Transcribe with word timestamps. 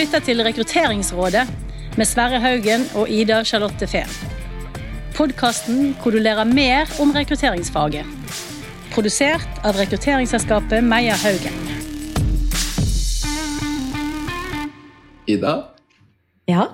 lytter 0.00 0.22
til 0.24 0.40
Rekrutteringsrådet 0.40 1.42
med 1.98 2.08
Sverre 2.08 2.38
Haugen 2.40 2.86
og 2.96 3.10
Ida 3.12 3.42
Charlotte 3.44 3.84
Fehn. 3.90 4.08
Podkasten 5.12 5.90
hvor 6.00 6.14
du 6.14 6.22
lærer 6.22 6.48
mer 6.48 6.88
om 7.02 7.10
rekrutteringsfaget. 7.12 8.08
Produsert 8.94 9.60
av 9.60 9.76
rekrutteringsselskapet 9.76 10.86
Meyer 10.86 11.20
Haugen. 11.20 11.58
Ida, 15.28 15.54
Ja. 16.48 16.64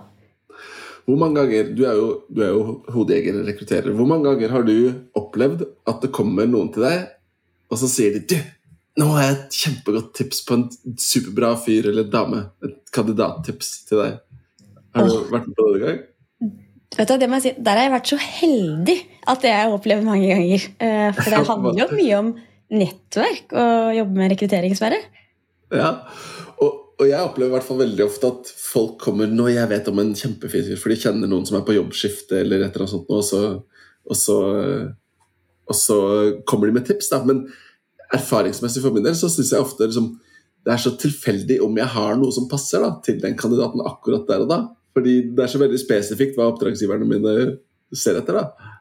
hvor 1.04 1.16
mange 1.18 1.40
ganger, 1.40 1.74
du 1.74 1.82
er 1.84 1.94
jo, 1.94 2.20
du 2.30 2.42
er 2.42 2.48
jo 2.48 2.84
hodejeger 2.88 3.40
og 3.40 3.48
rekrutterer. 3.48 3.90
Hvor 3.90 4.06
mange 4.06 4.24
ganger 4.30 4.48
har 4.50 4.62
du 4.62 4.92
opplevd 5.14 5.66
at 5.86 5.98
det 6.02 6.12
kommer 6.12 6.46
noen 6.46 6.72
til 6.72 6.82
deg, 6.82 7.08
og 7.70 7.78
så 7.78 7.90
sier 7.90 8.12
de 8.14 8.20
du, 8.20 8.38
nå 8.96 9.06
har 9.12 9.24
jeg 9.24 9.34
et 9.36 9.56
kjempegodt 9.60 10.12
tips 10.16 10.42
på 10.46 10.56
en 10.56 10.66
superbra 11.00 11.52
fyr 11.60 11.90
eller 11.90 12.06
dame. 12.08 12.46
Et 12.64 12.76
kandidattips 12.96 13.72
til 13.88 14.00
deg. 14.00 14.20
Har 14.96 15.08
du 15.08 15.16
oh. 15.18 15.26
vært 15.32 15.50
med 15.50 15.58
på 15.58 15.66
det 15.66 15.72
noen 15.74 15.84
gang? 15.84 15.98
Vet 16.96 17.10
du, 17.10 17.16
det 17.20 17.28
må 17.28 17.36
jeg 17.40 17.44
si, 17.44 17.52
Der 17.66 17.76
har 17.76 17.88
jeg 17.88 17.92
vært 17.92 18.10
så 18.12 18.18
heldig 18.22 18.96
at 19.28 19.42
det 19.42 19.52
har 19.52 19.66
jeg 19.66 19.76
opplevd 19.76 20.06
mange 20.06 20.30
ganger. 20.30 20.66
Eh, 20.80 21.10
For 21.18 21.34
det 21.34 21.42
handler 21.50 21.82
jo 21.82 21.88
mye 21.98 22.22
om 22.22 22.32
nettverk 22.76 23.52
og 23.52 23.92
jobbe 23.98 24.20
med 24.20 24.32
rekruttering, 24.32 24.76
Sverre. 24.78 25.02
Ja, 25.74 25.90
og, 26.62 26.96
og 26.96 27.04
jeg 27.04 27.20
opplever 27.20 27.52
i 27.52 27.56
hvert 27.56 27.66
fall 27.66 27.82
veldig 27.82 28.06
ofte 28.06 28.30
at 28.32 28.50
folk 28.56 28.96
kommer 29.02 29.28
når 29.30 29.52
jeg 29.58 29.70
vet 29.74 29.90
om 29.92 30.00
en 30.02 30.14
kjempefin 30.16 30.64
fyr, 30.70 30.80
for 30.80 30.94
de 30.94 30.98
kjenner 31.02 31.30
noen 31.30 31.44
som 31.46 31.58
er 31.58 31.66
på 31.66 31.76
jobbskifte 31.76 32.40
eller 32.40 32.64
et 32.64 32.70
eller 32.70 32.86
annet 32.86 32.94
sånt, 32.94 33.12
og 33.12 33.26
så, 33.26 33.42
og 34.06 34.18
så, 34.18 34.38
og 35.66 35.78
så 35.78 36.00
kommer 36.48 36.70
de 36.70 36.78
med 36.78 36.88
tips. 36.88 37.10
Da. 37.12 37.20
Men 37.26 37.44
erfaringsmessig 38.14 38.82
for 38.84 38.94
min 38.94 39.06
del 39.06 39.16
så 39.18 39.30
syns 39.32 39.52
jeg 39.54 39.62
ofte 39.62 39.88
liksom, 39.88 40.12
det 40.66 40.74
er 40.74 40.82
så 40.82 40.92
tilfeldig 40.98 41.60
om 41.64 41.76
jeg 41.78 41.90
har 41.94 42.18
noe 42.18 42.34
som 42.34 42.48
passer 42.50 42.82
da, 42.82 42.92
til 43.06 43.20
den 43.22 43.36
kandidaten 43.38 43.82
akkurat 43.86 44.26
der 44.28 44.44
og 44.44 44.50
da. 44.50 44.60
Fordi 44.96 45.16
det 45.36 45.44
er 45.44 45.52
så 45.52 45.60
veldig 45.60 45.78
spesifikt 45.80 46.38
hva 46.38 46.48
oppdragsgiverne 46.50 47.06
mine 47.08 47.34
ser 47.94 48.18
etter. 48.18 48.40
da. 48.40 48.72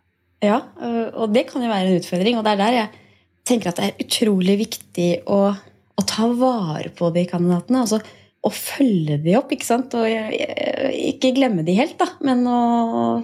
Ja, 0.45 0.59
øh, 0.81 1.09
og 1.13 1.33
det 1.35 1.45
kan 1.49 1.63
jo 1.63 1.71
være 1.71 1.91
en 1.91 1.99
utfordring. 1.99 2.39
Og 2.39 2.45
det 2.45 2.53
er 2.53 2.61
der 2.61 2.77
jeg 2.79 3.01
tenker 3.45 3.71
at 3.71 3.81
det 3.81 3.89
er 3.89 4.05
utrolig 4.05 4.55
viktig 4.63 5.09
å, 5.29 5.39
å 5.51 6.05
ta 6.07 6.29
vare 6.39 6.93
på 6.95 7.11
de 7.13 7.25
kandidatene. 7.29 7.83
altså 7.83 7.99
å 8.45 8.51
følge 8.53 9.17
de 9.23 9.33
opp, 9.39 9.53
ikke 9.55 9.65
sant? 9.65 9.93
Og 9.97 10.05
ikke 10.05 11.33
glemme 11.33 11.63
de 11.65 11.73
helt, 11.79 11.95
da, 11.97 12.11
men 12.25 12.43
å 12.45 12.59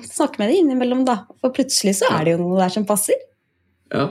snakke 0.01 0.41
med 0.41 0.49
de 0.49 0.61
innimellom, 0.63 1.03
da. 1.05 1.19
For 1.43 1.53
plutselig 1.53 1.99
så 1.99 2.09
er 2.09 2.25
det 2.25 2.33
jo 2.33 2.41
noe 2.41 2.57
der 2.57 2.73
som 2.73 2.87
passer. 2.89 3.19
Ja, 3.91 4.05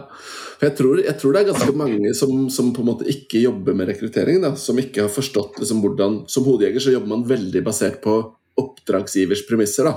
jeg 0.61 0.75
tror, 0.77 0.99
jeg 1.01 1.17
tror 1.17 1.33
det 1.33 1.41
er 1.41 1.53
ganske 1.55 1.73
mange 1.77 2.11
som, 2.15 2.51
som 2.53 2.69
på 2.77 2.83
en 2.83 2.91
måte 2.91 3.07
ikke 3.09 3.41
jobber 3.41 3.77
med 3.79 3.89
rekruttering. 3.89 4.43
Da, 4.45 4.51
som 4.61 4.77
ikke 4.81 5.07
har 5.07 5.13
forstått 5.13 5.57
liksom, 5.63 5.81
hvordan 5.81 6.19
Som 6.29 6.45
hodejeger 6.45 6.85
så 6.85 6.93
jobber 6.93 7.09
man 7.15 7.25
veldig 7.29 7.63
basert 7.65 8.03
på 8.05 8.19
oppdragsgivers 8.61 9.47
premisser. 9.49 9.89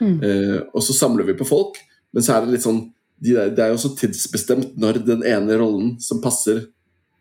Mm. 0.00 0.18
Eh, 0.22 0.58
og 0.70 0.84
så 0.84 0.94
samler 0.94 1.26
vi 1.26 1.34
på 1.34 1.48
folk, 1.48 1.80
men 2.14 2.22
så 2.22 2.36
er 2.36 2.44
det 2.46 2.54
litt 2.54 2.66
sånn 2.66 2.84
de 3.18 3.32
der, 3.32 3.50
Det 3.56 3.64
er 3.64 3.70
jo 3.72 3.80
så 3.80 3.94
tidsbestemt 3.96 4.76
når 4.78 5.00
den 5.06 5.22
ene 5.24 5.56
rollen 5.58 5.94
som 6.04 6.20
passer 6.22 6.66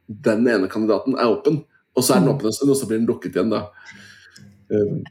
den 0.08 0.46
ene 0.52 0.68
kandidaten, 0.70 1.16
er 1.18 1.32
åpen. 1.32 1.64
Og 1.96 2.04
så 2.04 2.14
er 2.14 2.20
den 2.20 2.28
Mm. 2.30 2.36
åpen 2.36 2.46
en 2.52 2.54
stund, 2.54 2.72
og 2.72 2.78
så 2.78 2.86
blir 2.86 3.00
den 3.00 3.08
lukket 3.08 3.34
igjen. 3.34 3.50
da. 3.50 3.70
Eh, 4.70 5.02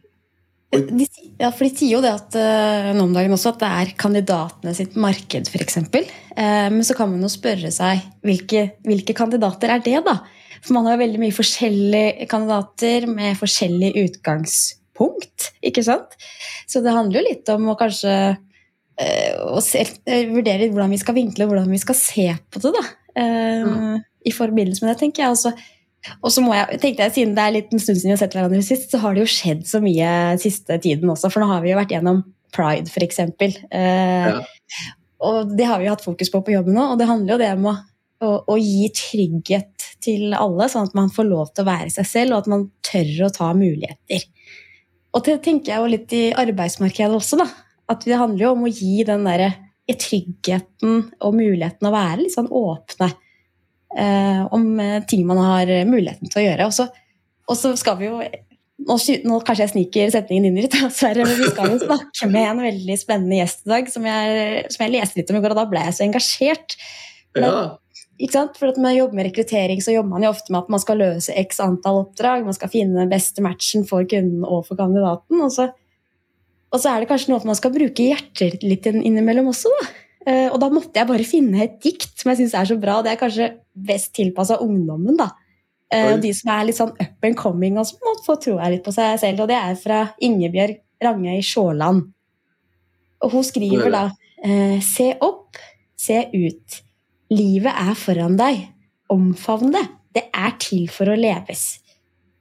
De, 0.75 1.07
ja, 1.41 1.51
for 1.55 1.65
de 1.67 1.71
sier 1.73 1.97
jo 1.97 2.03
det 2.05 2.13
at, 2.15 2.37
eh, 2.39 2.93
nå 2.97 3.07
om 3.07 3.15
dagen 3.15 3.35
også 3.37 3.55
at 3.55 3.61
det 3.63 3.71
er 3.81 3.93
kandidatene 4.01 4.75
sitt 4.77 4.97
marked, 5.01 5.51
f.eks. 5.51 5.79
Uh, 5.81 6.69
men 6.75 6.83
så 6.87 6.97
kan 6.99 7.11
man 7.11 7.23
jo 7.23 7.31
spørre 7.31 7.71
seg 7.75 8.03
hvilke, 8.27 8.67
hvilke 8.87 9.17
kandidater 9.17 9.75
er 9.75 9.85
det, 9.85 10.01
da? 10.07 10.19
For 10.65 10.77
man 10.77 10.89
har 10.89 10.97
jo 10.97 11.03
veldig 11.05 11.21
mye 11.21 11.37
forskjellige 11.37 12.27
kandidater 12.31 13.07
med 13.11 13.37
forskjellig 13.37 13.93
utgangspunkt. 14.01 15.51
ikke 15.61 15.85
sant? 15.85 16.17
Så 16.71 16.81
det 16.85 16.95
handler 16.95 17.21
jo 17.21 17.29
litt 17.29 17.53
om 17.53 17.69
å 17.69 17.77
kanskje 17.79 18.15
eh, 18.97 19.35
å 19.45 19.61
se, 19.65 19.85
eh, 20.09 20.25
vurdere 20.33 20.71
hvordan 20.71 20.95
vi 20.95 21.01
skal 21.03 21.19
vinkle 21.19 21.45
og 21.45 21.53
hvordan 21.53 21.71
vi 21.75 21.83
skal 21.83 21.99
se 21.99 22.27
på 22.49 22.65
det. 22.65 22.73
da. 22.79 22.85
Eh, 23.21 24.01
I 24.25 24.33
forbindelse 24.33 24.85
med 24.85 24.95
det, 24.95 24.99
tenker 25.03 25.27
jeg. 25.27 25.37
også 25.37 25.53
og 26.21 26.33
så 26.33 26.43
må 26.45 26.55
jeg, 26.57 26.79
tenkte 26.83 27.07
jeg, 27.07 27.15
Siden 27.17 27.37
det 27.37 27.45
er 27.45 27.55
litt 27.57 27.73
en 27.73 27.83
stund 27.83 27.99
siden 27.99 28.13
vi 28.13 28.17
har 28.17 28.21
sett 28.21 28.37
hverandre 28.37 28.61
sist, 28.65 28.91
så 28.93 29.01
har 29.03 29.15
det 29.17 29.25
jo 29.25 29.31
skjedd 29.35 29.65
så 29.69 29.81
mye 29.85 30.11
siste 30.43 30.77
tiden 30.85 31.11
også. 31.13 31.31
For 31.33 31.43
nå 31.43 31.49
har 31.51 31.65
vi 31.65 31.73
jo 31.73 31.79
vært 31.79 31.95
gjennom 31.95 32.21
pride, 32.55 32.91
f.eks. 32.93 33.23
Eh, 33.25 34.29
Ja. 34.29 34.37
Og 35.25 35.55
det 35.57 35.65
har 35.65 35.79
vi 35.81 35.87
jo 35.87 35.95
hatt 35.95 36.05
fokus 36.05 36.29
på 36.29 36.43
på 36.45 36.53
jobben 36.53 36.77
nå. 36.77 36.83
Og 36.93 36.99
det 37.01 37.09
handler 37.09 37.35
jo 37.35 37.41
det 37.41 37.51
om 37.57 37.69
å, 37.71 37.75
å, 38.27 38.31
å 38.53 38.57
gi 38.61 38.91
trygghet 38.93 39.87
til 40.05 40.35
alle, 40.37 40.67
sånn 40.69 40.91
at 40.91 40.97
man 40.99 41.09
får 41.13 41.29
lov 41.31 41.53
til 41.55 41.65
å 41.65 41.71
være 41.71 41.93
seg 41.95 42.09
selv, 42.11 42.35
og 42.35 42.43
at 42.43 42.51
man 42.53 42.67
tør 42.85 43.25
å 43.25 43.33
ta 43.33 43.53
muligheter. 43.57 44.27
Og 45.15 45.25
det 45.25 45.39
tenker 45.47 45.73
jeg 45.73 45.81
jo 45.81 45.93
litt 45.95 46.13
i 46.17 46.25
arbeidsmarkedet 46.45 47.17
også, 47.17 47.39
da. 47.41 47.49
At 47.89 48.05
det 48.05 48.19
handler 48.21 48.47
jo 48.49 48.53
om 48.57 48.67
å 48.67 48.73
gi 48.73 49.05
den 49.07 49.25
derre 49.25 49.53
tryggheten 49.89 51.03
og 51.21 51.37
muligheten 51.37 51.89
å 51.89 51.93
være 51.93 52.23
litt 52.23 52.35
sånn 52.35 52.49
åpne 52.49 53.11
om 54.55 54.81
eh, 54.83 54.99
ting 55.11 55.23
man 55.29 55.41
har 55.43 55.71
eh, 55.71 55.87
muligheten 55.89 56.31
til 56.31 56.43
å 56.43 56.47
gjøre. 56.49 56.67
Og 56.69 56.75
så, 56.77 56.89
og 57.47 57.61
så 57.61 57.75
skal 57.79 57.99
vi 58.01 58.09
jo 58.09 58.19
nå, 58.19 58.97
nå 58.99 59.39
kanskje 59.47 59.67
jeg 59.67 59.73
sniker 59.75 60.13
setningen 60.15 60.51
inn 60.51 60.61
litt, 60.65 60.75
dessverre, 60.79 61.27
men 61.29 61.39
vi 61.39 61.53
skal 61.53 61.73
jo 61.75 61.81
snakke 61.85 62.31
med 62.33 62.51
en 62.51 62.65
veldig 62.67 62.99
spennende 63.01 63.41
gjest 63.41 63.65
i 63.65 63.75
dag, 63.77 63.89
som 63.93 64.11
jeg, 64.11 64.67
som 64.75 64.85
jeg 64.87 64.95
leste 64.97 65.21
litt 65.21 65.33
om 65.33 65.39
i 65.39 65.45
går, 65.45 65.55
og 65.55 65.63
da 65.63 65.71
ble 65.71 65.87
jeg 65.89 65.97
så 65.99 66.07
engasjert. 66.09 66.79
ja. 67.39 67.57
Ikke 68.15 68.37
sant? 68.37 68.59
For 68.61 68.71
at 68.71 68.77
man 68.79 68.95
jobber 68.95 69.19
med 69.19 69.27
rekruttering, 69.27 69.81
så 69.83 69.91
jobber 69.91 70.13
man 70.13 70.23
jo 70.23 70.31
ofte 70.31 70.53
med 70.55 70.61
at 70.63 70.69
man 70.71 70.83
skal 70.83 71.01
løse 71.03 71.35
x 71.35 71.59
antall 71.63 72.05
oppdrag, 72.05 72.45
man 72.47 72.55
skal 72.55 72.71
finne 72.71 73.01
den 73.01 73.11
beste 73.11 73.43
matchen 73.43 73.83
for 73.89 74.07
kunden 74.07 74.45
og 74.47 74.69
for 74.69 74.79
kandidaten. 74.79 75.41
Og 75.43 75.51
så, 75.51 75.67
og 76.71 76.79
så 76.79 76.93
er 76.93 77.03
det 77.03 77.09
kanskje 77.11 77.33
noe 77.33 77.43
at 77.43 77.49
man 77.49 77.59
skal 77.59 77.75
bruke 77.75 78.07
hjertet 78.07 78.63
litt 78.63 78.87
innimellom 78.87 79.51
også. 79.51 79.73
Da. 79.81 79.91
Eh, 80.27 80.49
Og 80.53 80.59
da 80.61 80.69
måtte 80.73 80.97
jeg 80.97 81.09
bare 81.09 81.25
finne 81.29 81.63
et 81.65 81.81
dikt 81.85 82.21
som 82.21 82.31
jeg 82.33 82.43
syns 82.43 82.55
er 82.55 82.69
så 82.73 82.77
bra. 82.81 83.03
Det 83.03 83.13
er 83.13 83.21
kanskje 83.21 83.51
best 83.75 84.15
tilpassa 84.17 84.59
ungdommen. 84.65 85.17
da. 85.19 85.31
Og 85.95 86.21
De 86.23 86.33
som 86.35 86.51
er 86.51 86.65
litt 86.67 86.79
sånn 86.79 86.95
up 86.99 87.23
and 87.29 87.37
coming 87.37 87.77
og 87.79 87.87
som 87.87 87.99
må 88.03 88.15
få 88.25 88.35
troa 88.41 88.71
litt 88.73 88.83
på 88.85 88.93
seg 88.95 89.19
selv. 89.21 89.45
Og 89.45 89.49
det 89.49 89.57
er 89.59 89.75
fra 89.79 90.01
Ingebjørg 90.21 90.81
Rangøy 91.05 91.43
Sjåland. 91.45 92.09
Og 93.23 93.31
hun 93.31 93.45
skriver 93.47 93.91
da 93.93 94.05
eh, 94.43 94.81
Se 94.81 95.13
opp, 95.21 95.57
se 95.97 96.19
ut. 96.35 96.81
Livet 97.31 97.73
er 97.73 97.95
foran 97.95 98.37
deg. 98.41 98.65
Omfavn 99.13 99.73
det. 99.73 99.85
Det 100.15 100.25
er 100.33 100.57
til 100.63 100.89
for 100.89 101.11
å 101.11 101.17
leves. 101.19 101.81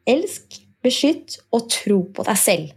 Elsk, 0.07 0.59
beskytt 0.83 1.37
og 1.53 1.69
tro 1.71 2.01
på 2.13 2.25
deg 2.27 2.37
selv. 2.37 2.73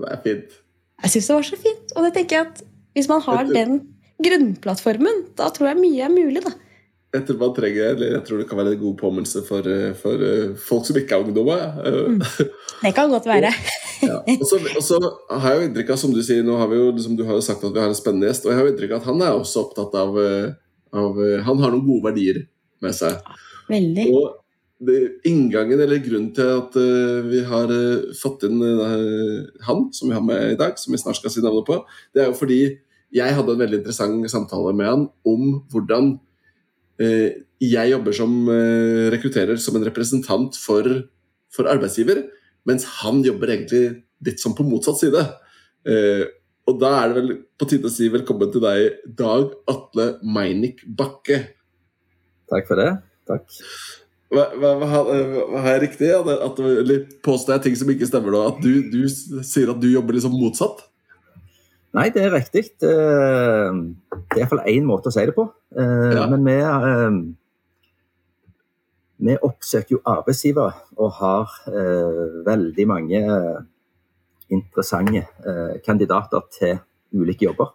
Det 0.00 0.08
er 0.10 0.20
fint. 0.24 0.58
Jeg 1.02 1.12
syns 1.14 1.28
det 1.30 1.36
var 1.36 1.46
så 1.48 1.58
fint. 1.60 1.92
Og 1.96 2.04
det 2.06 2.12
tenker 2.16 2.36
jeg 2.36 2.46
at 2.48 2.62
hvis 2.96 3.08
man 3.10 3.22
har 3.24 3.46
den 3.48 3.80
grunnplattformen, 4.20 5.24
da 5.38 5.48
tror 5.54 5.70
jeg 5.70 5.80
mye 5.80 6.04
er 6.06 6.12
mulig, 6.12 6.42
da. 6.44 6.52
Jeg 7.10 7.24
tror 7.26 7.38
man 7.40 7.54
trenger, 7.56 7.88
eller 7.96 8.12
jeg 8.14 8.22
tror 8.26 8.38
det 8.38 8.46
kan 8.46 8.58
være 8.60 8.72
en 8.76 8.82
god 8.84 8.96
påminnelse 9.00 9.40
for, 9.48 9.66
eh, 9.66 9.94
for 9.98 10.22
eh, 10.22 10.52
folk 10.62 10.84
som 10.86 10.98
ikke 11.00 11.16
er 11.16 11.24
ungdommer. 11.24 11.58
Ja. 11.58 11.70
Eh, 11.90 12.50
Det 12.84 12.92
kan 12.94 13.10
godt 13.10 13.26
være. 13.26 13.50
Og 14.40 14.44
så 14.48 14.56
og 14.62 14.84
så 14.86 14.98
har 15.28 15.50
jeg 15.50 15.58
jo 15.58 15.64
inntrykk 15.68 15.90
av, 15.92 15.98
som 16.00 16.12
du 16.14 16.22
sier, 16.24 16.44
nå 16.46 16.54
har 16.56 16.70
vi 16.70 16.78
jo, 16.78 16.86
liksom, 16.94 17.16
du 17.18 17.24
har 17.28 17.36
jo 17.36 17.42
sagt 17.44 17.64
at 17.66 17.74
vi 17.74 17.82
har 17.82 17.90
en 17.90 17.98
spennende 17.98 18.30
gjest, 18.30 18.46
og 18.46 18.52
jeg 18.52 18.56
har 18.56 18.64
jo 18.64 18.70
inntrykk 18.72 18.94
av 18.94 19.02
at 19.02 19.08
han 19.10 19.24
er 19.26 19.34
også 19.34 19.64
opptatt 19.66 19.96
av, 20.00 20.16
av 21.02 21.18
Han 21.44 21.60
har 21.60 21.74
noen 21.74 21.84
gode 21.84 22.06
verdier 22.06 22.38
med 22.80 22.96
seg. 22.96 23.18
Veldig. 23.68 24.06
Og 24.14 24.38
inngangen, 25.28 25.80
eller 25.80 26.00
grunnen 26.00 26.30
til 26.36 26.52
at 26.56 26.76
eh, 26.80 27.20
vi 27.28 27.42
har 27.44 27.72
eh, 27.74 28.12
fått 28.16 28.46
inn 28.48 28.62
eh, 28.64 29.50
han, 29.66 29.90
som 29.92 30.08
vi 30.08 30.16
har 30.16 30.24
med 30.24 30.54
i 30.54 30.58
dag, 30.60 30.78
som 30.80 30.94
vi 30.94 31.00
snart 31.00 31.18
skal 31.18 31.32
si 31.32 31.42
navnet 31.44 31.68
på, 31.68 31.76
det 32.14 32.22
er 32.22 32.30
jo 32.30 32.38
fordi 32.38 32.60
jeg 33.12 33.36
hadde 33.36 33.52
en 33.56 33.60
veldig 33.60 33.80
interessant 33.82 34.30
samtale 34.32 34.72
med 34.76 34.88
han 34.88 35.06
om 35.26 35.46
hvordan 35.72 36.14
jeg 37.00 37.90
jobber 37.90 38.12
som 38.12 38.32
rekrutterer 39.10 39.56
som 39.56 39.78
en 39.78 39.86
representant 39.86 40.58
for, 40.60 40.84
for 41.48 41.70
arbeidsgiver, 41.72 42.20
mens 42.68 42.84
han 43.00 43.22
jobber 43.24 43.54
egentlig 43.54 44.02
litt 44.28 44.42
sånn 44.42 44.52
på 44.54 44.66
motsatt 44.68 45.00
side. 45.00 45.22
Og 46.68 46.76
da 46.82 46.92
er 46.98 47.08
det 47.08 47.16
vel 47.16 47.32
på 47.56 47.70
tide 47.72 47.88
å 47.88 47.94
si 47.94 48.10
velkommen 48.12 48.52
til 48.52 48.62
deg, 48.66 49.00
Dag 49.16 49.56
Atle 49.72 50.10
Meinik 50.20 50.84
Bakke. 50.84 51.40
Takk 52.52 52.68
for 52.68 52.84
det. 52.84 52.92
Takk. 53.32 53.48
Har- 54.30 55.10
jeg 55.66 55.80
riktig? 55.82 56.10
At, 56.14 56.28
at, 56.46 56.58
eller 56.60 57.06
påstår 57.24 57.56
jeg 57.56 57.62
ting 57.64 57.76
som 57.80 57.90
ikke 57.90 58.06
stemmer? 58.06 58.36
At 58.46 58.60
du, 58.62 58.82
du 58.92 59.08
sier 59.10 59.70
at 59.72 59.80
du 59.82 59.88
jobber 59.90 60.14
liksom 60.14 60.36
motsatt? 60.38 60.84
Nei, 61.96 62.06
det 62.14 62.22
er 62.22 62.30
riktig. 62.36 62.68
Det 62.78 62.90
er 62.94 63.74
iallfall 64.38 64.62
én 64.70 64.86
måte 64.86 65.10
å 65.10 65.14
si 65.14 65.24
det 65.26 65.34
på. 65.34 65.48
Eh, 65.74 66.12
Ja. 66.14 66.28
Men 66.30 66.44
vi, 66.46 66.54
eh, 66.62 67.10
vi 69.26 69.34
oppsøker 69.42 69.96
jo 69.96 70.02
arbeidsgivere 70.06 70.72
og 70.96 71.10
har 71.18 71.50
eh, 71.66 72.22
veldig 72.46 72.86
mange 72.88 73.24
interessante 74.50 75.26
kandidater 75.86 76.46
til 76.54 76.78
ulike 77.14 77.48
jobber. 77.50 77.74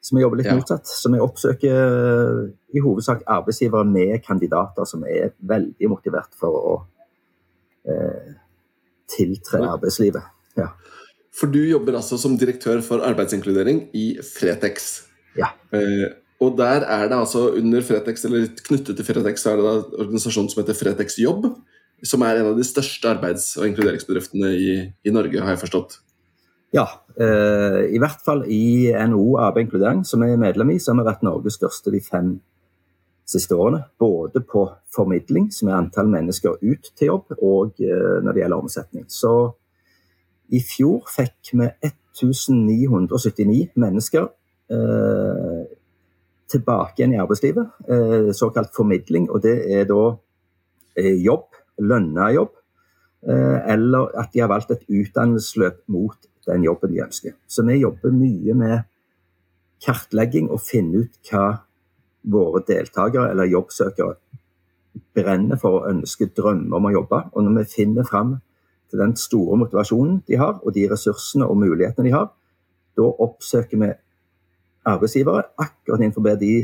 Så 0.00 0.16
vi 0.16 0.22
jobber 0.22 0.40
litt 0.40 0.46
Ja. 0.48 0.56
motsatt. 0.56 0.86
Så 0.86 1.12
vi 1.12 1.20
oppsøker 1.20 1.76
eh, 1.76 2.52
i 2.74 2.80
hovedsak 2.80 3.22
arbeidsgivere 3.26 3.84
med 3.84 4.22
kandidater 4.24 4.88
som 4.88 5.04
er 5.04 5.34
veldig 5.44 5.90
motivert 5.92 6.32
for 6.40 6.56
å 6.56 6.74
eh, 7.84 8.32
tiltre 9.10 9.60
arbeidslivet. 9.74 10.22
Ja. 10.56 10.70
For 11.36 11.52
du 11.52 11.60
jobber 11.62 11.98
altså 12.00 12.18
som 12.18 12.36
direktør 12.38 12.80
for 12.82 13.04
arbeidsinkludering 13.06 13.88
i 13.94 14.18
Fretex. 14.24 15.06
Ja. 15.38 15.52
Eh, 15.72 16.08
og 16.40 16.56
der 16.56 16.86
er 16.88 17.08
det 17.08 17.18
altså 17.18 17.50
under 17.58 17.84
Fretex, 17.84 18.24
eller 18.24 18.48
knyttet 18.64 18.96
til 18.96 19.04
Fretex, 19.04 19.42
så 19.44 19.52
er 19.52 19.60
det 19.60 19.66
da 19.66 20.00
organisasjonen 20.00 20.48
som 20.50 20.62
heter 20.62 20.78
Fretex 20.78 21.18
Jobb. 21.20 21.50
Som 22.02 22.22
er 22.24 22.40
en 22.40 22.54
av 22.54 22.56
de 22.56 22.64
største 22.64 23.04
arbeids- 23.04 23.58
og 23.60 23.66
inkluderingsbedriftene 23.68 24.54
i, 24.56 24.70
i 25.04 25.12
Norge, 25.12 25.42
har 25.44 25.52
jeg 25.52 25.60
forstått. 25.66 25.98
Ja, 26.70 26.84
eh, 27.18 27.80
i 27.90 27.98
hvert 27.98 28.20
fall 28.22 28.44
i 28.46 28.92
NHO 28.94 29.40
Arbeid 29.42 29.66
Inkludering, 29.66 30.04
som 30.06 30.22
jeg 30.22 30.36
er 30.36 30.42
medlem 30.42 30.70
i, 30.70 30.78
så 30.78 30.92
har 30.92 31.00
vi 31.00 31.08
vært 31.08 31.24
Norges 31.26 31.56
største 31.58 31.90
de 31.90 31.98
fem 32.04 32.36
siste 33.26 33.56
årene. 33.58 33.82
Både 33.98 34.42
på 34.46 34.68
formidling, 34.94 35.48
som 35.54 35.70
er 35.70 35.80
antall 35.80 36.10
mennesker 36.12 36.60
ut 36.62 36.92
til 36.94 37.10
jobb, 37.10 37.34
og 37.42 37.82
eh, 37.82 38.20
når 38.22 38.30
det 38.36 38.44
gjelder 38.44 38.62
omsetning. 38.62 39.08
Så 39.10 39.34
i 40.54 40.62
fjor 40.62 41.10
fikk 41.10 41.52
vi 41.58 41.66
1979 41.90 43.74
mennesker 43.74 44.30
eh, 44.70 45.66
tilbake 46.50 47.02
igjen 47.02 47.18
i 47.18 47.20
arbeidslivet. 47.22 48.34
Såkalt 48.34 48.74
formidling, 48.74 49.26
og 49.30 49.42
det 49.42 49.58
er 49.74 49.90
da 49.90 50.00
eh, 50.98 51.16
jobb, 51.18 51.50
lønna 51.82 52.30
jobb. 52.38 52.54
Eller 53.20 54.14
at 54.16 54.30
de 54.32 54.40
har 54.40 54.48
valgt 54.48 54.70
et 54.72 54.86
utdannelsesløp 54.88 55.82
mot 55.92 56.29
den 56.46 56.64
jobben 56.64 56.92
de 56.92 57.02
ønsker. 57.04 57.36
Så 57.48 57.64
vi 57.66 57.80
jobber 57.80 58.14
mye 58.14 58.54
med 58.56 58.78
kartlegging 59.84 60.50
og 60.52 60.62
finne 60.64 61.04
ut 61.04 61.30
hva 61.30 61.46
våre 62.30 62.62
deltakere 62.68 63.30
eller 63.32 63.48
jobbsøkere 63.48 64.16
brenner 65.16 65.58
for 65.60 65.80
og 65.80 65.88
ønsker, 65.90 66.32
drømmer 66.36 66.76
om 66.76 66.88
å 66.88 66.94
jobbe. 66.94 67.22
Og 67.32 67.46
når 67.46 67.60
vi 67.60 67.72
finner 67.74 68.08
fram 68.08 68.36
til 68.90 69.00
den 69.00 69.14
store 69.16 69.56
motivasjonen 69.60 70.20
de 70.28 70.38
har, 70.40 70.58
og 70.64 70.74
de 70.74 70.88
ressursene 70.90 71.46
og 71.46 71.60
mulighetene 71.60 72.08
de 72.08 72.14
har, 72.14 72.30
da 72.98 73.06
oppsøker 73.24 73.80
vi 73.80 73.90
arbeidsgivere 74.90 75.50
akkurat 75.60 76.00
innenfor 76.00 76.36
de, 76.40 76.54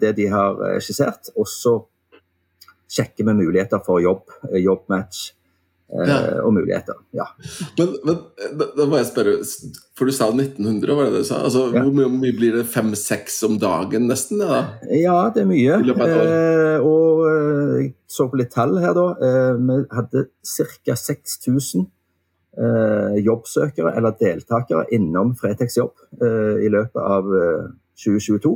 det 0.00 0.12
de 0.18 0.28
har 0.32 0.58
skissert. 0.82 1.30
Og 1.38 1.48
så 1.48 1.76
sjekker 2.90 3.28
vi 3.28 3.38
muligheter 3.38 3.82
for 3.86 4.02
jobb, 4.02 4.34
jobbmatch, 4.52 5.30
ja. 5.92 6.18
og 6.42 6.54
muligheter. 6.56 6.96
Ja. 7.14 7.26
Men, 7.78 7.96
men 8.04 8.20
da, 8.58 8.68
da, 8.76 8.86
må 8.88 8.98
jeg 8.98 9.08
spørre, 9.10 9.34
for 9.94 10.08
du 10.08 10.14
sa 10.16 10.30
1900, 10.32 10.94
var 10.96 11.08
det 11.08 11.14
det 11.14 11.24
du 11.24 11.28
sa? 11.28 11.42
Altså, 11.46 11.66
ja. 11.74 11.84
Hvor 11.84 12.10
mye 12.10 12.32
blir 12.34 12.56
det? 12.58 12.64
Fem-seks 12.72 13.42
om 13.46 13.58
dagen 13.62 14.08
nesten? 14.10 14.40
Da? 14.42 14.64
ja 14.90 15.18
det 15.34 15.44
er 15.44 15.50
mye. 15.50 15.78
Eh, 15.84 16.84
og 16.84 17.24
jeg 17.80 17.92
så 18.10 18.28
på 18.30 18.40
litt 18.40 18.52
tall 18.54 18.78
her, 18.82 18.94
da. 18.96 19.06
Eh, 19.26 19.52
vi 19.60 19.80
hadde 19.94 20.26
ca. 20.54 20.98
6000 21.04 21.86
eh, 22.58 23.16
jobbsøkere 23.26 23.94
eller 23.98 24.16
deltakere 24.20 24.86
innom 24.94 25.34
Fretex 25.38 25.78
Jobb 25.80 26.06
eh, 26.22 26.64
i 26.66 26.70
løpet 26.72 27.02
av 27.02 27.32
2022. 28.04 28.54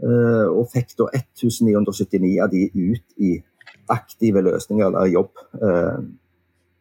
og 0.00 0.68
fikk 0.72 0.94
da 0.96 1.10
1979 1.12 2.28
av 2.40 2.48
de 2.48 2.62
ut 2.72 3.20
i 3.20 3.34
aktive 3.92 4.42
løsninger 4.46 4.90
eller 4.90 5.12
jobb. 5.12 5.46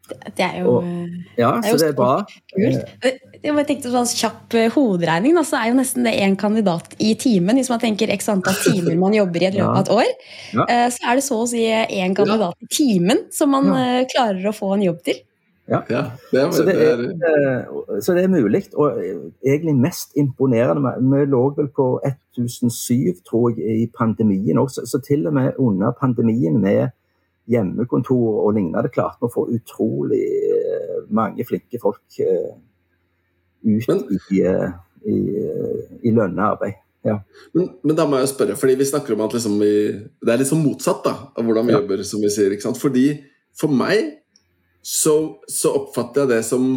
Det 0.10 0.42
er 0.42 0.64
jo, 0.64 0.80
og, 0.80 0.86
ja, 1.38 1.52
det 1.62 1.70
er 1.70 1.74
jo 1.74 1.78
så 1.78 1.84
det 1.84 1.90
er 1.92 1.98
bra. 1.98 2.14
Kult. 2.56 3.26
Jeg 3.44 3.66
tenkte 3.70 3.92
sånn 3.94 4.08
Kjapp 4.10 4.56
hoderegning, 4.74 5.36
da, 5.38 5.44
så 5.46 5.60
er 5.60 5.70
jo 5.70 5.78
nesten 5.78 6.08
det 6.08 6.16
én 6.18 6.34
kandidat 6.40 6.96
i 6.98 7.14
timen. 7.20 7.60
Hvis 7.62 7.70
man 7.70 7.82
tenker 7.84 8.10
x 8.16 8.32
antall 8.34 8.58
timer 8.64 8.98
man 8.98 9.14
jobber 9.14 9.46
i 9.46 9.50
et 9.52 9.58
løpet 9.60 9.70
av 9.70 9.84
et 9.84 9.94
år, 10.00 10.12
ja. 10.58 10.66
så 10.96 11.12
er 11.12 11.20
det 11.20 11.26
så 11.28 11.38
å 11.44 11.48
si 11.52 11.62
én 11.70 12.18
kandidat 12.18 12.58
i 12.66 12.72
timen 12.74 13.28
som 13.36 13.54
man 13.54 13.70
ja. 13.70 14.06
klarer 14.10 14.50
å 14.50 14.56
få 14.56 14.74
en 14.80 14.88
jobb 14.90 15.04
til. 15.06 15.22
Ja, 15.70 15.82
det 16.32 16.40
er, 16.42 16.52
så, 16.52 16.64
det 16.66 16.74
er, 16.82 17.02
så, 18.02 18.14
det 18.14 18.24
er, 18.24 18.28
mulig. 18.28 18.64
Og 18.74 18.98
egentlig 19.46 19.76
mest 19.76 20.18
imponerende 20.18 20.96
Vi 20.98 21.26
lå 21.30 21.42
vel 21.58 21.70
på 21.76 22.02
1007, 22.06 23.22
tror 23.30 23.52
jeg, 23.54 23.84
i 23.84 23.88
pandemien 23.98 24.58
også. 24.58 24.88
Så 24.90 25.02
til 25.06 25.28
og 25.28 25.34
med 25.34 25.52
under 25.60 25.94
pandemien 26.02 26.58
med 26.62 26.90
hjemmekontor 27.50 28.44
og 28.44 28.54
lignende 28.58 28.92
klarte 28.94 29.24
vi 29.24 29.30
å 29.30 29.34
få 29.34 29.48
utrolig 29.56 30.26
mange 31.10 31.46
flinke 31.48 31.82
folk 31.82 32.20
ut 33.60 33.88
men, 33.90 34.04
i, 34.14 34.44
i, 35.10 35.18
i 36.06 36.14
lønna 36.14 36.54
arbeid. 36.54 36.78
Ja. 37.08 37.18
Men, 37.56 37.70
men, 37.84 37.96
da 37.96 38.06
må 38.10 38.20
jeg 38.20 38.32
spørre, 38.34 38.58
fordi 38.60 38.76
vi 38.80 38.88
snakker 38.88 39.16
om 39.16 39.24
at 39.24 39.36
liksom 39.36 39.56
vi, 39.62 39.74
det 40.20 40.34
er 40.34 40.42
litt 40.42 40.50
sånn 40.52 40.64
motsatt 40.64 41.04
da, 41.06 41.16
av 41.32 41.48
hvordan 41.48 41.70
vi 41.70 41.76
ja. 41.76 41.82
jobber. 41.82 42.04
som 42.08 42.24
vi 42.24 42.32
sier, 42.34 42.56
ikke 42.56 42.68
sant? 42.68 42.80
Fordi 42.82 43.08
For 43.60 43.72
meg 43.72 44.20
så, 44.86 45.16
så, 45.50 45.74
oppfatter 45.76 46.24
jeg 46.24 46.32
det 46.32 46.44
som 46.48 46.70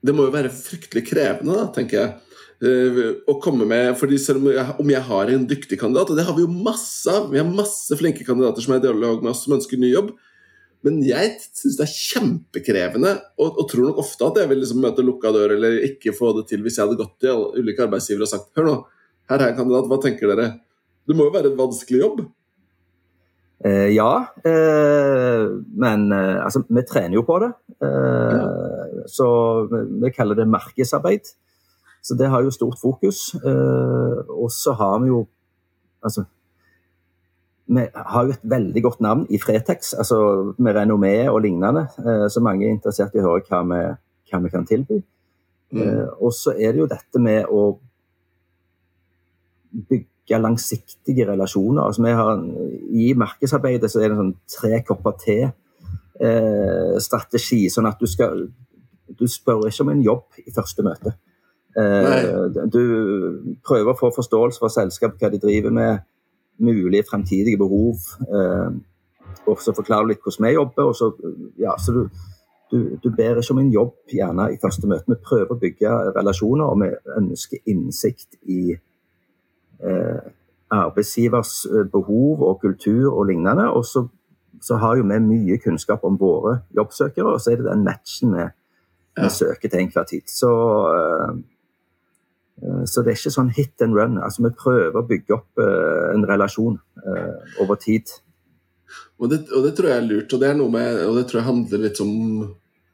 Det 0.00 0.14
må 0.14 0.28
jo 0.28 0.32
være 0.32 0.52
fryktelig 0.54 1.02
krevende, 1.10 1.56
da, 1.58 1.66
tenker 1.74 1.98
jeg. 1.98 2.27
Uh, 2.58 3.20
å 3.30 3.36
komme 3.38 3.68
med, 3.70 3.92
fordi 4.00 4.16
selv 4.18 4.42
om 4.42 4.48
jeg, 4.50 4.72
om 4.82 4.88
jeg, 4.90 5.02
har 5.06 5.30
en 5.30 5.44
dyktig 5.46 5.76
kandidat, 5.78 6.10
og 6.10 6.18
det 6.18 6.24
har 6.26 6.34
vi 6.34 6.42
jo 6.42 6.50
masse 6.50 7.06
av 7.06 7.28
Vi 7.30 7.38
har 7.38 7.46
masse 7.46 7.94
flinke 8.00 8.26
kandidater 8.26 8.64
som 8.64 8.74
er 8.74 8.80
i 8.80 8.86
dialog 8.88 9.22
med 9.22 9.30
oss, 9.30 9.44
som 9.46 9.54
ønsker 9.54 9.78
ny 9.78 9.92
jobb. 9.92 10.10
Men 10.86 11.00
jeg 11.02 11.36
syns 11.42 11.76
det 11.78 11.86
er 11.86 11.94
kjempekrevende, 11.94 13.12
og, 13.38 13.48
og, 13.50 13.64
tror 13.70 13.88
nok 13.88 14.00
ofte 14.02 14.26
at 14.26 14.40
jeg 14.42 14.50
vil 14.50 14.60
liksom 14.62 14.82
møte 14.82 15.04
lukka 15.06 15.32
dør 15.34 15.56
eller 15.56 15.80
ikke 15.88 16.14
få 16.14 16.32
det 16.36 16.48
til 16.50 16.62
hvis 16.62 16.78
jeg 16.78 16.86
hadde 16.86 17.00
gått 17.00 17.16
til 17.22 17.46
ulike 17.58 17.86
arbeidsgivere 17.86 18.28
og 18.28 18.30
sagt 18.30 18.52
Hør 18.58 18.68
nå, 18.68 18.74
her 19.30 19.42
er 19.42 19.52
en 19.52 19.58
kandidat, 19.58 19.88
hva 19.90 19.98
tenker 20.02 20.30
dere? 20.30 20.50
Det 21.08 21.16
må 21.16 21.26
jo 21.26 21.34
være 21.34 21.50
en 21.50 21.58
vanskelig 21.58 22.02
jobb? 22.02 22.22
Eh, 23.64 23.88
ja, 23.96 24.12
eh, 24.46 25.44
men 25.82 26.12
eh, 26.14 26.36
altså, 26.44 26.62
vi 26.68 26.84
trener 26.86 27.18
jo 27.18 27.24
på 27.26 27.40
det. 27.42 27.50
Eh, 27.82 28.36
ja. 28.36 29.06
Så 29.10 29.28
vi, 29.72 29.82
vi, 30.04 30.12
kaller 30.14 30.38
det 30.38 30.46
markedsarbeid. 30.50 31.32
Så 32.02 32.16
det 32.18 32.30
har 32.30 32.42
jo 32.44 32.54
stort 32.54 32.78
fokus. 32.80 33.34
Eh, 33.38 34.18
og 34.28 34.50
så 34.54 34.76
har 34.78 35.02
vi 35.02 35.12
jo 35.14 35.26
Altså 35.98 36.22
vi 37.68 37.82
har 37.94 38.24
jo 38.24 38.30
et 38.32 38.44
veldig 38.48 38.82
godt 38.82 39.00
navn 39.04 39.26
i 39.28 39.38
Fretex, 39.42 39.92
altså 39.92 40.18
med 40.58 40.76
renommé 40.76 41.28
og 41.28 41.42
lignende. 41.44 41.80
Eh, 42.00 42.30
så 42.32 42.40
mange 42.40 42.64
er 42.64 42.70
interessert 42.72 43.14
i 43.14 43.20
å 43.20 43.26
høre 43.26 43.44
hva 43.44 43.60
vi, 43.68 43.80
hva 44.30 44.38
vi 44.44 44.48
kan 44.54 44.66
tilby. 44.68 45.02
Mm. 45.76 46.08
Og 46.24 46.32
så 46.32 46.50
er 46.56 46.72
det 46.72 46.80
jo 46.80 46.88
dette 46.88 47.18
med 47.20 47.44
å 47.52 47.78
bygge 49.90 50.38
langsiktige 50.40 51.28
relasjoner. 51.28 51.82
Altså 51.84 52.02
vi 52.06 52.12
har, 52.16 52.40
I 53.04 53.14
markedsarbeidet 53.20 53.90
så 53.92 53.98
er 54.00 54.08
det 54.08 54.14
en 54.16 54.22
sånn 54.22 54.40
tre 54.48 54.74
kopper 54.88 55.14
te-strategi. 56.20 57.62
Eh, 57.66 57.72
sånn 57.74 57.90
at 57.90 58.00
du 58.00 58.06
skal 58.08 58.48
Du 59.18 59.26
spør 59.26 59.66
ikke 59.66 59.82
om 59.86 59.88
en 59.88 60.02
jobb 60.04 60.24
i 60.44 60.52
første 60.52 60.82
møte. 60.84 61.10
Eh, 61.76 62.64
du 62.72 62.82
prøver 63.66 63.92
å 63.92 63.98
få 63.98 64.12
forståelse 64.14 64.62
for 64.62 64.72
selskapet, 64.72 65.20
hva 65.20 65.32
de 65.32 65.42
driver 65.42 65.74
med, 65.74 66.06
mulige 66.58 67.06
fremtidige 67.10 67.58
behov. 67.58 68.00
Eh, 68.28 68.70
og 69.46 69.60
så 69.62 69.74
forklarer 69.76 70.08
du 70.08 70.12
litt 70.12 70.24
hvordan 70.24 70.48
vi 70.48 70.56
jobber. 70.56 70.92
så, 70.92 71.12
ja, 71.58 71.76
så 71.78 71.92
du, 71.92 72.02
du, 72.70 72.78
du, 73.02 73.10
ber 73.14 73.38
ikke 73.38 73.54
om 73.54 73.62
en 73.62 73.72
jobb 73.72 73.94
gjerne 74.12 74.50
i 74.52 74.58
første 74.62 74.90
møte. 74.90 75.08
Vi 75.08 75.24
prøver 75.24 75.54
å 75.54 75.60
bygge 75.60 75.94
relasjoner, 76.16 76.64
og 76.66 76.82
vi 76.82 76.90
ønsker 77.16 77.62
innsikt 77.70 78.40
i 78.50 78.74
eh, 78.74 80.28
arbeidsgivers 80.74 81.66
eh, 81.70 81.84
behov 81.92 82.44
og 82.44 82.60
kultur 82.64 83.12
og 83.12 83.28
lignende. 83.30 83.68
Og 83.72 83.86
så, 83.86 84.06
så, 84.60 84.80
har 84.82 84.98
jo 84.98 85.06
vi 85.08 85.20
mye 85.24 85.60
kunnskap 85.62 86.04
om 86.04 86.18
våre 86.20 86.60
jobbsøkere, 86.76 87.36
og 87.36 87.40
så 87.40 87.54
er 87.54 87.62
det 87.62 87.70
den 87.70 87.86
matchen 87.86 88.34
vi, 88.36 88.48
vi 89.22 89.30
søker 89.32 89.68
til 89.68 89.84
enhver 89.84 90.08
tid. 90.10 90.26
Så, 90.26 90.52
eh, 90.96 91.38
så 92.58 93.02
det 93.04 93.12
er 93.12 93.18
ikke 93.18 93.34
sånn 93.34 93.52
hit 93.54 93.84
and 93.84 93.96
run. 93.96 94.16
Altså 94.22 94.44
Vi 94.46 94.54
prøver 94.58 94.96
å 94.98 95.06
bygge 95.06 95.36
opp 95.36 95.60
uh, 95.62 96.08
en 96.12 96.24
relasjon 96.28 96.78
uh, 97.04 97.60
over 97.62 97.78
tid. 97.80 98.10
Og 99.18 99.30
det, 99.30 99.44
og 99.54 99.66
det, 99.66 99.74
tror 99.76 99.90
jeg 99.90 100.00
er 100.00 100.08
lurt, 100.08 100.32
og 100.32 100.42
det, 100.42 100.48
er 100.48 100.58
noe 100.58 100.72
med, 100.72 101.02
og 101.06 101.18
det 101.18 101.26
tror 101.28 101.40
jeg 101.40 101.48
handler 101.48 101.84
litt 101.84 102.00
om 102.02 102.12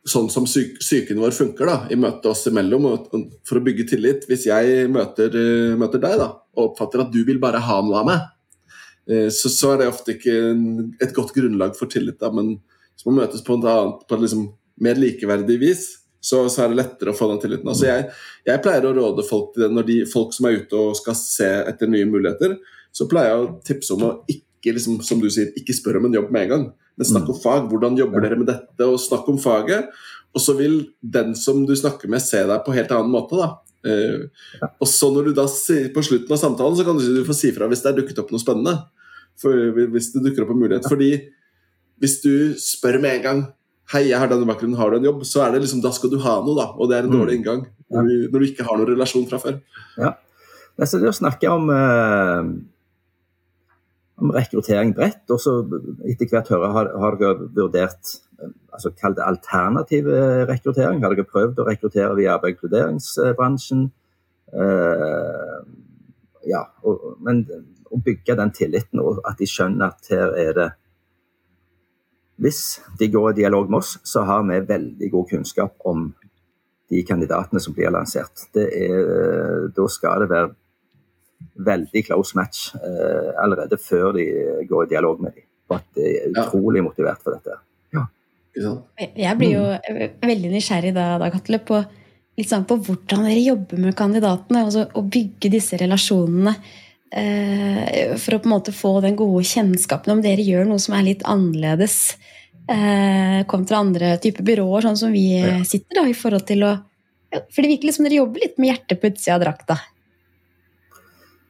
sånn 0.08 0.28
som 0.32 0.44
syk, 0.48 0.76
psyken 0.82 1.20
vår 1.20 1.32
funker 1.32 1.68
da, 1.68 1.76
i 1.92 1.96
møtet 1.96 2.28
oss 2.28 2.44
imellom, 2.50 2.86
for 3.48 3.60
å 3.60 3.64
bygge 3.64 3.86
tillit. 3.94 4.26
Hvis 4.28 4.46
jeg 4.50 4.88
møter, 4.92 5.36
møter 5.80 6.02
deg 6.02 6.16
da, 6.20 6.28
og 6.56 6.70
oppfatter 6.70 7.04
at 7.04 7.12
du 7.12 7.22
vil 7.24 7.40
bare 7.40 7.62
ha 7.64 7.78
noe 7.84 8.02
av 8.02 8.08
meg, 8.08 8.26
så, 9.32 9.52
så, 9.52 9.70
er 9.72 9.80
det 9.80 9.88
ofte 9.92 10.14
ikke 10.16 10.34
et 11.04 11.12
godt 11.16 11.32
grunnlag 11.36 11.76
for 11.76 11.92
tillit. 11.92 12.18
da, 12.20 12.28
Men 12.32 12.54
hvis 12.58 13.08
man 13.08 13.22
møtes 13.22 13.44
på, 13.44 13.56
annet, 13.60 14.04
på 14.08 14.16
et 14.16 14.24
liksom 14.26 14.44
mer 14.84 15.00
likeverdig 15.00 15.56
vis, 15.60 15.86
så, 16.24 16.44
så, 16.48 16.64
er 16.64 16.72
det 16.72 16.78
lettere 16.80 17.12
å 17.12 17.16
få 17.16 17.28
den 17.30 17.42
tilliten. 17.42 17.68
Altså 17.68 17.88
jeg, 17.90 18.06
jeg 18.48 18.62
pleier 18.64 18.86
å 18.88 18.94
råde 18.96 19.26
folk 19.28 19.52
til 19.52 19.66
det 19.66 19.74
når 19.76 19.88
de, 19.90 19.98
folk 20.08 20.32
som 20.36 20.48
er 20.48 20.62
ute 20.62 20.80
og 20.80 20.96
skal 20.96 21.18
se 21.18 21.50
etter 21.68 21.90
nye 21.90 22.08
muligheter, 22.08 22.56
så 22.94 23.08
pleier 23.10 23.34
jeg 23.34 23.42
å 23.42 23.52
tipse 23.66 23.92
om 23.96 24.06
å 24.06 24.14
ikke 24.30 24.76
liksom, 24.76 25.02
som 25.04 25.20
du 25.20 25.28
sier, 25.32 25.50
ikke 25.58 25.76
spørre 25.76 26.00
om 26.00 26.08
en 26.08 26.16
jobb 26.16 26.32
med 26.32 26.46
en 26.46 26.52
gang. 26.54 26.66
Men 26.94 27.08
snakk 27.10 27.28
om 27.32 27.38
fag. 27.42 27.68
Hvordan 27.70 27.98
jobber 27.98 28.22
dere 28.22 28.38
med 28.38 28.48
dette? 28.48 28.86
Og 28.86 29.00
snakk 29.02 29.26
om 29.28 29.40
faget. 29.42 29.90
Og 30.34 30.42
så 30.42 30.54
vil 30.58 30.78
den 31.02 31.34
som 31.38 31.64
du 31.66 31.74
snakker 31.76 32.10
med, 32.10 32.22
se 32.22 32.40
deg 32.46 32.62
på 32.64 32.72
en 32.72 32.78
helt 32.78 32.94
annen 32.94 33.12
måte. 33.12 33.38
da. 33.38 33.50
Uh. 33.84 34.70
Og 34.80 34.88
så 34.88 35.10
når 35.12 35.26
du 35.28 35.32
da 35.36 35.42
På 35.92 36.00
slutten 36.06 36.32
av 36.32 36.38
samtalen 36.40 36.78
så 36.78 36.86
kan 36.86 36.96
du, 36.96 37.02
si 37.04 37.12
du 37.12 37.26
får 37.26 37.36
si 37.36 37.50
fra 37.52 37.66
hvis 37.68 37.82
det 37.84 37.90
er 37.90 37.98
dukket 37.98 38.22
opp 38.22 38.30
noe 38.32 38.40
spennende. 38.40 38.78
For, 39.42 39.74
hvis 39.92 40.12
det 40.14 40.22
dukker 40.24 40.46
opp 40.46 40.54
en 40.54 40.62
mulighet. 40.62 40.88
Fordi 40.88 41.10
hvis 42.00 42.16
du 42.22 42.32
spør 42.60 42.98
med 43.02 43.18
en 43.18 43.26
gang 43.26 43.44
Hei, 43.92 44.06
jeg 44.08 44.16
har 44.18 44.30
denne 44.30 44.46
bakgrunnen, 44.48 44.78
har 44.80 44.90
du 44.90 44.96
en 44.96 45.04
jobb? 45.10 45.24
Så 45.28 45.42
er 45.44 45.52
det 45.52 45.60
liksom, 45.64 45.82
da 45.84 45.90
skal 45.92 46.10
du 46.12 46.16
ha 46.24 46.38
noe, 46.44 46.56
da. 46.56 46.70
Og 46.80 46.88
det 46.88 46.96
er 46.96 47.02
en 47.04 47.10
Mm. 47.12 47.18
dårlig 47.18 47.34
inngang. 47.38 47.66
Når, 47.92 48.02
du, 48.08 48.14
når 48.32 48.40
du 48.40 48.46
ikke 48.46 48.64
har 48.64 48.78
noen 48.80 48.88
relasjon 48.94 49.26
fra 49.28 49.38
før. 49.42 49.58
Men 50.76 50.86
så 50.88 50.98
det 50.98 51.10
å 51.10 51.14
snakke 51.14 51.50
om, 51.52 51.68
eh, 51.70 52.42
om 54.24 54.30
rekruttering 54.32 54.94
bredt, 54.96 55.28
og 55.30 55.38
så 55.38 55.58
etter 56.08 56.26
hvert 56.32 56.48
høre 56.48 56.72
har, 56.72 56.88
har 56.98 57.16
dere 57.20 57.48
vurdert 57.54 58.14
eh, 58.40 58.48
altså 58.72 58.90
Kall 58.98 59.14
det 59.14 59.22
alternativ 59.28 60.08
eh, 60.08 60.46
rekruttering. 60.48 61.02
Har 61.04 61.14
dere 61.14 61.28
prøvd 61.28 61.60
å 61.60 61.68
rekruttere 61.68 62.16
via 62.16 62.34
arbeid- 62.38 62.56
og 62.56 62.64
inkluderingsbransjen? 62.64 63.90
Eh, 64.54 65.60
ja, 66.48 66.64
og, 66.82 67.18
men 67.20 67.44
å 67.92 68.00
bygge 68.02 68.34
den 68.40 68.50
tilliten, 68.50 68.98
og 69.04 69.20
at 69.28 69.38
de 69.38 69.46
skjønner 69.46 69.92
at 69.92 70.10
her 70.10 70.34
er 70.40 70.52
det 70.56 70.70
Hvis 72.42 72.80
de 72.98 73.08
går 73.12 73.30
i 73.30 73.38
dialog 73.42 73.70
med 73.70 73.78
oss, 73.78 73.98
så 74.02 74.24
har 74.26 74.42
vi 74.48 74.58
veldig 74.66 75.10
god 75.12 75.28
kunnskap 75.30 75.74
om 75.86 76.08
de 76.90 77.02
kandidatene 77.06 77.60
som 77.62 77.74
blir 77.76 77.92
lansert. 77.94 78.48
Det 78.54 78.66
er, 78.74 79.68
da 79.76 79.86
skal 79.90 80.24
det 80.24 80.30
være 80.32 80.50
veldig 81.64 82.02
close 82.08 82.36
match 82.38 82.70
eh, 82.74 83.30
allerede 83.42 83.78
før 83.78 84.12
de 84.16 84.24
går 84.68 84.86
i 84.86 84.90
dialog 84.94 85.20
med 85.22 85.36
dem. 85.36 85.46
For 85.68 85.80
at 85.80 85.86
de 85.96 86.08
er 86.10 86.30
Ja. 86.34 86.44
utrolig 86.44 86.82
motivert 86.84 87.22
for 87.22 87.36
dette. 87.36 87.58
Ja. 87.94 88.06
Jeg 89.16 89.38
blir 89.38 89.54
jo 89.54 89.64
eh, 89.78 90.10
veldig 90.22 90.50
nysgjerrig 90.52 90.94
da, 90.94 91.18
da 91.18 91.30
Katle, 91.30 91.58
på, 91.58 91.80
litt 92.38 92.50
sånn 92.50 92.66
på 92.68 92.76
hvordan 92.82 93.24
dere 93.28 93.40
jobber 93.42 93.78
med 93.78 93.96
kandidatene. 93.98 94.64
Altså, 94.66 94.88
å 94.94 95.02
bygge 95.06 95.50
disse 95.54 95.78
relasjonene. 95.80 96.56
Eh, 97.12 98.14
for 98.18 98.34
å 98.36 98.40
på 98.42 98.48
en 98.48 98.54
måte 98.54 98.72
få 98.74 99.00
den 99.04 99.16
gode 99.18 99.44
kjennskapen 99.46 100.12
om 100.16 100.22
dere 100.24 100.42
gjør 100.42 100.66
noe 100.66 100.82
som 100.82 100.96
er 100.96 101.04
litt 101.06 101.22
annerledes 101.28 102.16
eh, 102.68 103.44
kontra 103.46 103.78
andre 103.84 104.16
typer 104.22 104.42
byråer, 104.46 104.86
sånn 104.88 104.96
som 104.98 105.12
vi 105.12 105.28
Ja. 105.38 105.62
sitter, 105.64 106.00
da, 106.00 106.08
i 106.08 106.16
forhold 106.16 106.46
til 106.48 106.64
å 106.64 106.72
ja, 107.34 107.40
For 107.50 107.62
det 107.62 107.70
virker 107.72 107.92
som 107.92 108.04
dere 108.06 108.20
jobber 108.22 108.40
litt 108.40 108.58
med 108.58 108.70
hjertet 108.70 109.00
på 109.00 109.10
utsida 109.10 109.34
av 109.34 109.40
drakta. 109.42 109.76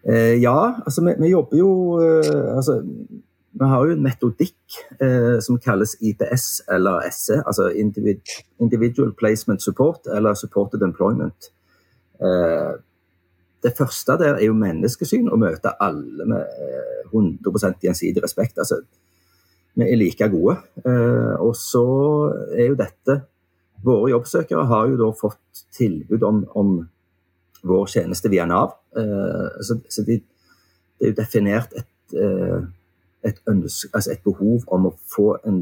Eh, 0.09 0.37
ja, 0.41 0.81
altså 0.85 1.05
vi, 1.05 1.15
vi 1.21 1.31
jobber 1.33 1.57
jo 1.59 1.71
eh, 2.01 2.57
altså, 2.57 2.79
Vi 3.55 3.69
har 3.71 3.85
jo 3.87 3.93
en 3.95 4.03
metodikk 4.03 4.79
eh, 5.01 5.39
som 5.45 5.59
kalles 5.63 5.95
IPS 6.01 6.65
eller 6.75 7.05
SE, 7.15 7.37
altså 7.47 7.69
Individual 7.71 9.13
Placement 9.15 9.63
Support 9.63 10.09
eller 10.11 10.35
Supported 10.35 10.83
Employment. 10.83 11.53
Eh, 12.21 12.73
det 13.65 13.73
første 13.79 14.19
der 14.21 14.37
er 14.37 14.45
jo 14.45 14.57
menneskesyn, 14.59 15.31
å 15.33 15.41
møte 15.41 15.73
alle 15.83 16.27
med 16.29 16.59
eh, 16.61 17.05
100 17.11 17.79
gjensidig 17.83 18.23
respekt. 18.23 18.59
Altså, 18.61 18.83
vi 19.75 19.87
er 19.89 19.99
like 19.99 20.29
gode. 20.31 20.59
Eh, 20.85 21.35
og 21.41 21.55
så 21.59 21.87
er 22.55 22.69
jo 22.71 22.81
dette 22.81 23.23
Våre 23.85 24.15
jobbsøkere 24.15 24.63
har 24.65 24.87
jo 24.89 24.95
da 24.97 25.11
fått 25.13 25.59
tilbud 25.77 26.23
om, 26.25 26.39
om 26.57 26.69
vår 27.69 27.91
tjeneste 27.93 28.31
via 28.33 28.47
Nav. 28.49 28.79
Eh, 28.97 29.59
så 29.61 29.77
så 29.93 30.05
de, 30.07 30.23
det 30.23 31.05
er 31.05 31.13
jo 31.13 31.17
definert 31.19 31.75
et, 31.77 32.15
eh, 32.17 32.63
et, 33.29 33.43
ønske, 33.51 33.91
altså 33.93 34.15
et 34.15 34.25
behov 34.25 34.65
om 34.73 34.89
å 34.89 34.95
få 35.13 35.35
en 35.45 35.61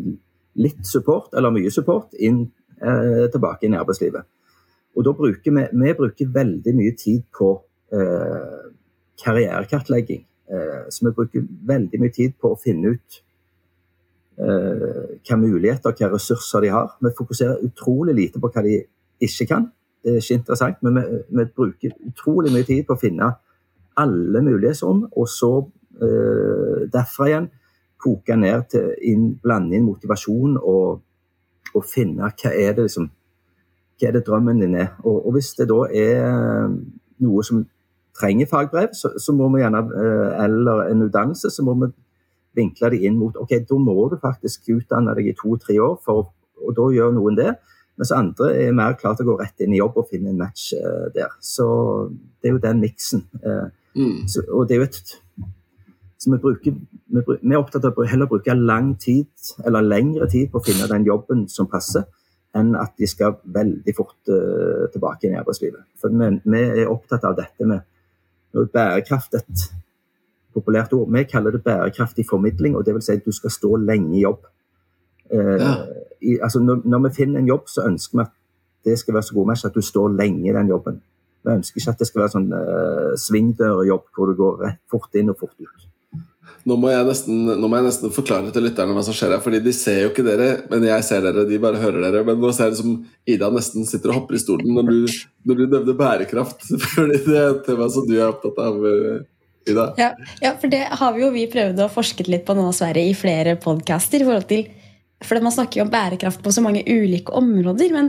litt 0.54 0.86
support, 0.86 1.32
eller 1.34 1.50
mye 1.50 1.72
support, 1.74 2.14
inn, 2.14 2.44
eh, 2.78 3.26
tilbake 3.32 3.66
inn 3.66 3.74
i 3.74 3.80
arbeidslivet. 3.80 4.28
Og 4.94 5.04
da 5.08 5.16
bruker 5.16 5.58
vi, 5.58 5.66
vi 5.72 5.94
bruker 5.98 6.34
veldig 6.34 6.74
mye 6.78 6.94
tid 6.98 7.24
på 7.34 7.54
eh, 7.56 7.71
karrierekartlegging. 9.22 10.22
Eh, 10.52 10.88
så 10.88 11.06
vi 11.06 11.12
bruker 11.16 11.44
veldig 11.66 12.00
mye 12.00 12.12
tid 12.12 12.34
på 12.40 12.50
å 12.52 12.58
finne 12.60 12.92
ut 12.92 13.20
eh, 14.42 15.14
hva 15.24 15.38
muligheter, 15.40 15.94
hva 15.96 16.10
ressurser 16.12 16.66
de 16.66 16.72
har. 16.74 16.90
Vi 17.00 17.14
fokuserer 17.16 17.62
utrolig 17.64 18.16
lite 18.18 18.42
på 18.42 18.50
hva 18.52 18.64
de 18.66 18.80
ikke 19.22 19.48
kan. 19.48 19.70
Det 20.02 20.16
er 20.16 20.20
ikke 20.20 20.40
interessant, 20.40 20.82
men 20.82 20.98
vi, 20.98 21.22
vi 21.38 21.46
bruker 21.56 21.94
utrolig 22.10 22.52
mye 22.52 22.68
tid 22.68 22.84
på 22.88 22.96
å 22.96 23.00
finne 23.00 23.30
alle 24.02 24.42
mulighetsrom, 24.42 25.06
og 25.12 25.28
så 25.30 25.52
eh, 26.02 26.84
derfra 26.92 27.30
igjen 27.30 27.48
koke 28.02 28.36
ned 28.36 28.68
til 28.72 28.92
inn, 29.08 29.28
blande 29.38 29.76
inn 29.78 29.86
motivasjon 29.86 30.56
og, 30.58 31.02
og 31.72 31.84
finne 31.86 32.32
hva 32.32 32.50
er 32.50 32.74
det 32.74 32.88
liksom 32.88 33.12
hva 33.12 34.08
er 34.08 34.16
det 34.16 34.24
drømmen 34.26 34.58
din 34.58 34.74
er. 34.74 34.96
Og, 35.04 35.20
og 35.28 35.36
hvis 35.36 35.52
det 35.54 35.68
da 35.70 35.84
er 35.86 36.72
noe 37.22 37.44
som 37.46 37.62
trenger 38.18 38.48
fagbrev, 38.50 38.92
så, 38.96 39.12
så 39.18 39.34
må 39.36 39.48
vi 39.54 39.62
gjerne, 39.62 39.82
eh, 39.98 40.44
eller 40.44 40.86
en 40.90 41.04
utdannelse, 41.06 41.50
så 41.50 41.64
må 41.66 41.76
vi 41.80 41.90
vinkle 42.58 42.90
det 42.92 43.02
inn 43.08 43.16
mot 43.16 43.36
ok, 43.40 43.54
da 43.68 43.78
må 43.80 44.08
du 44.12 44.18
faktisk 44.20 44.68
utdanne 44.74 45.14
deg 45.16 45.30
i 45.30 45.36
to-tre 45.38 45.78
år, 45.80 45.98
for, 46.04 46.32
og 46.60 46.74
da 46.76 46.88
gjør 46.92 47.14
noen 47.16 47.38
det. 47.38 47.54
Mens 48.00 48.12
andre 48.16 48.50
er 48.56 48.74
mer 48.76 48.96
klare 49.00 49.18
til 49.18 49.28
å 49.28 49.32
gå 49.32 49.38
rett 49.40 49.64
inn 49.64 49.74
i 49.74 49.80
jobb 49.80 49.98
og 50.00 50.08
finne 50.10 50.32
en 50.32 50.40
match 50.40 50.72
eh, 50.76 51.06
der. 51.14 51.32
Så 51.40 51.66
det 52.40 52.50
er 52.50 52.56
jo 52.56 52.66
den 52.66 52.82
miksen. 52.84 53.28
Eh, 53.44 53.70
Mm. 53.92 54.22
så, 54.24 54.40
og 54.48 54.68
det 54.68 54.72
er 54.72 54.78
jo 54.78 54.84
et 54.86 55.10
så 56.22 56.30
vi, 56.30 56.38
bruker, 56.38 56.72
vi, 57.12 57.22
vi 57.42 57.52
er 57.52 57.58
opptatt 57.58 57.84
av 57.84 57.98
å 57.98 58.06
heller 58.06 58.28
bruke 58.30 58.54
lang 58.54 58.92
tid, 58.96 59.28
eller 59.66 59.82
lengre 59.82 60.28
tid 60.30 60.52
på 60.52 60.60
å 60.60 60.64
finne 60.64 60.86
den 60.88 61.04
jobben 61.04 61.48
som 61.50 61.66
passer, 61.68 62.06
enn 62.54 62.76
at 62.78 62.94
de 63.00 63.08
skal 63.10 63.34
veldig 63.42 63.94
fort 63.96 64.30
eh, 64.30 64.84
tilbake 64.94 65.26
inn 65.26 65.34
i 65.34 65.40
arbeidslivet. 65.40 65.82
For 66.00 66.14
vi, 66.14 66.28
vi 66.54 66.62
er 66.84 66.92
opptatt 66.92 67.26
av 67.26 67.34
dette 67.40 67.66
med 67.66 67.82
bærekraft 68.72 69.34
et 69.34 69.68
populært 70.54 70.92
ord. 70.92 71.10
Vi 71.12 71.24
kaller 71.24 71.50
det 71.50 71.64
bærekraftig 71.64 72.24
formidling, 72.30 72.76
og 72.76 72.86
det 72.86 72.94
vil 72.94 73.02
si 73.02 73.12
at 73.12 73.24
du 73.26 73.32
skal 73.32 73.50
stå 73.50 73.76
lenge 73.76 74.18
i 74.18 74.22
jobb. 74.22 74.46
Eh, 75.32 75.38
Ja. 75.38 75.74
i, 76.22 76.38
altså 76.42 76.60
når, 76.60 76.82
når 76.84 77.08
vi 77.08 77.14
finner 77.14 77.40
en 77.40 77.48
jobb, 77.48 77.68
så 77.68 77.86
ønsker 77.86 78.18
vi 78.18 78.22
at 78.22 78.30
det 78.84 78.98
skal 78.98 79.14
være 79.14 79.22
så 79.22 79.34
god 79.34 79.46
match 79.46 79.64
at 79.66 79.74
du 79.74 79.80
står 79.80 80.08
lenge 80.08 80.50
i 80.50 80.52
den 80.52 80.68
jobben. 80.68 81.02
Vi 81.44 81.50
ønsker 81.50 81.80
ikke 81.80 81.90
at 81.90 81.98
det 81.98 82.06
skal 82.06 82.20
være 82.20 82.32
sånn 82.34 82.52
uh, 82.52 83.14
svingdørjobb 83.18 84.04
hvor 84.14 84.26
du 84.30 84.34
går 84.38 84.60
rett 84.62 84.80
fort 84.90 85.14
inn 85.14 85.30
og 85.30 85.38
fort 85.40 85.54
ut. 85.58 85.88
Nå 86.68 86.76
må, 86.78 86.92
nesten, 87.08 87.40
nå 87.58 87.68
må 87.68 87.78
jeg 87.80 87.88
nesten 87.88 88.12
forklare 88.14 88.52
til 88.54 88.62
lytterne 88.62 88.94
hva 88.94 89.02
som 89.02 89.16
skjer 89.16 89.34
her. 89.34 89.42
fordi 89.42 89.58
De 89.64 89.72
ser 89.74 90.04
jo 90.04 90.12
ikke 90.12 90.24
dere, 90.26 90.48
men 90.70 90.86
jeg 90.86 91.06
ser 91.08 91.24
dere. 91.24 91.42
De 91.48 91.58
bare 91.62 91.80
hører 91.82 92.04
dere. 92.04 92.22
Men 92.28 92.38
nå 92.42 92.52
ser 92.54 92.70
jeg 92.70 92.78
som 92.78 92.94
Ida 93.26 93.50
nesten 93.50 93.88
sitter 93.88 94.12
og 94.12 94.20
hopper 94.20 94.38
i 94.38 94.42
stolen 94.42 94.70
når 94.76 94.90
du, 94.90 95.16
når 95.48 95.58
du 95.58 95.64
nevner 95.66 95.98
bærekraft. 95.98 96.68
fordi 96.94 97.18
Det 97.26 97.34
er 97.38 97.48
et 97.50 97.64
tema 97.66 97.88
som 97.90 98.06
du 98.06 98.14
er 98.14 98.28
opptatt 98.28 98.60
av, 98.62 98.78
eh, 98.86 99.24
Ida. 99.72 99.88
Ja, 99.98 100.12
ja, 100.42 100.54
for 100.58 100.70
det 100.70 100.84
har 100.90 101.12
vi 101.16 101.22
jo 101.22 101.32
vi 101.34 101.44
prøvd 101.50 101.82
å 101.84 101.90
forske 101.92 102.26
litt 102.30 102.46
på 102.46 102.54
nå, 102.58 102.64
Sverre, 102.74 103.02
i 103.02 103.14
flere 103.14 103.56
podcaster. 103.62 104.24
forhold 104.26 104.48
til 104.50 104.64
For 105.22 105.38
man 105.42 105.54
snakker 105.54 105.78
jo 105.78 105.84
om 105.86 105.92
bærekraft 105.92 106.42
på 106.42 106.50
så 106.54 106.62
mange 106.64 106.82
ulike 106.86 107.34
områder. 107.38 107.92
Men 107.94 108.08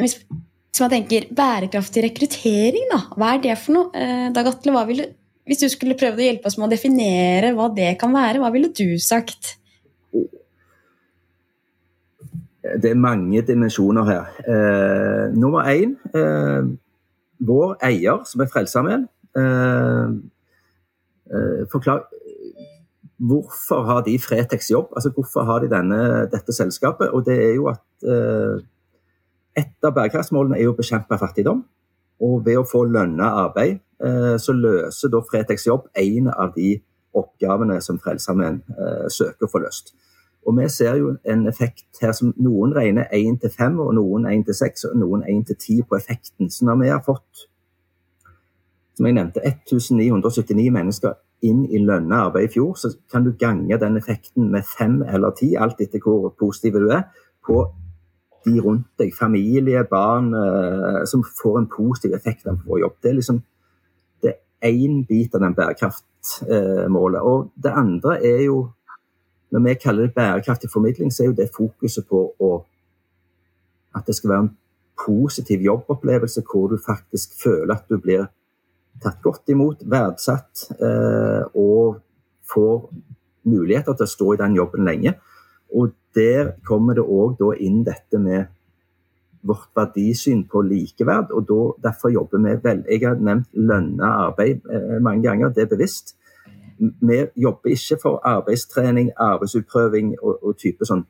hvis, 0.00 0.16
hvis 0.26 0.82
man 0.82 0.90
tenker 0.94 1.28
bærekraftig 1.30 2.08
rekruttering, 2.08 2.88
da, 2.90 3.02
hva 3.14 3.34
er 3.34 3.44
det 3.44 3.58
for 3.62 3.76
noe? 3.76 3.90
Eh, 3.94 4.30
Dag 4.34 4.50
Atle, 4.50 4.74
hva 4.74 4.86
ville, 4.88 5.12
hvis 5.44 5.60
du 5.60 5.68
skulle 5.68 5.96
prøvd 5.98 6.20
å 6.20 6.26
hjelpe 6.28 6.48
oss 6.48 6.56
med 6.58 6.68
å 6.68 6.72
definere 6.72 7.52
hva 7.56 7.68
det 7.74 7.92
kan 8.00 8.14
være, 8.14 8.40
hva 8.40 8.52
ville 8.54 8.70
du 8.72 8.96
sagt? 9.02 9.58
Det 12.64 12.90
er 12.90 12.96
mange 12.96 13.42
dimensjoner 13.44 14.08
her. 14.08 14.30
Eh, 14.48 15.26
nummer 15.36 15.68
én 15.68 15.98
eh, 16.16 16.70
Vår 17.44 17.74
eier, 17.84 18.22
som 18.24 18.40
er 18.40 18.48
Frelsesarmeen, 18.48 19.04
eh, 19.36 20.14
eh, 21.28 21.64
forklar 21.72 22.06
Hvorfor 23.24 23.84
har 23.86 24.00
de 24.04 24.16
Fretex 24.18 24.70
jobb? 24.72 24.88
Altså 24.96 25.12
Hvorfor 25.14 25.44
har 25.44 25.60
de 25.60 25.68
denne, 25.70 25.98
dette 26.32 26.52
selskapet? 26.52 27.12
Og 27.12 27.24
det 27.26 27.36
er 27.36 27.54
jo 27.54 27.68
at 27.70 28.08
eh, 28.08 28.64
et 29.60 29.86
av 29.86 29.94
bærekraftsmålene 29.94 30.58
er 30.58 30.66
jo 30.66 30.72
å 30.74 30.78
bekjempe 30.78 31.18
fattigdom. 31.20 31.62
Og 32.24 32.40
ved 32.46 32.58
å 32.58 32.66
få 32.66 32.84
lønna 32.88 33.30
arbeid, 33.44 33.83
så 34.40 34.52
løser 34.52 35.10
da 35.12 35.20
Fretex 35.22 35.68
jobb 35.68 35.86
en 36.00 36.26
av 36.32 36.50
de 36.56 36.72
oppgavene 37.14 37.80
som 37.82 37.98
Frelsesarmeen 38.02 38.60
eh, 38.74 39.06
søker 39.12 39.46
å 39.46 39.52
få 39.52 39.62
løst. 39.64 39.94
Og 40.44 40.56
vi 40.58 40.68
ser 40.68 40.98
jo 41.00 41.14
en 41.30 41.46
effekt 41.48 42.02
her 42.02 42.12
som 42.16 42.34
noen 42.36 42.74
regner 42.76 43.08
1 43.16 43.40
til 43.40 43.52
5, 43.52 43.78
og 43.80 43.94
noen 43.96 44.26
1 44.28 44.44
til 44.50 44.58
6, 44.58 44.88
og 44.90 44.98
noen 45.00 45.22
1 45.30 45.44
til 45.50 45.56
10 45.56 45.86
på 45.88 45.96
effekten. 45.96 46.50
Så 46.52 46.66
når 46.68 46.82
vi 46.82 46.90
har 46.92 47.04
fått, 47.06 47.46
som 48.94 49.08
jeg 49.08 49.16
nevnte, 49.16 49.40
1979 49.40 50.66
mennesker 50.74 51.16
inn 51.44 51.64
i 51.64 51.80
lønna 51.80 52.26
arbeid 52.26 52.50
i 52.50 52.52
fjor, 52.52 52.76
så 52.80 52.92
kan 53.12 53.24
du 53.24 53.32
gange 53.40 53.78
den 53.80 53.96
effekten 54.00 54.50
med 54.52 54.68
5 54.68 55.00
eller 55.14 55.32
10, 55.32 55.56
alt 55.64 55.80
etter 55.80 56.04
hvor 56.04 56.28
positiv 56.40 56.76
du 56.82 56.92
er, 56.92 57.08
på 57.44 57.64
de 58.44 58.60
rundt 58.60 58.90
deg, 59.00 59.14
familie, 59.16 59.86
barn, 59.88 60.28
eh, 60.36 61.02
som 61.08 61.24
får 61.24 61.58
en 61.62 61.70
positiv 61.72 62.12
effekt 62.16 62.46
av 62.46 62.60
få 62.60 62.82
jobb. 62.82 62.98
Det 63.00 63.10
er 63.10 63.20
liksom 63.22 63.40
én 64.64 65.02
bit 65.08 65.34
av 65.34 65.40
den 65.44 65.54
bærekraftmålet. 65.54 67.20
og 67.20 67.50
det 67.62 67.72
andre 67.72 68.18
er 68.24 68.42
jo 68.44 68.68
når 69.54 69.60
vi 69.62 69.74
kaller 69.74 70.02
det 70.02 70.14
bærekraftig 70.14 70.70
formidling, 70.70 71.12
så 71.12 71.22
er 71.22 71.26
jo 71.26 71.38
det 71.38 71.52
fokuset 71.54 72.06
på 72.10 72.20
å, 72.42 72.64
at 73.94 74.06
det 74.06 74.16
skal 74.16 74.30
være 74.30 74.44
en 74.46 74.54
positiv 74.98 75.62
jobbopplevelse 75.62 76.42
hvor 76.48 76.72
du 76.72 76.78
faktisk 76.82 77.36
føler 77.42 77.74
at 77.76 77.86
du 77.90 78.00
blir 78.02 78.26
tatt 79.02 79.20
godt 79.22 79.52
imot, 79.54 79.84
verdsatt 79.90 80.64
eh, 80.74 81.46
og 81.54 82.00
får 82.50 82.88
muligheter 83.46 83.94
til 83.94 84.06
å 84.06 84.10
stå 84.14 84.32
i 84.34 84.40
den 84.42 84.58
jobben 84.58 84.86
lenge. 84.88 85.14
og 85.74 85.94
der 86.14 86.52
kommer 86.62 86.94
det 86.94 87.02
òg 87.02 87.40
inn 87.58 87.82
dette 87.82 88.18
med 88.18 88.46
vårt 89.46 89.70
verdisyn 89.76 90.44
på 90.48 90.62
likeverd. 90.62 91.30
og 91.30 91.48
da, 91.48 91.88
Derfor 91.88 92.08
jobber 92.08 92.38
vi 92.38 92.56
vel. 92.64 92.84
Jeg 92.90 93.08
har 93.08 93.20
nevnt 93.20 93.48
lønna 93.52 94.10
arbeid 94.26 94.64
eh, 94.70 95.00
mange 95.02 95.22
ganger, 95.28 95.48
det 95.48 95.62
er 95.62 95.72
bevisst. 95.76 96.16
Vi 96.78 97.26
jobber 97.36 97.70
ikke 97.70 97.98
for 98.02 98.20
arbeidstrening, 98.24 99.12
arbeidsutprøving 99.16 100.16
og, 100.22 100.38
og 100.42 100.56
type 100.58 100.86
sånn 100.88 101.04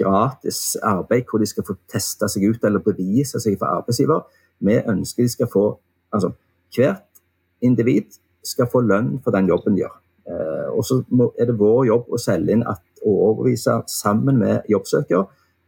gratis 0.00 0.76
arbeid 0.82 1.28
hvor 1.28 1.40
de 1.40 1.48
skal 1.48 1.64
få 1.66 1.76
teste 1.90 2.28
seg 2.28 2.46
ut 2.50 2.64
eller 2.64 2.84
bevise 2.84 3.40
seg 3.40 3.58
for 3.60 3.80
arbeidsgiver. 3.80 4.26
Vi 4.60 4.76
ønsker 4.88 5.24
de 5.24 5.36
skal 5.36 5.50
få 5.52 5.68
Altså, 6.10 6.32
hvert 6.74 7.20
individ 7.62 8.16
skal 8.42 8.66
få 8.66 8.80
lønn 8.82 9.20
for 9.22 9.30
den 9.30 9.46
jobben 9.46 9.76
de 9.76 9.84
gjør. 9.84 9.92
Eh, 10.26 10.68
og 10.74 10.82
så 10.82 10.96
er 11.38 11.46
det 11.46 11.54
vår 11.60 11.84
jobb 11.86 12.08
å 12.10 12.18
selge 12.18 12.56
inn 12.56 12.64
at, 12.66 12.82
og 13.04 13.12
overbevise 13.28 13.76
sammen 13.86 14.40
med 14.40 14.66
jobbsøker 14.66 15.22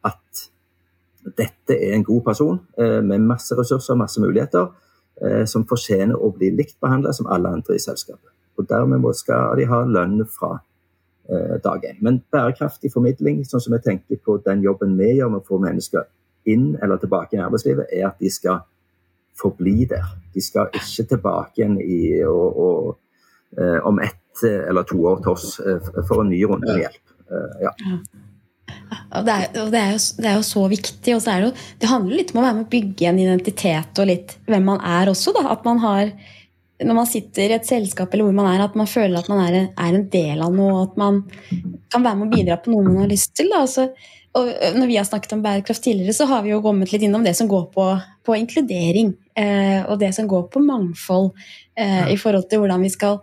at 0.09 0.43
dette 1.23 1.77
er 1.77 1.95
en 1.97 2.05
god 2.05 2.23
person 2.27 2.59
eh, 2.79 3.01
med 3.05 3.25
masse 3.27 3.55
ressurser 3.59 3.95
og 3.95 4.03
masse 4.03 4.21
muligheter, 4.21 4.69
eh, 5.23 5.45
som 5.47 5.67
fortjener 5.69 6.19
å 6.19 6.33
bli 6.35 6.51
likt 6.57 6.79
behandla 6.83 7.15
som 7.15 7.31
alle 7.31 7.53
andre 7.59 7.77
i 7.77 7.83
selskapet. 7.83 8.31
Og 8.59 8.69
Dermed 8.69 9.07
skal 9.17 9.57
de 9.59 9.67
ha 9.71 9.83
lønn 9.89 10.27
fra 10.29 10.59
dag 11.63 11.85
én. 11.87 12.01
Men 12.03 12.17
bærekraftig 12.35 12.91
formidling, 12.93 13.39
sånn 13.47 13.63
som 13.63 13.73
jeg 13.77 13.85
tenker 13.85 14.19
på 14.21 14.35
den 14.45 14.61
jobben 14.61 14.97
vi 14.99 15.13
gjør 15.15 15.31
med 15.31 15.41
å 15.41 15.47
få 15.47 15.61
mennesker 15.63 16.03
inn 16.51 16.73
eller 16.83 16.99
tilbake 17.01 17.39
i 17.39 17.41
arbeidslivet, 17.41 17.87
er 17.95 18.09
at 18.09 18.19
de 18.21 18.29
skal 18.29 18.59
forbli 19.39 19.87
der. 19.89 20.11
De 20.35 20.43
skal 20.45 20.75
ikke 20.77 21.07
tilbake 21.15 21.63
igjen 21.63 21.79
i, 21.81 22.01
og, 22.27 22.59
og, 22.67 23.63
om 23.87 24.03
ett 24.03 24.43
eller 24.43 24.85
to 24.91 24.99
år 25.07 25.23
til 25.23 25.33
oss 25.33 25.55
for 26.11 26.25
en 26.25 26.35
ny 26.35 26.43
runde 26.51 26.69
med 26.69 26.83
hjelp. 26.83 27.17
Ja. 27.63 27.73
Det, 29.27 29.33
er, 29.33 29.49
det, 29.53 29.59
er 29.59 29.63
jo, 29.63 29.67
det, 29.73 30.29
er, 30.29 30.37
jo, 30.39 30.45
så 30.47 30.67
viktig. 30.71 31.17
og 31.17 31.23
så 31.23 31.35
det, 31.35 31.49
jo, 31.49 31.51
det 31.83 31.91
handler 31.91 32.19
litt 32.19 32.33
om 32.35 32.41
å 32.41 32.47
være 32.47 32.59
med 32.59 32.69
å 32.69 32.73
bygge 32.73 33.11
en 33.11 33.21
identitet 33.23 34.01
og 34.03 34.09
litt 34.09 34.37
hvem 34.49 34.71
man 34.73 34.81
er 34.87 35.11
også. 35.13 35.35
Da. 35.37 35.45
At 35.53 35.67
man 35.69 35.83
har, 35.83 36.15
når 36.83 36.99
man 36.99 37.11
sitter 37.11 37.53
i 37.53 37.59
et 37.59 37.69
selskap 37.69 38.13
eller 38.13 38.29
hvor 38.29 38.39
man 38.41 38.51
er, 38.53 38.65
at 38.65 38.79
man 38.79 38.91
føler 38.91 39.21
at 39.21 39.31
man 39.33 39.45
er, 39.45 39.61
er 39.71 39.99
en 39.99 40.09
del 40.13 40.43
av 40.45 40.57
noe. 40.57 40.87
At 40.89 40.99
man 41.01 41.23
kan 41.93 42.05
være 42.05 42.19
med 42.21 42.29
å 42.29 42.35
bidra 42.37 42.59
på 42.63 42.73
noe 42.75 42.89
man 42.89 43.05
har 43.05 43.13
lyst 43.13 43.35
til. 43.39 43.53
Altså, 43.59 43.91
når 44.33 44.87
vi 44.89 44.97
har 44.97 45.05
snakket 45.05 45.35
om 45.37 45.43
bærekraft 45.45 45.85
tidligere, 45.85 46.17
så 46.17 46.29
har 46.31 46.45
vi 46.45 46.55
jo 46.55 46.63
kommet 46.65 46.93
litt 46.93 47.05
innom 47.05 47.25
det 47.25 47.35
som 47.37 47.51
går 47.51 47.69
på, 47.75 47.89
på 48.25 48.39
inkludering. 48.41 49.13
Eh, 49.37 49.85
og 49.87 49.99
det 50.01 50.13
som 50.17 50.29
går 50.29 50.49
på 50.53 50.61
mangfold 50.65 51.31
eh, 51.77 52.13
i 52.13 52.19
forhold 52.21 52.49
til 52.49 52.63
hvordan 52.63 52.85
vi 52.85 52.93
skal 52.93 53.21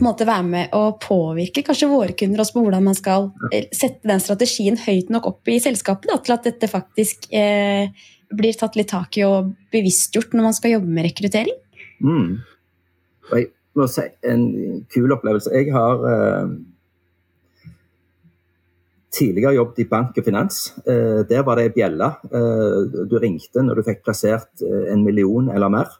på 0.00 0.06
en 0.06 0.08
måte 0.08 0.28
være 0.28 0.46
med 0.48 0.72
å 0.76 0.94
påvirke 1.00 1.62
kanskje 1.66 1.90
våre 1.90 2.14
kunder 2.16 2.40
også 2.40 2.56
på 2.56 2.62
hvordan 2.64 2.86
man 2.88 2.96
skal 2.96 3.28
eh, 3.52 3.68
sette 3.76 4.08
den 4.08 4.22
strategien 4.22 4.78
høyt 4.80 5.12
nok 5.12 5.28
opp 5.28 5.50
i 5.52 5.58
selskapet 5.60 6.08
da, 6.08 6.16
til 6.24 6.36
at 6.38 6.48
dette 6.48 6.70
faktisk 6.72 7.28
eh, 7.36 7.92
blir 8.32 8.56
tatt 8.56 8.78
litt 8.78 8.88
tak 8.94 9.18
i 9.20 9.26
og 9.28 9.52
bevisstgjort 9.74 10.32
når 10.32 10.48
man 10.48 10.56
skal 10.56 10.78
jobbe 10.78 10.88
med 10.88 11.10
rekruttering? 11.10 11.60
Mm. 12.00 12.40
Og 13.28 13.36
jeg 13.36 13.50
må 13.76 13.86
si 13.92 14.06
en 14.26 14.44
kul 14.90 15.12
opplevelse. 15.18 15.52
Jeg 15.52 15.74
har 15.76 16.04
eh, 16.08 16.52
tidligere 19.20 19.58
jobbet 19.58 19.84
i 19.84 19.88
bank 19.90 20.16
og 20.16 20.26
finans. 20.26 20.62
Eh, 20.86 21.20
der 21.28 21.44
var 21.46 21.60
det 21.60 21.68
ei 21.68 21.74
bjelle. 21.76 22.12
Eh, 22.30 22.78
du 23.10 23.18
ringte 23.20 23.66
når 23.66 23.80
du 23.80 23.88
fikk 23.90 24.06
plassert 24.06 24.64
eh, 24.64 24.92
en 24.94 25.04
million 25.04 25.52
eller 25.52 25.76
mer. 25.76 25.92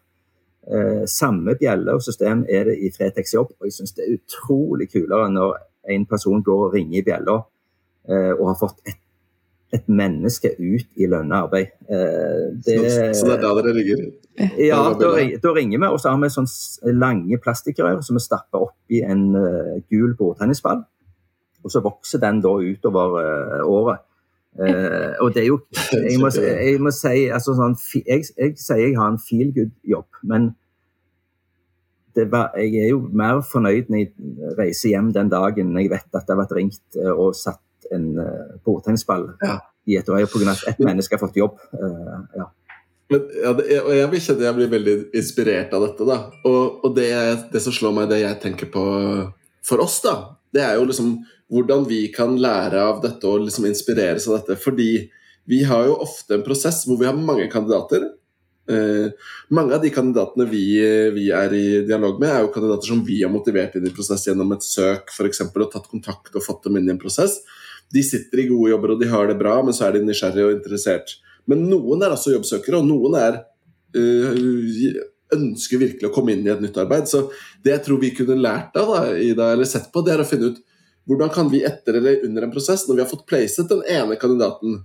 Eh, 0.71 1.03
samme 1.11 1.57
bjelle 1.59 1.97
og 1.99 2.03
system 2.05 2.45
er 2.49 2.69
det 2.69 2.77
i 2.79 2.93
Fretex 2.95 3.35
jobb. 3.35 3.55
og 3.59 3.67
Jeg 3.67 3.73
syns 3.73 3.95
det 3.97 4.05
er 4.05 4.19
utrolig 4.19 4.91
kulere 4.93 5.31
når 5.33 5.57
en 5.91 6.07
person 6.07 6.43
går 6.43 6.67
og 6.67 6.75
ringer 6.75 7.01
i 7.01 7.07
bjella 7.07 7.41
eh, 8.09 8.33
og 8.37 8.45
har 8.53 8.59
fått 8.61 8.79
et, 8.87 9.01
et 9.75 9.89
menneske 9.89 10.53
ut 10.59 10.87
i 10.95 11.09
lønna 11.11 11.43
arbeid. 11.47 11.73
Eh, 11.91 12.45
det, 12.55 12.77
så, 12.87 13.09
så, 13.19 13.27
det 13.27 13.35
er 13.39 13.43
der 13.43 13.63
dere 13.63 13.75
ligger? 13.75 14.05
Ja, 14.71 14.85
da, 14.95 15.11
da, 15.43 15.55
ringer 15.57 15.79
vi. 15.79 15.89
Og 15.91 15.99
så 16.01 16.13
har 16.13 16.23
vi 16.23 16.31
sånne 16.31 16.95
lange 16.95 17.41
plastikkrør 17.43 17.99
som 18.07 18.21
vi 18.21 18.23
stapper 18.25 18.69
oppi 18.71 19.03
en 19.03 19.27
uh, 19.35 19.75
gul 19.91 20.15
bordtennisball. 20.17 20.85
Og 21.65 21.75
så 21.75 21.83
vokser 21.85 22.23
den 22.23 22.39
da 22.45 22.55
utover 22.63 23.19
uh, 23.19 23.67
året. 23.67 24.07
Uh, 24.59 25.15
og 25.23 25.31
det 25.35 25.45
er 25.45 25.47
jo 25.47 25.61
Jeg 25.95 26.19
må, 26.19 26.27
jeg 26.35 26.81
må 26.83 26.91
si 26.91 27.29
altså 27.31 27.55
sånn, 27.55 27.77
jeg, 27.95 28.25
jeg, 28.35 28.57
sier 28.59 28.81
jeg 28.83 28.97
har 28.99 29.13
en 29.13 29.21
feel 29.23 29.53
good-jobb, 29.55 30.09
men 30.27 30.51
var, 32.33 32.51
jeg 32.59 32.83
er 32.83 32.89
jo 32.91 32.99
mer 33.15 33.45
fornøyd 33.47 33.89
når 33.89 34.03
jeg 34.03 34.57
reiser 34.59 34.91
hjem 34.91 35.13
den 35.15 35.31
dagen 35.31 35.71
jeg 35.79 35.93
vet 35.93 36.09
at 36.11 36.27
det 36.27 36.35
har 36.35 36.41
vært 36.43 36.57
ringt 36.59 36.99
uh, 36.99 37.13
og 37.15 37.39
satt 37.39 37.63
en 37.95 38.11
bordtennisball 38.67 39.31
ja. 39.43 39.57
i 39.89 39.97
et 39.99 40.11
øye 40.11 40.27
pga. 40.31 40.53
at 40.53 40.67
ett 40.75 40.83
menneske 40.85 41.17
har 41.17 41.23
fått 41.23 41.39
jobb. 41.39 41.57
Uh, 41.73 42.19
ja. 42.37 42.51
Men, 43.11 43.25
ja, 43.43 43.55
det, 43.59 43.79
og 43.81 43.95
jeg 43.97 44.11
vil 44.13 44.23
kjenne 44.23 44.47
jeg 44.47 44.57
blir 44.59 44.71
veldig 44.75 44.97
inspirert 45.19 45.73
av 45.75 45.87
dette. 45.87 46.07
da. 46.07 46.19
Og, 46.47 46.85
og 46.85 46.95
det, 46.99 47.09
det, 47.55 47.63
som 47.63 47.75
slår 47.75 47.97
meg, 47.97 48.11
det 48.13 48.21
jeg 48.23 48.39
tenker 48.43 48.71
på 48.71 48.85
for 49.67 49.83
oss, 49.83 49.99
da, 50.05 50.15
det 50.55 50.63
er 50.65 50.79
jo 50.79 50.87
liksom 50.89 51.15
hvordan 51.51 51.85
vi 51.89 52.05
kan 52.15 52.37
lære 52.39 52.79
av 52.79 53.01
dette 53.03 53.27
og 53.27 53.47
liksom 53.47 53.67
inspireres 53.67 54.29
av 54.29 54.39
dette. 54.39 54.59
Fordi 54.63 54.93
vi 55.51 55.63
har 55.67 55.89
jo 55.89 55.99
ofte 56.05 56.37
en 56.37 56.47
prosess 56.47 56.85
hvor 56.87 57.01
vi 57.01 57.09
har 57.09 57.19
mange 57.19 57.49
kandidater. 57.51 58.07
Eh, 58.71 59.11
mange 59.51 59.75
av 59.75 59.83
de 59.83 59.91
kandidatene 59.91 60.47
vi, 60.51 60.65
vi, 61.17 61.31
er 61.35 61.55
i 61.57 61.65
dialog 61.89 62.21
med, 62.23 62.31
er 62.31 62.45
jo 62.45 62.53
kandidater 62.55 62.93
som 62.93 63.03
vi 63.07 63.19
har 63.25 63.33
motivert 63.33 63.75
inn 63.79 63.89
i 63.89 63.95
prosess 63.95 64.29
gjennom 64.29 64.55
et 64.55 64.67
søk 64.67 65.11
for 65.15 65.27
eksempel, 65.27 65.67
og 65.67 65.73
tatt 65.75 65.91
kontakt 65.91 66.37
og 66.37 66.47
fått 66.47 66.69
dem 66.69 66.79
inn 66.79 66.91
i 66.91 66.95
en 66.95 67.03
prosess. 67.03 67.41
De 67.91 68.03
sitter 68.07 68.45
i 68.45 68.51
gode 68.53 68.71
jobber 68.71 68.95
og 68.95 69.03
de 69.03 69.11
har 69.11 69.27
det 69.27 69.39
bra, 69.41 69.57
men 69.67 69.75
så 69.75 69.89
er 69.89 69.97
de 69.97 70.05
nysgjerrige 70.07 70.47
og 70.47 70.59
interessert. 70.61 71.17
Men 71.51 71.67
noen 71.67 72.05
er 72.05 72.15
altså 72.15 72.37
jobbsøkere, 72.37 72.79
og 72.79 72.87
noen 72.87 73.17
er 73.19 73.41
øh, 73.99 75.01
ønsker 75.37 75.81
virkelig 75.81 76.09
å 76.09 76.15
komme 76.15 76.35
inn 76.35 76.47
i 76.47 76.53
et 76.53 76.63
nytt 76.63 76.79
arbeid. 76.81 77.09
Så 77.11 77.27
det 77.65 77.75
jeg 77.75 77.85
tror 77.87 78.01
vi 78.03 78.13
kunne 78.17 78.39
lært 78.41 78.77
av, 78.81 78.93
da, 78.95 79.17
Ida, 79.17 79.53
eller 79.55 79.69
sett 79.69 79.91
på, 79.93 80.05
det 80.07 80.15
er 80.15 80.25
å 80.25 80.29
finne 80.29 80.53
ut 80.53 80.63
hvordan 81.09 81.33
kan 81.33 81.49
vi 81.51 81.65
etter 81.67 81.97
eller 81.99 82.25
under 82.27 82.45
en 82.47 82.53
prosess, 82.55 82.85
når 82.87 82.99
vi 82.99 83.03
har 83.03 83.11
fått 83.11 83.27
placet 83.27 83.71
den 83.71 83.81
ene 83.89 84.19
kandidaten 84.21 84.83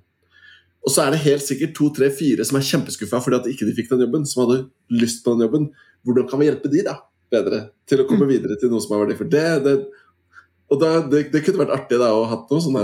og 0.85 0.93
så 0.93 1.05
er 1.05 1.15
det 1.15 1.23
helt 1.25 1.41
sikkert 1.41 1.73
to, 1.77 1.89
tre, 1.93 2.11
fire 2.13 2.45
som 2.45 2.59
er 2.59 2.65
kjempeskuffa 2.67 3.19
fordi 3.25 3.39
at 3.39 3.47
ikke 3.49 3.65
de 3.65 3.73
fikk 3.73 3.91
den 3.91 4.05
jobben, 4.05 4.25
som 4.29 4.43
hadde 4.43 4.59
lyst 4.93 5.23
på 5.25 5.33
den 5.33 5.47
jobben. 5.47 5.67
Hvordan 6.05 6.27
kan 6.29 6.41
vi 6.41 6.49
hjelpe 6.51 6.69
de 6.69 6.83
da 6.85 6.99
bedre 7.33 7.61
til 7.89 8.03
å 8.03 8.05
komme 8.09 8.27
mm. 8.27 8.33
videre 8.35 8.57
til 8.61 8.69
noe 8.69 8.83
som 8.83 8.93
er 8.93 9.01
verdifullt? 9.01 9.33
Det, 9.33 9.45
det, 9.65 9.73
og 10.69 10.81
da, 10.83 10.91
det, 11.09 11.23
det, 11.33 11.41
kunne 11.45 11.63
vært 11.63 11.73
artig 11.79 11.97
da, 12.01 12.11
å 12.13 12.27
ha 12.29 12.37
noe 12.37 12.61
sånn 12.61 12.77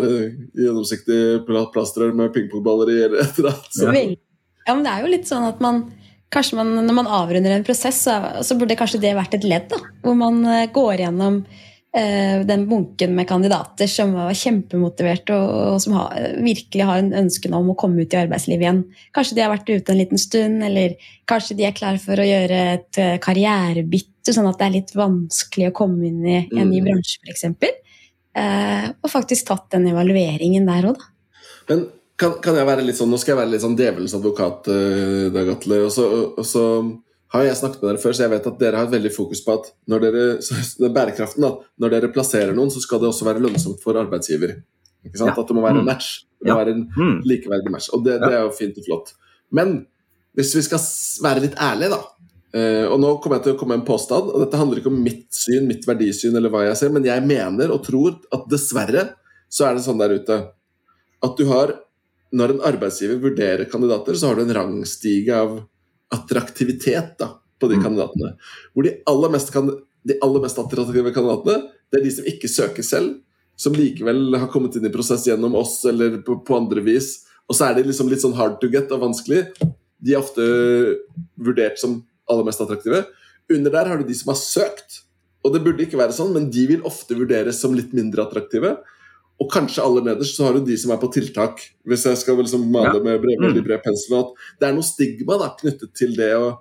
gjennomsiktig 0.58 1.20
plastrør 1.46 2.16
med 2.18 2.34
pingpongballer 2.34 2.90
i 2.90 2.98
eller 3.06 3.22
et 3.22 3.38
eller 3.38 3.54
annet. 3.54 4.18
Ja, 4.66 4.74
men 4.74 4.86
det 4.86 4.96
er 4.96 5.06
jo 5.06 5.14
litt 5.14 5.30
sånn 5.30 5.46
at 5.46 5.62
man 5.62 5.86
kanskje 6.32 6.60
man, 6.60 6.72
Når 6.88 6.96
man 6.98 7.10
avrunder 7.22 7.56
en 7.56 7.68
prosess, 7.68 8.04
så, 8.08 8.18
så 8.44 8.56
burde 8.60 8.78
kanskje 8.80 9.02
det 9.04 9.18
vært 9.18 9.36
et 9.38 9.48
ledd. 9.48 9.70
da, 9.72 9.82
Hvor 10.04 10.18
man 10.18 10.40
eh, 10.48 10.70
går 10.74 11.06
gjennom 11.06 11.44
Eh, 11.94 12.46
den 12.46 12.70
bunken 12.70 13.16
med 13.16 13.28
kandidater 13.28 13.88
som 13.92 14.14
var 14.16 14.30
kjempemotiverte 14.32 15.36
og, 15.36 15.50
og 15.74 15.82
som 15.84 15.98
har, 15.98 16.22
virkelig 16.40 16.86
har 16.88 17.02
en 17.02 17.10
ønske 17.26 17.50
om 17.52 17.74
å 17.74 17.76
komme 17.76 18.06
ut 18.06 18.14
i 18.16 18.20
arbeidslivet 18.22 18.64
igjen. 18.64 18.80
Kanskje 19.12 19.36
de 19.36 19.44
har 19.44 19.52
vært 19.52 19.68
ute 19.68 19.92
en 19.92 20.00
liten 20.00 20.22
stund, 20.22 20.64
eller 20.64 20.96
kanskje 21.28 21.58
de 21.60 21.66
er 21.68 21.76
klare 21.76 22.00
for 22.00 22.16
å 22.16 22.30
gjøre 22.30 22.62
et 22.78 23.02
eh, 23.04 23.18
karrierebytte, 23.26 24.32
sånn 24.32 24.48
at 24.48 24.62
det 24.62 24.70
er 24.70 24.76
litt 24.78 24.96
vanskelig 24.96 25.68
å 25.68 25.76
komme 25.82 26.08
inn 26.08 26.24
i 26.24 26.38
en 26.46 26.72
ny 26.72 26.80
mm. 26.80 26.88
bransje, 26.88 27.20
f.eks. 27.28 27.44
Eh, 28.40 28.88
og 28.96 29.12
faktisk 29.12 29.52
tatt 29.52 29.68
den 29.76 29.92
evalueringen 29.92 30.72
der 30.72 30.94
òg, 30.94 31.02
da. 31.02 31.12
Men 31.68 31.84
kan, 32.22 32.36
kan, 32.44 32.58
jeg 32.60 32.68
være 32.70 32.86
litt 32.86 33.00
sånn, 33.00 33.10
Nå 33.12 33.20
skal 33.22 33.34
jeg 33.34 33.42
være 33.42 33.52
litt 33.54 33.64
sånn 33.64 33.78
djevelens 33.80 34.14
advokat, 34.18 34.70
uh, 34.70 35.30
Dag 35.34 35.50
Atle. 35.56 35.80
og 35.88 35.94
så, 35.96 36.08
og 36.38 36.46
så 36.48 36.66
har 37.32 37.46
jeg 37.48 37.60
snakket 37.62 37.82
med 37.82 37.90
dere 37.90 38.02
før, 38.04 38.16
så 38.16 38.26
jeg 38.26 38.34
vet 38.34 38.50
at 38.50 38.60
dere 38.60 38.80
har 38.80 38.90
et 38.90 38.96
veldig 38.98 39.12
fokus 39.16 39.42
på 39.46 39.56
at 39.56 39.72
når 39.92 40.04
dere, 40.06 40.26
så 40.46 40.92
bærekraften 40.92 41.48
da, 41.48 41.54
når 41.82 41.96
dere 41.96 42.12
plasserer 42.14 42.56
noen, 42.58 42.74
så 42.74 42.84
skal 42.84 43.02
det 43.02 43.10
også 43.12 43.28
være 43.28 43.44
lønnsomt 43.44 43.82
for 43.84 44.00
arbeidsgiver. 44.02 44.58
Ikke 45.08 45.18
Ja. 45.18 45.34
At 45.34 45.48
det 45.48 45.56
må 45.58 45.64
være 45.64 45.80
en 45.80 45.86
mm. 45.86 45.90
match. 45.90 46.10
Det 46.38 46.50
må 46.50 46.54
ja. 46.54 46.60
være 46.62 46.76
en 46.76 46.84
mm. 46.94 47.16
likeverdig 47.26 47.72
match. 47.74 47.90
Og 47.96 48.04
det, 48.06 48.20
det, 48.22 48.34
er 48.36 48.44
jo 48.46 48.52
fint 48.54 48.78
og 48.78 48.86
flott. 48.86 49.14
Men 49.50 49.80
hvis 50.38 50.54
vi 50.56 50.66
skal 50.68 50.84
være 51.28 51.48
litt 51.48 51.60
ærlige, 51.60 51.96
da 51.98 52.04
Uh, 52.52 52.84
Og 52.92 52.98
nå 53.00 53.10
kommer 53.24 53.40
jeg 53.40 53.46
til 53.46 53.54
å 53.54 53.58
komme 53.62 53.78
med 53.78 53.86
en 53.86 53.88
påstand, 53.88 54.28
og 54.28 54.42
dette 54.44 54.58
handler 54.60 54.82
ikke 54.82 54.90
om 54.92 54.98
mitt 55.00 55.30
syn, 55.32 55.70
mitt 55.70 55.86
verdisyn 55.88 56.36
eller 56.36 56.52
hva 56.52 56.66
jeg 56.66 56.80
ser, 56.82 56.90
men 56.92 57.06
jeg 57.08 57.24
mener 57.24 57.72
og 57.72 57.80
tror 57.86 58.18
at 58.36 58.44
dessverre 58.52 59.06
så 59.48 59.70
er 59.70 59.78
det 59.78 59.86
sånn 59.86 60.02
der 60.02 60.18
ute 60.20 60.36
at 61.24 61.38
du 61.40 61.46
har 61.48 61.72
Når 62.32 62.54
en 62.54 62.66
arbeidsgiver 62.72 63.20
vurderer 63.22 63.68
kandidater, 63.72 64.16
så 64.16 64.30
har 64.30 64.40
du 64.40 64.46
en 64.46 64.56
rangstige 64.56 65.36
av 65.36 65.58
attraktivitet 66.12 67.18
da, 67.20 67.34
på 67.60 67.70
de 67.72 67.80
mm. 67.80 67.84
kandidatene. 67.84 68.32
Hvor 68.74 68.88
de 68.88 68.96
aller, 69.12 69.34
mest, 69.34 69.52
de 70.08 70.18
aller 70.24 70.46
mest 70.46 70.62
attraktive 70.62 71.14
kandidatene, 71.16 71.74
det 71.92 72.00
er 72.00 72.06
de 72.08 72.14
som 72.16 72.30
ikke 72.32 72.52
søker 72.52 72.88
selv, 72.88 73.20
som 73.60 73.76
likevel 73.76 74.32
har 74.40 74.50
kommet 74.52 74.78
inn 74.78 74.88
i 74.88 74.94
prosess 74.94 75.28
gjennom 75.28 75.58
oss 75.60 75.82
eller 75.90 76.22
på, 76.26 76.40
på 76.48 76.58
andre 76.58 76.84
vis. 76.86 77.14
Og 77.52 77.58
så 77.58 77.68
er 77.68 77.78
de 77.78 77.90
liksom 77.90 78.10
litt 78.10 78.24
sånn 78.24 78.38
hard 78.38 78.58
to 78.62 78.72
get 78.72 78.92
og 78.96 79.04
vanskelig. 79.04 79.44
De 80.02 80.16
er 80.16 80.22
ofte 80.22 80.46
vurdert 81.36 81.78
som 81.82 82.00
aller 82.32 82.48
mest 82.48 82.64
attraktive. 82.64 83.04
Under 83.52 83.74
der 83.76 83.92
har 83.92 84.00
du 84.00 84.08
de 84.08 84.16
som 84.18 84.32
har 84.32 84.40
søkt. 84.40 85.02
Og 85.44 85.54
det 85.54 85.64
burde 85.66 85.84
ikke 85.86 86.00
være 86.00 86.16
sånn, 86.16 86.34
men 86.36 86.50
de 86.54 86.64
vil 86.70 86.88
ofte 86.88 87.18
vurderes 87.18 87.60
som 87.62 87.76
litt 87.76 87.94
mindre 87.98 88.24
attraktive. 88.24 88.76
Og 89.42 89.50
kanskje 89.50 89.82
aller 89.82 90.04
nederst 90.06 90.38
så 90.38 90.46
har 90.46 90.54
du 90.54 90.66
de 90.68 90.76
som 90.78 90.92
er 90.94 91.00
på 91.02 91.10
tiltak. 91.14 91.62
Hvis 91.88 92.04
jeg 92.06 92.18
skal 92.22 92.38
liksom 92.38 92.68
male 92.72 92.94
Ja. 93.00 93.04
med 93.04 93.22
bred, 93.24 93.40
veldig 93.42 93.62
Mm. 93.64 93.68
bred 93.68 93.82
pensel. 93.84 94.20
At 94.20 94.60
det 94.60 94.68
er 94.70 94.74
noe 94.76 94.86
stigma 94.86 95.38
da, 95.42 95.48
knyttet 95.58 95.94
til 95.98 96.14
det 96.16 96.34
å, 96.38 96.60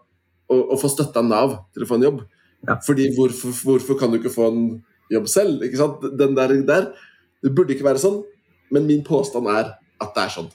å, 0.49 0.57
å 0.73 0.79
få 0.81 0.89
støtte 0.89 1.17
av 1.21 1.27
Nav 1.29 1.59
til 1.75 1.85
å 1.85 1.89
få 1.91 1.95
en 1.99 2.07
jobb. 2.09 2.23
Ja. 2.67 2.77
Fordi 2.87 3.11
hvorfor, 3.17 3.53
hvorfor 3.65 3.99
kan 4.01 4.11
du 4.11 4.19
ikke 4.19 4.33
få 4.33 4.49
en 4.53 4.83
jobb 5.11 5.29
selv? 5.29 5.61
ikke 5.63 5.77
sant? 5.77 6.01
Den 6.17 6.35
der, 6.35 6.57
der, 6.63 6.93
Det 7.43 7.55
burde 7.55 7.73
ikke 7.73 7.85
være 7.89 7.99
sånn, 8.01 8.23
men 8.71 8.87
min 8.87 9.03
påstand 9.03 9.47
er 9.49 9.75
at 10.01 10.15
det 10.15 10.23
er 10.25 10.29
sånn. 10.29 10.51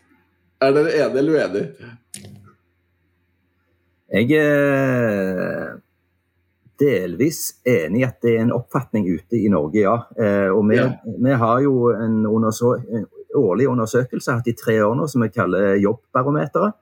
Er 0.61 0.71
dere 0.71 0.91
enige 0.93 1.17
eller 1.17 1.33
uenige? 1.33 1.75
Jeg 4.13 4.31
er 4.38 5.81
delvis 6.79 7.61
enig 7.67 8.01
i 8.01 8.05
at 8.07 8.21
det 8.23 8.35
er 8.35 8.45
en 8.45 8.55
oppfatning 8.55 9.07
ute 9.07 9.38
i 9.39 9.49
Norge, 9.51 9.81
ja. 9.81 9.95
Eh, 10.17 10.49
og 10.51 10.65
vi, 10.69 10.79
Ja. 10.79 10.89
vi 11.05 11.31
har 11.31 11.61
jo 11.63 11.91
en, 11.93 12.25
en 12.25 13.05
årlig 13.35 13.67
undersøkelse 13.67 14.31
hatt 14.38 14.47
i 14.47 14.55
tre 14.57 14.79
år 14.83 14.95
nå 14.95 15.07
som 15.11 15.21
vi 15.23 15.29
kaller 15.29 15.75
Jobbbarometeret. 15.81 16.75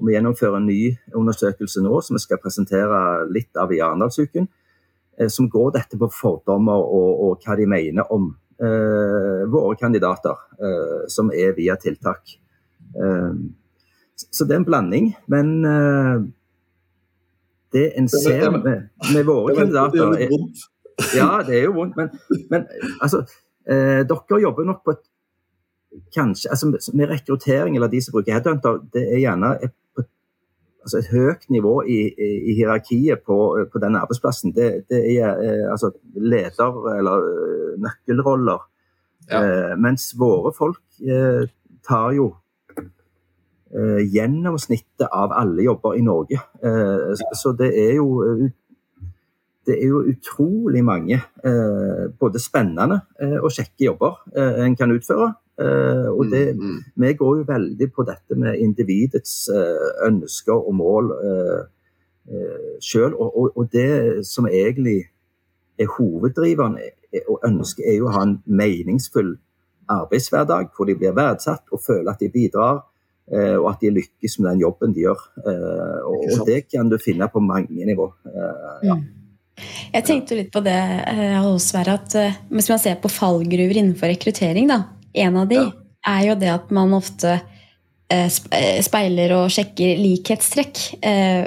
Og 0.00 0.08
vi 0.08 0.14
gjennomfører 0.14 0.56
en 0.56 0.66
ny 0.66 0.96
undersøkelse 1.14 1.82
nå 1.84 2.00
som 2.02 2.16
vi 2.16 2.22
skal 2.24 2.40
presentere 2.42 3.26
litt 3.30 3.56
av 3.60 3.72
i 3.72 3.80
Arendalsuken. 3.84 4.48
Eh, 5.18 5.28
som 5.28 5.48
går 5.48 5.72
dette 5.76 5.98
på 6.00 6.08
fordommer 6.12 6.80
og, 6.80 7.10
og 7.24 7.42
hva 7.44 7.56
de 7.56 7.66
mener 7.68 8.08
om 8.12 8.30
eh, 8.60 9.42
våre 9.52 9.76
kandidater 9.80 10.38
eh, 10.60 11.02
som 11.12 11.30
er 11.32 11.52
via 11.56 11.76
tiltak. 11.76 12.38
Eh, 12.96 13.34
så 14.22 14.46
det 14.46 14.54
er 14.54 14.60
en 14.62 14.68
blanding, 14.68 15.12
men 15.32 15.52
eh, 15.66 16.24
det 17.72 17.86
en 17.98 18.08
ser 18.08 18.50
med, 18.50 18.88
med 19.14 19.24
våre 19.26 19.54
kandidater... 19.56 20.12
det 20.12 20.26
er 20.26 20.26
er, 20.26 20.34
vondt. 20.36 20.68
Ja, 21.16 21.30
det 21.46 21.56
er 21.58 21.64
jo 21.64 21.72
vondt, 21.74 21.96
men, 21.96 22.10
men 22.52 22.66
altså 23.00 23.22
eh, 23.66 24.02
Dere 24.06 24.40
jobber 24.42 24.68
nok 24.68 24.84
på 24.84 24.94
et 24.94 25.02
Kanskje 26.14 26.50
altså, 26.50 26.70
Med 26.94 27.10
rekruttering, 27.10 27.76
eller 27.76 27.90
de 27.92 28.00
som 28.00 28.14
bruker 28.16 28.32
headhunter, 28.32 28.78
det 28.94 29.02
er 29.12 29.18
gjerne 29.20 29.50
et, 29.64 30.04
altså 30.82 30.98
et 30.98 31.10
høyt 31.12 31.48
nivå 31.52 31.74
i, 31.84 31.98
i, 32.10 32.30
i 32.50 32.54
hierarkiet 32.56 33.24
på, 33.26 33.36
på 33.72 33.82
den 33.82 33.96
arbeidsplassen. 34.00 34.54
Det, 34.56 34.70
det 34.90 35.02
er 35.18 35.36
eh, 35.36 35.66
altså 35.70 35.92
leder- 36.16 36.88
eller 36.96 37.28
eh, 37.28 37.74
nøkkelroller. 37.84 38.64
Ja. 39.30 39.42
Eh, 39.42 39.74
mens 39.78 40.10
våre 40.18 40.52
folk 40.56 40.82
eh, 41.04 41.44
tar 41.86 42.16
jo 42.16 42.32
gjennomsnittet 44.12 45.06
av 45.08 45.32
alle 45.32 45.64
jobber 45.64 45.94
i 45.96 46.02
Norge. 46.04 46.40
Eh, 46.64 47.14
så, 47.38 47.54
det 47.56 47.70
er 47.72 47.94
jo 47.96 48.08
eh, 48.26 48.50
det 49.66 49.76
er 49.78 49.92
jo 49.92 50.00
utrolig 50.10 50.82
mange 50.84 51.20
eh, 51.46 52.04
både 52.20 52.40
spennende 52.42 53.00
eh, 53.22 53.38
og 53.38 53.52
kjekke 53.54 53.86
jobber 53.86 54.18
eh, 54.36 54.64
en 54.66 54.76
kan 54.76 54.90
utføre. 54.90 55.32
Eh, 55.60 56.08
og 56.10 56.26
det, 56.32 56.54
Mm, 56.56 56.60
mm. 56.60 56.78
vi 56.96 57.12
går 57.12 57.36
jo 57.36 57.44
veldig 57.48 57.92
på 57.92 58.02
dette 58.02 58.34
med 58.36 58.58
individets 58.58 59.48
eh, 59.48 60.08
ønsker 60.08 60.52
og 60.52 60.74
mål 60.74 61.12
eh, 61.12 61.62
eh, 62.28 62.74
sjøl. 62.80 63.14
Og, 63.14 63.56
og, 63.56 63.68
det 63.72 64.26
som 64.26 64.46
egentlig 64.46 65.04
er 65.78 65.86
hoveddriveren 65.86 66.78
er- 66.78 67.28
og 67.28 67.40
ønsket, 67.46 67.84
er 67.86 67.96
jo 67.98 68.08
å 68.08 68.16
ha 68.16 68.22
en 68.22 68.42
meningsfull 68.46 69.36
arbeidshverdag 69.88 70.72
hvor 70.74 70.88
de 70.88 70.96
blir 70.96 71.14
verdsatt 71.14 71.68
og 71.70 71.82
føler 71.86 72.10
at 72.10 72.20
de 72.20 72.30
bidrar. 72.32 72.82
Eh, 73.30 73.56
og 73.58 73.68
at 73.72 73.82
de 73.84 73.92
lykkes 73.94 74.38
med 74.40 74.50
den 74.52 74.62
jobben 74.64 74.94
de 74.96 75.04
gjør. 75.06 75.20
Eh, 75.44 75.98
og, 76.08 76.46
det 76.48 76.64
kan 76.72 76.90
du 76.90 76.98
finne 77.02 77.28
på 77.30 77.42
mange 77.44 77.86
nivå. 77.88 78.08
Eh, 78.26 78.88
ja. 78.88 78.96
Jeg 79.92 80.06
tenkte 80.08 80.38
litt 80.38 80.50
på 80.50 80.62
det 80.64 80.78
Sverre, 81.60 81.98
at 82.00 82.14
hvis 82.50 82.70
man 82.72 82.80
ser 82.80 82.96
på 82.98 83.10
fallgruver 83.12 83.76
innenfor 83.78 84.08
rekruttering, 84.10 84.66
da, 84.70 84.80
en 85.14 85.36
av 85.36 85.48
de 85.50 85.60
Ja. 85.60 85.70
er 86.08 86.22
jo 86.30 86.34
det 86.40 86.48
at 86.50 86.70
man 86.72 86.94
ofte 86.96 87.36
sp- 88.08 88.82
speiler 88.82 89.32
og 89.36 89.52
sjekker 89.52 90.00
likhetstrekk. 90.00 90.80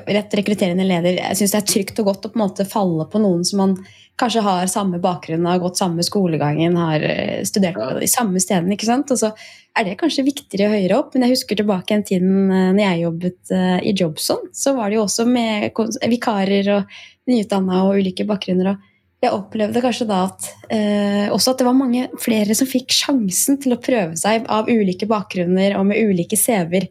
Rett 0.08 0.38
rekrutterende 0.38 0.86
leder 0.88 1.18
jeg 1.18 1.38
syns 1.42 1.52
det 1.58 1.60
er 1.64 1.68
trygt 1.74 2.00
og 2.00 2.06
godt 2.06 2.30
å 2.30 2.32
på 2.32 2.40
en 2.40 2.46
måte 2.46 2.66
falle 2.70 3.10
på 3.10 3.20
noen 3.26 3.44
som 3.44 3.60
man 3.66 3.76
kanskje 4.19 4.43
har 4.45 4.71
samme 4.71 4.99
bakgrunn, 5.04 5.45
har 5.49 5.60
gått 5.60 5.80
samme 5.80 6.04
skolegangen, 6.06 6.78
har 6.80 7.04
eh, 7.04 7.43
studert 7.47 7.78
på 7.78 7.91
de 7.99 8.10
samme 8.10 8.39
stedene. 8.39 8.75
ikke 8.75 8.88
sant? 8.88 9.12
Og 9.12 9.19
så 9.19 9.32
er 9.75 9.88
det 9.88 9.97
kanskje 9.99 10.25
viktigere 10.28 10.71
høyere 10.71 10.99
opp, 11.01 11.13
men 11.13 11.25
jeg 11.25 11.36
husker 11.36 11.60
tilbake 11.60 11.95
en 11.95 12.06
tiden 12.08 12.49
eh, 12.49 12.71
når 12.71 12.84
jeg 12.86 13.04
jobbet 13.04 13.56
eh, 13.56 13.78
i 13.91 13.95
Jobson, 13.95 14.49
så 14.56 14.75
var 14.78 14.89
det 14.89 14.99
jo 14.99 15.06
også 15.06 15.28
med 15.30 15.71
vikarer 16.12 16.71
og 16.78 16.99
nyutdanna 17.30 17.84
og 17.86 17.99
ulike 17.99 18.28
bakgrunner. 18.30 18.75
og 18.75 18.91
jeg 19.25 19.34
opplevde 19.34 19.82
kanskje 19.82 20.08
da 20.10 20.19
at 20.28 20.47
eh, 20.73 21.28
også 21.34 21.54
at 21.54 21.62
det 21.62 21.67
var 21.67 21.78
mange 21.78 22.08
flere 22.21 22.56
som 22.58 22.69
fikk 22.69 22.93
sjansen 22.93 23.58
til 23.62 23.73
å 23.73 23.82
prøve 23.82 24.17
seg 24.19 24.45
av 24.51 24.69
ulike 24.69 25.08
bakgrunner 25.10 25.78
og 25.80 25.88
med 25.89 26.12
ulike 26.12 26.38
CV-er. 26.39 26.88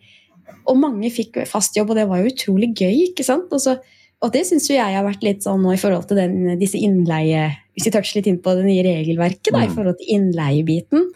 Og 0.71 0.79
mange 0.81 1.11
fikk 1.13 1.43
fast 1.49 1.77
jobb, 1.77 1.93
og 1.93 2.01
det 2.01 2.09
var 2.11 2.23
jo 2.23 2.33
utrolig 2.33 2.73
gøy. 2.73 3.11
ikke 3.11 3.27
sant? 3.27 3.53
Og, 3.53 3.61
så, 3.63 3.77
og 4.25 4.33
det 4.33 4.47
syns 4.49 4.67
jo 4.71 4.77
jeg 4.79 4.97
har 4.97 5.05
vært 5.05 5.23
litt 5.27 5.45
sånn 5.45 5.63
nå 5.63 5.75
i 5.77 5.81
forhold 5.81 6.09
til 6.09 6.19
den, 6.19 6.55
disse 6.61 6.81
innleie 6.81 7.51
Hvis 7.75 7.89
vi 7.89 7.93
toucher 7.95 8.19
litt 8.21 8.29
inn 8.31 8.41
på 8.41 8.55
det 8.57 8.65
nye 8.65 8.83
regelverket, 8.87 9.51
da, 9.53 9.65
i 9.65 9.69
Mm. 9.69 9.75
forhold 9.77 9.97
til 9.99 10.11
innleiebiten, 10.17 11.09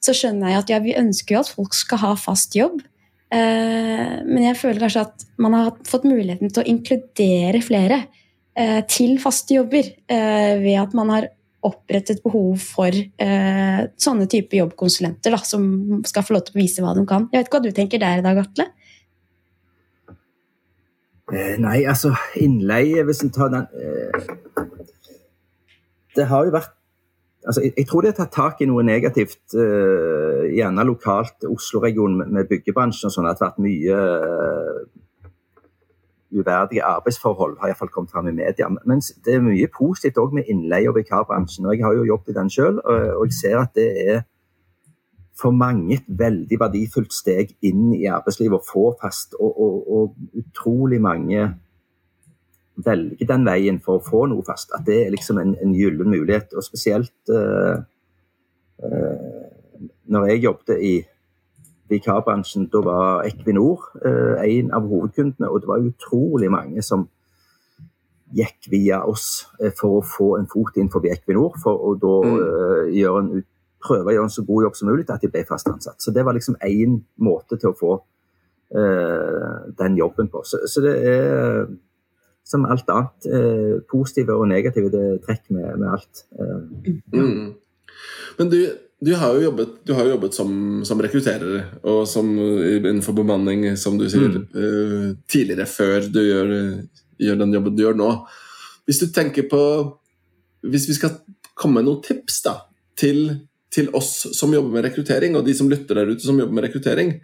så 0.00 0.12
skjønner 0.14 0.52
jeg 0.52 0.58
at 0.62 0.70
ja, 0.70 0.78
vi 0.84 0.94
ønsker 0.94 1.34
jo 1.34 1.40
at 1.40 1.48
folk 1.50 1.74
skal 1.74 1.98
ha 1.98 2.12
fast 2.14 2.54
jobb. 2.54 2.80
Eh, 3.34 4.22
men 4.22 4.42
jeg 4.44 4.56
føler 4.60 4.78
kanskje 4.84 5.00
at 5.08 5.24
man 5.42 5.56
har 5.56 5.72
fått 5.88 6.04
muligheten 6.06 6.52
til 6.52 6.62
å 6.62 6.68
inkludere 6.70 7.60
flere 7.66 8.04
eh, 8.54 8.82
til 8.86 9.16
faste 9.18 9.56
jobber 9.56 9.88
eh, 10.06 10.54
ved 10.62 10.78
at 10.78 10.94
man 10.94 11.10
har 11.10 11.28
opprettet 11.64 12.22
behov 12.22 12.60
for 12.60 12.92
eh, 12.94 13.80
sånne 13.96 14.28
type 14.30 14.54
jobbkonsulenter 14.54 15.32
da, 15.34 15.40
som 15.42 16.02
skal 16.06 16.22
få 16.22 16.36
lov 16.36 16.44
til 16.46 16.58
å 16.58 16.62
vise 16.62 16.84
hva 16.84 16.94
de 16.94 17.06
kan. 17.08 17.26
Jeg 17.32 17.40
vet 17.40 17.48
ikke 17.48 17.58
hva 17.58 17.64
du 17.66 17.74
tenker 17.74 18.02
der 18.02 18.20
i 18.20 18.26
dag, 18.26 18.38
Atle? 18.44 18.68
Eh, 21.32 21.56
Nei, 21.58 21.84
altså 21.88 22.12
innleie, 22.36 23.04
hvis 23.08 23.22
en 23.24 23.30
tar 23.32 23.48
den 23.48 23.64
eh, 23.80 24.26
Det 26.16 26.26
har 26.28 26.44
jo 26.44 26.52
vært 26.52 26.74
altså, 27.46 27.62
jeg, 27.62 27.72
jeg 27.78 27.86
tror 27.88 28.04
det 28.04 28.10
har 28.12 28.18
tatt 28.18 28.34
tak 28.34 28.60
i 28.60 28.68
noe 28.68 28.84
negativt, 28.84 29.40
eh, 29.56 30.50
gjerne 30.52 30.84
lokalt 30.84 31.46
Oslo-regionen 31.48 32.18
med, 32.20 32.34
med 32.36 32.50
byggebransjen 32.50 33.08
og 33.08 33.16
sånn. 33.16 33.30
At 33.30 33.40
det 33.40 33.46
har 33.46 33.54
vært 33.54 33.64
mye 33.64 33.96
eh, 34.02 34.84
uverdige 36.34 36.84
arbeidsforhold, 36.84 37.56
har 37.60 37.72
iallfall 37.72 37.92
kommet 37.94 38.12
fram 38.12 38.28
i 38.28 38.36
media. 38.36 38.68
Men 38.84 39.00
det 39.24 39.36
er 39.36 39.44
mye 39.44 39.70
positivt 39.72 40.20
òg 40.20 40.36
med 40.36 40.50
innleie- 40.50 40.90
og 40.90 40.98
vikarbransjen. 40.98 41.66
og 41.66 41.76
Jeg 41.76 41.86
har 41.86 41.96
jo 41.96 42.08
jobbet 42.10 42.34
i 42.34 42.38
den 42.38 42.52
sjøl, 42.52 42.80
og, 42.84 43.10
og 43.16 43.26
jeg 43.30 43.38
ser 43.40 43.60
at 43.62 43.74
det 43.78 43.90
er 44.04 44.24
for 45.34 45.50
mange 45.50 45.96
et 45.96 46.06
veldig 46.08 46.58
verdifullt 46.60 47.12
steg 47.12 47.56
inn 47.66 47.92
i 47.96 48.06
arbeidslivet 48.06 48.60
å 48.60 48.66
få 48.66 48.84
fast, 49.00 49.34
og, 49.34 49.56
og, 49.60 49.88
og 49.96 50.40
utrolig 50.40 51.00
mange 51.02 51.48
velger 52.84 53.26
den 53.30 53.46
veien 53.46 53.80
for 53.82 53.98
å 53.98 54.04
få 54.04 54.24
noe 54.30 54.44
fast. 54.46 54.72
At 54.74 54.86
det 54.86 55.00
er 55.04 55.14
liksom 55.14 55.38
en, 55.42 55.56
en 55.62 55.74
gyllen 55.74 56.10
mulighet. 56.10 56.54
Og 56.58 56.64
spesielt 56.66 57.30
uh, 57.30 57.82
uh, 58.82 59.42
når 60.10 60.26
jeg 60.30 60.44
jobbet 60.44 60.82
i 60.82 60.94
vikarbransjen, 61.92 62.68
da 62.72 62.82
var 62.82 63.26
Equinor 63.28 63.90
uh, 64.02 64.42
en 64.42 64.72
av 64.74 64.88
hovedkundene, 64.90 65.50
og 65.50 65.62
det 65.62 65.70
var 65.70 65.86
utrolig 65.86 66.50
mange 66.50 66.82
som 66.82 67.08
gikk 68.34 68.66
via 68.72 69.04
oss 69.06 69.44
for 69.78 70.00
å 70.00 70.02
få 70.02 70.28
en 70.40 70.48
fot 70.50 70.74
inn 70.80 70.90
forbi 70.90 71.12
Equinor, 71.14 71.54
for 71.62 71.78
å 71.78 71.94
da 71.94 72.14
Mm. 72.24 72.88
gjøre 72.90 73.20
en 73.20 73.28
ut, 73.38 73.46
prøve 73.84 74.10
å 74.10 74.14
gjøre 74.16 74.28
en 74.28 74.32
så 74.32 74.44
god 74.48 74.66
jobb 74.66 74.76
som 74.78 74.88
mulig 74.90 75.06
til 75.06 75.14
at 75.16 75.24
de 75.24 75.30
ble 75.32 75.44
fast 75.48 75.68
ansatt. 75.70 76.00
Så 76.02 76.12
det 76.14 76.24
var 76.26 76.36
liksom 76.36 76.56
én 76.64 77.00
måte 77.22 77.58
til 77.60 77.70
å 77.72 77.76
få 77.78 77.96
uh, 78.76 79.58
den 79.78 79.98
jobben 80.00 80.30
på. 80.32 80.42
Så, 80.48 80.62
så 80.70 80.82
det 80.84 80.94
er 81.10 81.66
som 82.44 82.64
alt 82.68 82.88
annet. 82.92 83.28
uh, 83.32 83.76
positive 83.88 84.34
og 84.36 84.48
negative 84.50 84.90
det 84.92 85.04
trekk 85.26 85.46
med, 85.54 85.68
med 85.80 85.92
alt. 85.98 86.24
Eh, 86.38 86.94
Mm. 87.14 87.54
Men 88.38 88.48
du, 88.50 88.58
du 89.00 89.12
har 89.14 89.34
jo 89.36 89.44
jobbet, 89.46 89.76
du 89.86 89.92
har 89.94 90.08
jobbet 90.10 90.34
som, 90.34 90.50
som 90.84 91.00
rekrutterer 91.00 91.62
og 91.86 92.02
som 92.10 92.26
innenfor 92.34 93.14
bemanning, 93.14 93.76
som 93.78 93.96
du 93.98 94.08
sier, 94.10 94.40
Mm. 94.54 95.16
tidligere, 95.30 95.66
før 95.70 96.08
du 96.12 96.18
gjør, 96.20 96.50
gjør 97.22 97.38
den 97.38 97.54
jobben 97.54 97.76
du 97.76 97.82
gjør 97.84 97.96
nå. 98.00 98.10
Hvis 98.84 99.00
du 99.00 99.06
tenker 99.14 99.46
på 99.48 99.62
Hvis 100.64 100.88
vi 100.88 100.94
skal 100.96 101.18
komme 101.54 101.78
med 101.80 101.84
noen 101.88 102.02
tips 102.02 102.42
da, 102.44 102.54
til, 102.96 103.18
til 103.74 103.90
oss 103.96 104.12
som 104.36 104.54
jobber 104.54 104.76
med 104.76 104.86
rekruttering, 104.86 105.34
og 105.36 105.44
de 105.46 105.54
som 105.56 105.68
lytter 105.70 105.98
der 105.98 106.14
ute 106.14 106.26
som 106.26 106.38
jobber 106.38 106.54
med 106.54 106.68
rekruttering, 106.68 107.16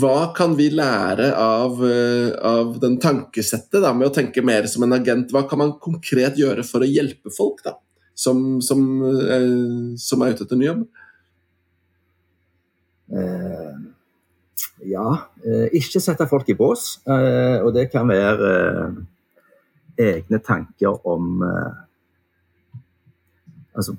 hva 0.00 0.30
kan 0.36 0.54
vi 0.54 0.68
lære 0.70 1.32
av, 1.34 1.80
eh, 1.82 2.30
av 2.46 2.76
den 2.82 2.96
tankesettet 3.02 3.82
da, 3.82 3.90
med 3.92 4.06
å 4.06 4.14
tenke 4.14 4.44
mer 4.46 4.68
som 4.70 4.86
en 4.86 4.94
agent? 4.94 5.32
Hva 5.34 5.42
kan 5.50 5.58
man 5.58 5.72
konkret 5.82 6.38
gjøre 6.38 6.62
for 6.66 6.86
å 6.86 6.90
hjelpe 6.90 7.32
folk 7.34 7.64
da, 7.66 7.74
som, 8.14 8.60
som, 8.62 8.84
eh, 9.02 9.98
som 9.98 10.22
er 10.22 10.36
ute 10.36 10.46
etter 10.46 10.60
ny 10.60 10.68
jobb? 10.70 10.86
Eh, 13.10 13.74
ja, 14.92 15.08
eh, 15.42 15.66
ikke 15.74 16.00
sette 16.02 16.28
folk 16.30 16.48
i 16.48 16.58
bås. 16.58 17.00
eh, 17.10 17.58
og 17.58 17.74
det 17.74 17.90
kan 17.90 18.06
være 18.06 18.54
eh, 18.54 19.00
egne 20.14 20.38
tanker 20.38 21.02
om 21.02 21.42
eh, 21.42 21.80
Altså, 23.74 23.94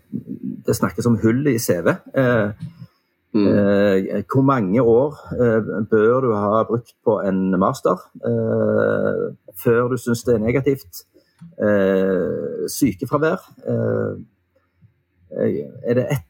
det 0.66 0.76
snakkes 0.76 1.06
om 1.08 1.20
hull 1.24 1.48
i 1.48 1.60
CV. 1.60 1.94
Eh, 2.16 2.52
Mm. 3.34 3.48
Eh, 3.48 4.24
hvor 4.34 4.42
mange 4.42 4.82
år 4.82 5.16
eh, 5.40 5.86
bør 5.92 6.20
du 6.20 6.34
ha 6.36 6.64
brukt 6.64 6.96
på 7.06 7.20
en 7.20 7.60
master 7.60 7.96
eh, 8.28 9.36
før 9.64 9.88
du 9.88 9.98
syns 9.98 10.24
det 10.28 10.36
er 10.36 10.44
negativt? 10.44 11.06
Eh, 11.56 12.68
sykefravær. 12.68 13.40
Eh, 13.68 14.20
er 15.88 15.94
det 15.94 16.06
ett 16.12 16.28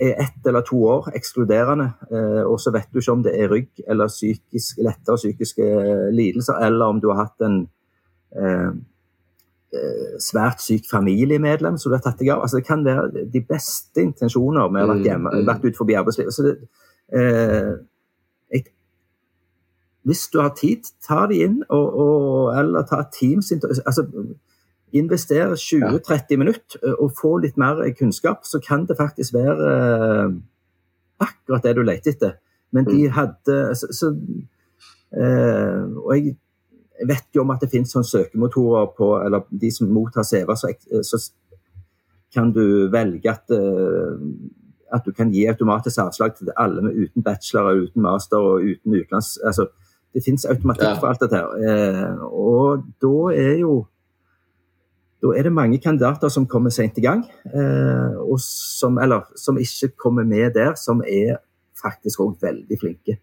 ett 0.00 0.46
eller 0.46 0.60
to 0.60 0.76
år 0.84 1.10
ekskluderende, 1.14 1.92
eh, 2.12 2.42
og 2.46 2.60
så 2.60 2.70
vet 2.70 2.88
du 2.92 2.98
ikke 2.98 3.12
om 3.12 3.22
det 3.22 3.32
er 3.40 3.50
rygg 3.50 3.82
eller 3.88 4.08
psykisk, 4.08 4.78
lettere 4.78 5.16
psykiske 5.16 5.62
lidelser, 6.12 6.58
eller 6.66 6.84
om 6.84 7.00
du 7.00 7.08
har 7.10 7.24
hatt 7.24 7.46
en 7.46 7.68
svært 10.18 10.62
syk 10.64 10.88
familiemedlem 10.90 11.76
som 11.78 11.90
du 11.90 11.94
har 11.94 12.02
tatt 12.02 12.18
deg 12.18 12.32
av. 12.34 12.42
Altså, 12.42 12.58
det 12.58 12.66
kan 12.66 12.84
være 12.84 13.24
de 13.30 13.42
beste 13.46 14.02
intensjoner 14.02 14.72
med 14.72 14.82
å 14.82 14.88
ha 14.88 14.94
vært 14.96 15.06
hjemme, 15.06 15.32
vært 15.46 15.66
ut 15.68 15.78
forbi 15.78 15.94
arbeidslivet. 15.98 16.34
Så 16.34 16.46
det, 16.46 16.54
eh, 17.14 17.72
jeg, 18.50 18.64
hvis 20.08 20.26
du 20.32 20.40
har 20.40 20.52
tid, 20.58 20.90
ta 21.06 21.26
de 21.30 21.42
inn, 21.44 21.60
og, 21.68 21.86
og, 22.04 22.58
eller 22.58 22.86
ta 22.88 23.02
et 23.04 23.12
Teams 23.18 23.52
altså, 23.52 24.06
Investere 24.90 25.54
20-30 25.54 26.38
minutter 26.40 26.80
eh, 26.82 26.96
og 26.98 27.14
få 27.20 27.36
litt 27.44 27.58
mer 27.60 27.82
kunnskap, 27.98 28.42
så 28.42 28.58
kan 28.64 28.88
det 28.88 28.98
faktisk 28.98 29.36
være 29.36 29.74
eh, 29.74 30.38
akkurat 31.22 31.66
det 31.66 31.76
du 31.78 31.84
leter 31.86 32.16
etter. 32.16 32.38
Men 32.74 32.86
de 32.86 33.04
hadde 33.10 33.58
så, 33.78 33.86
så, 33.94 34.10
eh, 35.14 35.86
Og 35.94 36.10
jeg 36.16 36.34
vet 37.08 37.28
jo 37.34 37.44
om 37.44 37.52
at 37.54 37.62
det 37.62 37.70
finnes 37.72 37.92
sånne 37.92 38.08
søkemotorer 38.08 38.90
på 38.96 39.10
Eller 39.24 39.44
de 39.50 39.70
som 39.72 39.92
mottar 39.92 40.26
CV, 40.26 40.50
så, 40.56 40.72
så 41.06 41.20
kan 42.34 42.52
du 42.54 42.88
velge 42.92 43.30
at 43.30 43.54
eh, 43.54 44.18
at 44.90 45.06
du 45.06 45.12
kan 45.14 45.30
gi 45.30 45.46
automatisk 45.46 46.00
avslag 46.02 46.34
til 46.34 46.50
alle 46.58 46.82
med 46.82 46.96
uten 46.98 47.22
bachelor, 47.22 47.84
uten 47.84 48.02
master 48.02 48.42
og 48.42 48.64
uten 48.66 48.96
utenlands... 48.96 49.38
Altså, 49.46 49.68
det 50.14 50.24
finnes 50.24 50.44
automatikk 50.50 50.98
for 50.98 51.06
alt 51.06 51.20
dette. 51.22 51.38
her. 51.38 51.50
Eh, 51.70 52.22
og 52.26 52.82
da 53.02 53.14
er 53.30 53.60
jo 53.60 53.74
da 55.20 55.34
er 55.36 55.44
det 55.46 55.52
mange 55.52 55.78
kandidater 55.78 56.32
som 56.32 56.48
kommer 56.48 56.72
sent 56.72 56.98
i 56.98 57.04
gang, 57.04 57.26
eh, 57.54 58.16
og 58.18 58.40
som, 58.40 58.98
eller 58.98 59.28
som 59.36 59.58
ikke 59.60 59.92
kommer 60.00 60.24
med 60.24 60.54
der, 60.56 60.72
som 60.80 61.02
er 61.04 61.36
faktisk 61.82 62.22
òg 62.24 62.38
veldig 62.40 62.78
flinke. 62.80 63.18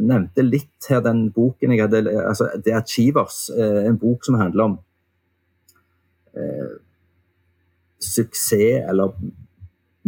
Nevnte 0.00 0.44
litt 0.46 0.88
her 0.88 1.02
den 1.04 1.26
boken 1.34 1.74
jeg 1.74 1.84
hadde, 1.84 2.00
altså 2.24 2.48
The 2.64 2.76
Achievers, 2.78 3.50
eh, 3.52 3.82
en 3.88 3.98
bok 4.00 4.24
som 4.24 4.38
handler 4.40 4.70
om 4.70 4.76
eh, 6.36 6.70
suksess 8.02 8.88
eller 8.88 9.12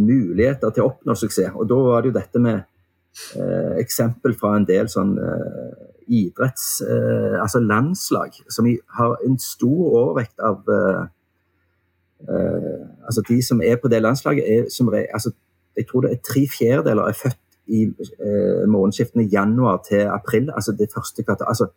muligheter 0.01 0.73
til 0.73 0.83
å 0.83 0.89
oppnå 0.91 1.15
suksess. 1.17 1.53
Og 1.55 1.67
da 1.69 1.77
var 1.79 2.03
det 2.03 2.11
jo 2.11 2.17
dette 2.17 2.41
med 2.43 2.63
eh, 3.37 3.75
eksempel 3.81 4.35
fra 4.37 4.55
en 4.57 4.67
del 4.67 4.89
sånn 4.91 5.15
eh, 5.21 5.85
idretts... 6.07 6.81
Eh, 6.85 7.37
altså 7.41 7.61
landslag, 7.63 8.35
som 8.49 8.67
har 8.97 9.17
en 9.25 9.39
stor 9.41 9.85
overvekt 10.01 10.39
av 10.43 10.65
eh, 10.71 11.05
Altså 12.25 13.21
de 13.27 13.35
som 13.43 13.59
er 13.61 13.75
på 13.77 13.89
det 13.91 13.99
landslaget, 14.01 14.45
er 14.49 14.69
som 14.73 14.87
altså, 14.89 15.29
Jeg 15.77 15.85
tror 15.89 16.05
det 16.05 16.11
er 16.11 16.21
tre 16.25 16.45
fjerdedeler 16.49 17.09
er 17.11 17.17
født 17.19 17.41
i 17.67 17.85
eh, 17.85 18.65
månedsskiftene 18.69 19.27
januar 19.31 19.81
til 19.87 20.05
april. 20.11 20.51
Altså 20.53 20.75
det 20.77 20.91
første 20.93 21.23
kvartal. 21.23 21.47
Altså, 21.49 21.67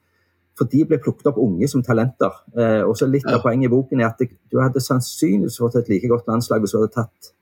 for 0.58 0.66
de 0.66 0.84
ble 0.84 0.98
plukket 0.98 1.28
opp 1.30 1.38
unge 1.38 1.68
som 1.70 1.82
talenter. 1.86 2.34
Eh, 2.56 2.82
og 2.82 2.96
så 2.98 3.06
Litt 3.06 3.24
Ja. 3.28 3.36
av 3.36 3.42
poenget 3.42 3.70
i 3.70 3.74
boken 3.74 4.00
er 4.00 4.10
at 4.10 4.18
det, 4.18 4.30
du 4.52 4.58
hadde 4.60 4.80
sannsynligvis 4.82 5.58
fått 5.58 5.76
et 5.76 5.88
like 5.88 6.08
godt 6.08 6.26
landslag 6.28 6.60
hvis 6.60 6.72
du 6.74 6.80
hadde 6.80 6.94
tatt 6.94 7.32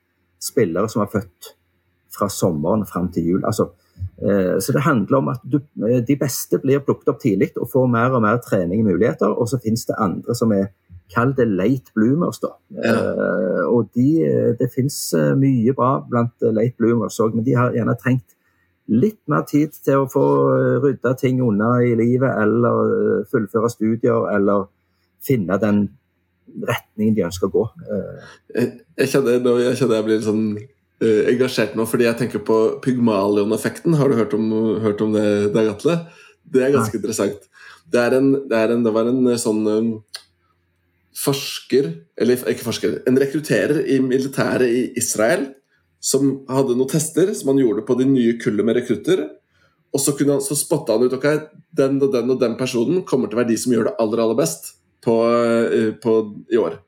spillere 0.40 0.88
som 0.88 1.00
var 1.00 1.10
født 1.14 1.54
fra 2.16 2.28
sommeren 2.28 2.86
fram 2.86 3.08
til 3.12 3.24
jul. 3.24 3.44
Altså, 3.44 3.70
eh, 4.22 4.58
så 4.60 4.72
det 4.72 4.82
handler 4.82 5.18
om 5.18 5.28
at 5.28 5.40
du, 5.44 5.60
eh, 5.88 6.00
de 6.00 6.16
beste 6.16 6.58
blir 6.58 6.80
plukket 6.80 7.08
opp 7.08 7.20
tidlig 7.20 7.50
og 7.56 7.70
får 7.70 7.86
mer 7.90 8.10
og 8.12 8.22
mer 8.22 8.38
trening 8.38 8.84
og 8.84 8.92
muligheter, 8.92 9.26
og 9.32 9.48
så 9.48 9.58
finnes 9.62 9.84
det 9.86 9.96
andre 9.98 10.34
som 10.34 10.52
er 10.52 10.68
Kall 11.14 11.32
det 11.38 11.46
late 11.46 11.92
bloomers, 11.94 12.40
da. 12.42 12.48
Eh, 12.82 13.64
og 13.70 13.90
de, 13.94 14.24
eh, 14.26 14.54
det 14.58 14.72
finnes 14.74 15.14
eh, 15.14 15.34
mye 15.38 15.72
bra 15.72 16.00
blant 16.02 16.32
late 16.42 16.74
bloomers 16.78 17.20
òg, 17.22 17.32
men 17.36 17.44
de 17.44 17.54
har 17.54 17.70
gjerne 17.70 17.94
trengt 18.02 18.34
litt 18.88 19.18
mer 19.30 19.42
tid 19.48 19.74
til 19.82 20.04
å 20.04 20.08
få 20.10 20.24
eh, 20.54 20.76
rydda 20.84 21.14
ting 21.18 21.40
unna 21.42 21.76
i 21.82 21.94
livet, 21.98 22.30
eller 22.42 22.92
eh, 22.94 23.24
fullføre 23.32 23.70
studier, 23.72 24.28
eller 24.36 24.68
finne 25.26 25.56
den 25.62 25.80
retningen 26.66 27.16
de 27.16 27.24
ønsker 27.26 27.48
å 27.48 27.54
gå. 27.56 27.64
Eh, 27.90 28.28
Jeg, 28.54 28.72
jeg, 29.02 29.08
kjenner, 29.14 29.40
nå- 29.42 29.58
jeg 29.64 29.80
kjenner 29.80 29.98
jeg 30.00 30.06
blir 30.08 30.18
litt 30.20 30.28
sånn 30.28 30.46
engasjert 31.02 31.74
nå, 31.76 31.84
fordi 31.84 32.06
jeg 32.06 32.16
tenker 32.16 32.40
på 32.46 32.54
Pygmalion-effekten. 32.80 33.98
Har 34.00 34.08
du 34.08 34.14
hørt 34.16 34.32
om, 34.38 34.46
hørt 34.80 35.02
om 35.04 35.10
det, 35.12 35.26
Dag 35.52 35.66
Atle? 35.74 35.98
Det 36.48 36.62
er 36.64 36.72
ganske 36.72 36.96
interessant. 36.96 37.42
Det, 37.92 38.00
er 38.00 38.16
en, 38.16 38.30
det, 38.48 38.56
er 38.56 38.72
en, 38.72 38.86
det 38.86 38.92
var 38.94 39.10
en 39.10 39.26
sånn 39.42 39.66
forsker, 41.16 41.90
eller 42.20 42.40
ikke 42.52 42.64
forsker, 42.66 42.98
en 43.08 43.18
rekrutterer 43.20 43.82
i 43.92 43.98
militæret 44.04 44.68
i 44.72 44.82
Israel 45.00 45.46
som 46.02 46.32
hadde 46.50 46.76
noen 46.76 46.90
tester 46.90 47.32
som 47.34 47.52
han 47.52 47.60
gjorde 47.62 47.84
på 47.86 47.96
de 47.98 48.06
nye 48.08 48.36
kullet 48.40 48.66
med 48.66 48.78
rekrutter. 48.78 49.24
Og 49.94 50.02
så, 50.02 50.12
kunne 50.16 50.36
han, 50.36 50.44
så 50.44 50.56
spotta 50.58 50.96
han 50.96 51.06
ut 51.06 51.14
ok, 51.16 51.28
den 51.76 52.00
og 52.02 52.10
den 52.12 52.32
og 52.34 52.40
den 52.40 52.56
personen 52.58 53.04
kommer 53.08 53.30
til 53.30 53.38
å 53.38 53.42
være 53.42 53.52
de 53.52 53.60
som 53.60 53.72
gjør 53.72 53.88
det 53.88 53.94
aller 54.02 54.22
aller 54.24 54.38
best 54.38 54.74
på, 55.04 55.14
eh, 55.30 55.92
på, 56.02 56.16
i 56.52 56.60
år. 56.60 56.80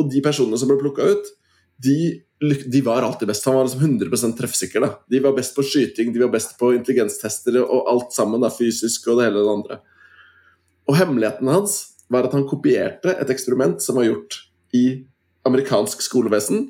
Og 0.00 0.08
de 0.10 0.22
personene 0.24 0.58
som 0.58 0.70
ble 0.70 0.80
plukka 0.80 1.06
ut, 1.12 1.30
de, 1.80 2.22
de 2.40 2.80
var 2.84 3.04
alltid 3.06 3.28
best. 3.28 3.46
Han 3.48 3.58
var 3.58 3.68
liksom 3.68 3.84
100 3.84 4.34
treffsikker. 4.38 4.80
da. 4.84 4.90
De 5.08 5.20
var 5.20 5.36
best 5.36 5.54
på 5.56 5.64
skyting, 5.64 6.12
de 6.12 6.24
var 6.24 6.32
best 6.32 6.56
på 6.58 6.72
intelligenstester 6.76 7.60
og 7.62 7.88
alt 7.88 8.12
sammen, 8.16 8.42
da, 8.42 8.50
fysisk 8.52 9.08
og 9.08 9.20
det 9.20 9.28
hele 9.28 9.44
det 9.44 9.54
andre. 9.54 9.80
Og 10.88 10.98
hemmeligheten 10.98 11.48
hans 11.48 11.78
var 12.10 12.26
at 12.26 12.34
han 12.34 12.48
kopierte 12.48 13.14
et 13.14 13.30
eksperiment 13.30 13.80
som 13.82 14.00
var 14.00 14.08
gjort 14.08 14.40
i 14.74 15.04
amerikansk 15.46 16.02
skolevesen. 16.02 16.66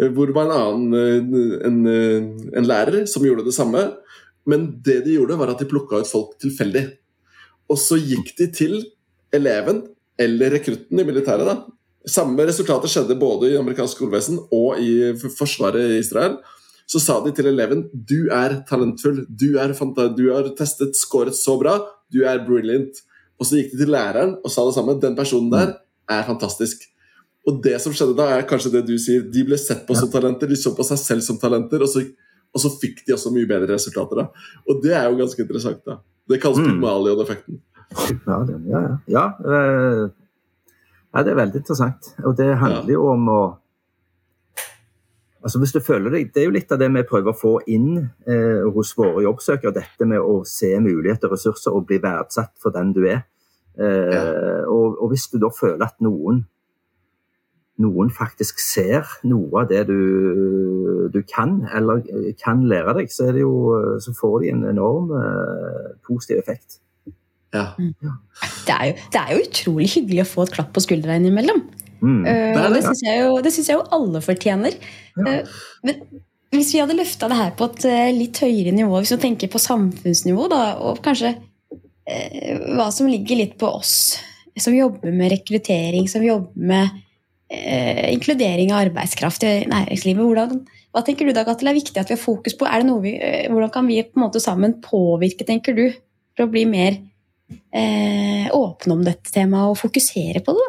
Eh, 0.00 0.10
Hvor 0.14 0.28
det 0.30 0.36
var 0.36 0.48
en 0.48 0.56
annen 0.56 0.94
eh, 0.98 1.66
en, 1.68 1.78
eh, 1.86 2.28
en 2.58 2.68
lærer 2.68 3.06
som 3.10 3.24
gjorde 3.26 3.46
det 3.46 3.56
samme. 3.56 3.84
Men 4.48 4.70
det 4.84 5.02
de 5.04 5.18
gjorde, 5.18 5.38
var 5.38 5.52
at 5.52 5.60
de 5.60 5.68
plukka 5.68 6.00
ut 6.00 6.10
folk 6.10 6.36
tilfeldig. 6.40 6.86
Og 7.68 7.80
så 7.80 7.98
gikk 8.00 8.32
de 8.38 8.48
til 8.54 8.78
eleven, 9.34 9.82
eller 10.18 10.54
rekrutten 10.56 11.00
i 11.00 11.04
militæret, 11.04 11.44
da. 11.44 11.58
Samme 12.08 12.46
resultatet 12.48 12.88
skjedde 12.88 13.18
både 13.20 13.50
i 13.52 13.58
amerikansk 13.58 13.98
skolevesen 13.98 14.38
og 14.54 14.78
i 14.80 15.12
forsvaret 15.36 15.92
i 15.92 15.98
Israel. 16.00 16.38
Så 16.88 17.02
sa 17.04 17.18
de 17.20 17.34
til 17.36 17.50
eleven 17.50 17.84
du 17.92 18.30
er 18.32 18.62
talentfull, 18.68 19.26
du, 19.28 19.58
er 19.60 19.74
du 20.16 20.24
har 20.32 20.48
testet, 20.56 20.96
scoret 20.96 21.36
så 21.36 21.58
bra, 21.60 21.76
du 22.08 22.22
er 22.24 22.40
brilliant. 22.46 23.02
Og 23.38 23.46
så 23.46 23.58
gikk 23.58 23.74
de 23.74 23.82
til 23.82 23.92
læreren 23.92 24.38
og 24.40 24.50
sa 24.50 24.64
det 24.64 24.74
samme. 24.78 24.96
Den 25.02 25.16
personen 25.18 25.52
der 25.52 25.74
er 26.08 26.24
fantastisk. 26.26 26.88
Og 27.48 27.62
det 27.64 27.78
som 27.80 27.94
skjedde 27.96 28.16
da, 28.18 28.26
er 28.36 28.46
kanskje 28.48 28.74
det 28.74 28.82
du 28.88 28.94
sier. 29.00 29.22
De 29.32 29.44
ble 29.48 29.56
sett 29.60 29.86
på 29.88 29.96
som 29.96 30.10
talenter, 30.12 30.50
de 30.50 30.56
så 30.60 30.74
på 30.76 30.84
seg 30.84 30.98
selv 31.00 31.24
som 31.24 31.38
talenter, 31.40 31.80
og 31.84 31.88
så, 31.88 32.02
og 32.52 32.60
så 32.60 32.70
fikk 32.82 33.04
de 33.06 33.14
også 33.16 33.32
mye 33.32 33.48
bedre 33.48 33.72
resultater. 33.78 34.20
da. 34.20 34.48
Og 34.68 34.82
det 34.84 34.92
er 34.98 35.06
jo 35.08 35.16
ganske 35.22 35.40
interessant. 35.46 35.80
da. 35.88 35.98
Det 36.28 36.40
kalles 36.42 36.60
Mm. 36.60 36.66
Pygmalion-effekten. 36.74 37.60
Ja, 38.28 38.42
ja. 38.68 38.80
ja, 39.08 39.22
ja, 39.48 41.22
det 41.24 41.30
er 41.32 41.38
veldig 41.40 41.56
interessant. 41.62 42.10
Og 42.28 42.36
det 42.36 42.50
handler 42.60 42.92
jo 42.92 43.06
om 43.14 43.28
å 43.32 43.40
Altså 45.38 45.60
hvis 45.62 45.72
du 45.72 45.78
føler 45.80 46.10
deg, 46.10 46.32
Det 46.34 46.42
er 46.42 46.46
jo 46.48 46.50
litt 46.56 46.72
av 46.74 46.80
det 46.82 46.88
vi 46.92 47.02
prøver 47.08 47.30
å 47.30 47.38
få 47.38 47.52
inn 47.70 47.92
eh, 48.26 48.64
hos 48.74 48.90
våre 48.98 49.22
jobbsøkere. 49.22 49.70
Dette 49.72 50.04
med 50.04 50.18
å 50.18 50.42
se 50.44 50.72
muligheter 50.82 51.30
og 51.30 51.36
ressurser 51.36 51.72
og 51.72 51.86
bli 51.86 52.00
verdsatt 52.02 52.52
for 52.60 52.74
den 52.74 52.90
du 52.92 53.04
er. 53.06 53.22
Eh, 53.78 54.64
og, 54.66 54.98
og 54.98 55.12
hvis 55.12 55.28
du 55.30 55.38
da 55.38 55.48
føler 55.54 55.84
at 55.86 55.94
noen 56.04 56.42
noen 57.78 58.10
faktisk 58.14 58.60
ser 58.62 59.06
noe 59.28 59.62
av 59.62 59.70
det 59.70 59.84
du, 59.90 61.08
du 61.14 61.20
kan, 61.30 61.60
eller 61.76 62.02
eh, 62.10 62.32
kan 62.40 62.64
lære 62.68 62.96
deg, 62.98 63.10
så, 63.14 63.28
er 63.28 63.38
det 63.38 63.44
jo, 63.44 63.54
så 64.02 64.14
får 64.18 64.36
de 64.42 64.52
en 64.52 64.64
enorm 64.72 65.12
uh, 65.14 65.96
positiv 66.06 66.42
effekt. 66.42 66.80
Ja. 67.54 67.70
Det 67.78 68.74
er, 68.74 68.86
jo, 68.90 68.96
det 69.14 69.20
er 69.20 69.34
jo 69.34 69.44
utrolig 69.46 69.90
hyggelig 69.94 70.24
å 70.26 70.30
få 70.34 70.46
et 70.46 70.56
klapp 70.58 70.74
på 70.76 70.84
skuldra 70.84 71.16
innimellom. 71.16 71.62
Mm. 71.98 72.22
Uh, 72.22 72.30
Det 72.30 72.64
det, 72.64 72.72
det 72.74 72.86
syns 72.86 73.04
jeg, 73.06 73.52
synes 73.56 73.70
jeg 73.70 73.78
jo 73.78 73.86
alle 73.98 74.24
fortjener. 74.24 74.80
Ja. 75.16 75.38
Uh, 75.38 75.60
men 75.86 76.02
hvis 76.54 76.70
vi 76.72 76.80
hadde 76.80 76.96
løfta 76.96 77.28
det 77.28 77.36
her 77.36 77.50
på 77.56 77.68
et 77.68 77.84
eh, 77.88 78.14
litt 78.16 78.40
høyere 78.40 78.72
nivå, 78.72 79.02
hvis 79.02 79.12
vi 79.16 79.20
tenker 79.26 79.50
på 79.52 79.60
samfunnsnivå, 79.60 80.46
da, 80.48 80.62
og 80.80 81.02
kanskje 81.04 81.34
eh, 82.08 82.54
hva 82.72 82.88
som 82.94 83.10
ligger 83.10 83.42
litt 83.42 83.58
på 83.60 83.68
oss 83.68 84.16
som 84.58 84.74
jobber 84.74 85.12
med 85.14 85.30
rekruttering, 85.34 86.08
som 86.10 86.24
jobber 86.24 86.70
med 86.72 86.96
eh, 87.50 88.08
inkludering 88.12 88.72
av 88.72 88.86
arbeidskraft 88.86 89.44
i 89.48 89.52
næringslivet. 89.70 90.24
Hvordan, 90.24 90.64
hva 90.94 91.04
tenker 91.04 91.28
du 91.28 91.34
da, 91.36 91.44
Gatel, 91.48 91.70
er 91.70 91.78
viktig 91.78 92.00
at 92.00 92.10
vi 92.10 92.16
har 92.16 92.22
fokus 92.22 92.56
på? 92.58 92.68
Det 92.68 92.98
vi, 93.04 93.14
eh, 93.16 93.50
hvordan 93.50 93.72
kan 93.74 93.86
vi 93.88 94.02
på 94.02 94.18
en 94.18 94.26
måte 94.26 94.40
sammen 94.40 94.80
påvirke, 94.84 95.46
tenker 95.48 95.76
du, 95.76 95.86
for 96.36 96.46
å 96.46 96.52
bli 96.52 96.64
mer 96.68 97.00
eh, 97.72 98.48
åpne 98.52 98.94
om 98.94 99.04
dette 99.04 99.32
temaet 99.32 99.72
og 99.72 99.80
fokusere 99.80 100.44
på 100.44 100.56
det? 100.58 100.68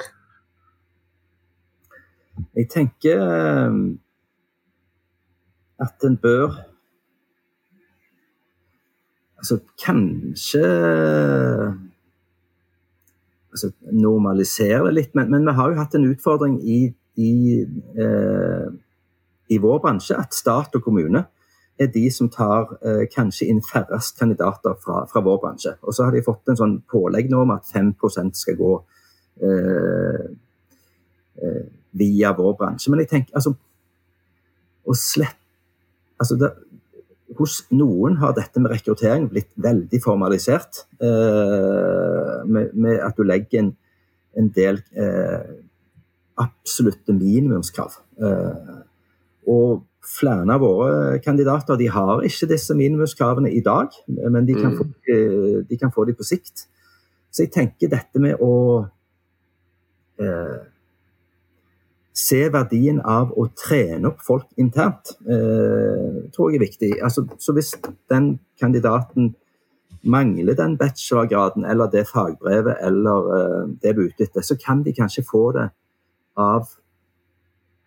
Jeg 2.55 2.69
tenker 2.71 3.19
eh, 3.19 3.77
at 5.79 6.07
en 6.07 6.17
bør 6.19 6.59
altså, 9.39 9.59
kanskje 9.79 10.63
altså, 13.59 13.91
normalisere 13.91 14.85
det 14.87 14.93
litt. 14.95 15.11
Men, 15.17 15.29
men, 15.33 15.47
vi 15.47 15.55
har 15.57 15.71
jo 15.71 15.79
hatt 15.79 15.97
en 15.97 16.07
utfordring 16.09 16.59
i, 16.61 16.79
i, 17.19 17.33
eh, 18.05 18.69
i, 19.49 19.59
vår 19.59 19.81
bransje 19.83 20.17
at 20.17 20.37
stat 20.37 20.75
og 20.77 20.85
kommune 20.85 21.25
er 21.79 21.91
de 21.93 22.05
som 22.11 22.27
tar 22.31 22.73
eh, 22.83 23.05
kanskje 23.11 23.47
inn 23.51 23.61
færrest 23.63 24.17
kandidater 24.19 24.75
fra, 24.83 25.05
fra, 25.11 25.23
vår 25.23 25.41
bransje. 25.43 25.75
Og 25.83 25.95
så 25.95 26.07
har 26.07 26.15
de 26.15 26.23
fått 26.25 26.51
en 26.51 26.59
sånn 26.59 26.77
pålegg 26.91 27.31
nå 27.31 27.43
om 27.45 27.55
at 27.55 27.67
5 27.71 27.93
skal 28.35 28.57
gå 28.59 28.73
eh, 29.47 30.23
eh, 31.43 31.65
via 31.99 32.33
vår 32.35 32.57
bransje. 32.59 32.91
Men 32.91 33.03
jeg 33.05 33.13
tenker 33.13 33.39
altså 33.39 33.55
å 34.89 34.95
slette 34.97 35.37
altså 36.19 36.35
hos 37.37 37.59
noen 37.75 38.17
har 38.21 38.33
dette 38.37 38.61
med 38.61 38.71
rekruttering 38.73 39.27
blitt 39.31 39.51
veldig 39.61 39.99
formalisert. 40.03 40.85
Eh, 41.01 42.39
med, 42.49 42.73
med, 42.73 42.97
at 43.05 43.17
du 43.17 43.25
legger 43.27 43.63
en, 43.63 43.73
en 44.39 44.49
del 44.55 44.81
eh, 44.97 45.51
absolutte 46.39 47.13
minimumskrav. 47.15 47.99
Eh, 48.23 48.79
og 49.49 49.85
flere 50.09 50.47
av 50.55 50.63
våre 50.63 51.19
kandidater 51.21 51.77
de 51.77 51.89
har 51.93 52.23
ikke 52.25 52.49
disse 52.49 52.75
minimumskravene 52.77 53.51
i 53.53 53.61
dag, 53.65 53.93
men 54.07 54.47
de 54.47 54.55
kan, 54.57 54.73
mm. 54.73 54.77
få, 54.79 54.87
de 55.69 55.77
kan 55.77 55.93
få 55.93 56.05
de 56.09 56.15
på 56.17 56.25
sikt. 56.25 56.65
Så 57.29 57.45
jeg 57.45 57.53
tenker 57.53 57.91
dette 57.91 58.21
med 58.21 58.41
å 58.41 58.53
eh, 60.17 60.57
se 62.19 62.39
verdien 62.51 62.99
av 63.07 63.31
å 63.37 63.45
trene 63.55 64.09
opp 64.11 64.23
folk 64.25 64.47
internt, 64.59 65.13
eh, 65.23 66.25
tror 66.35 66.51
jeg 66.51 66.59
er 66.59 66.65
viktig. 66.65 66.91
Altså, 67.03 67.25
så 67.39 67.55
hvis 67.55 67.75
den 68.11 68.39
kandidaten 68.59 69.35
mangler 70.03 70.55
den 70.55 70.77
bachelorgraden 70.77 71.65
eller 71.65 71.89
det 71.91 72.07
fagbrevet 72.07 72.79
eller 72.87 73.31
eh, 73.35 73.63
det 73.83 73.95
vi 73.97 74.07
er 74.07 74.41
så 74.41 74.57
kan 74.65 74.83
de 74.83 74.93
kanskje 74.95 75.25
få 75.27 75.51
det 75.51 75.69
av 76.37 76.67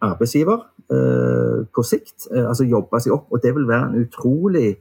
arbeidsgiver 0.03 0.61
eh, 0.93 1.67
på 1.75 1.85
sikt. 1.87 2.29
Eh, 2.35 2.47
altså 2.49 2.65
jobbe 2.69 3.01
seg 3.01 3.15
opp. 3.17 3.29
Og 3.31 3.43
det 3.43 3.55
vil 3.57 3.69
være 3.69 3.91
en 3.91 4.01
utrolig 4.05 4.77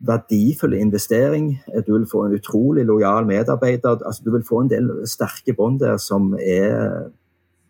verdifull 0.00 0.74
investering. 0.78 1.58
Du 1.86 1.92
vil 1.92 2.08
få 2.08 2.24
en 2.24 2.36
utrolig 2.38 2.86
lojal 2.88 3.26
medarbeider. 3.28 4.00
Altså, 4.06 4.22
du 4.24 4.30
vil 4.32 4.46
få 4.48 4.62
en 4.62 4.70
del 4.70 4.90
sterke 5.04 5.52
bånd 5.56 5.80
der 5.82 5.98
som 6.00 6.32
er 6.40 7.10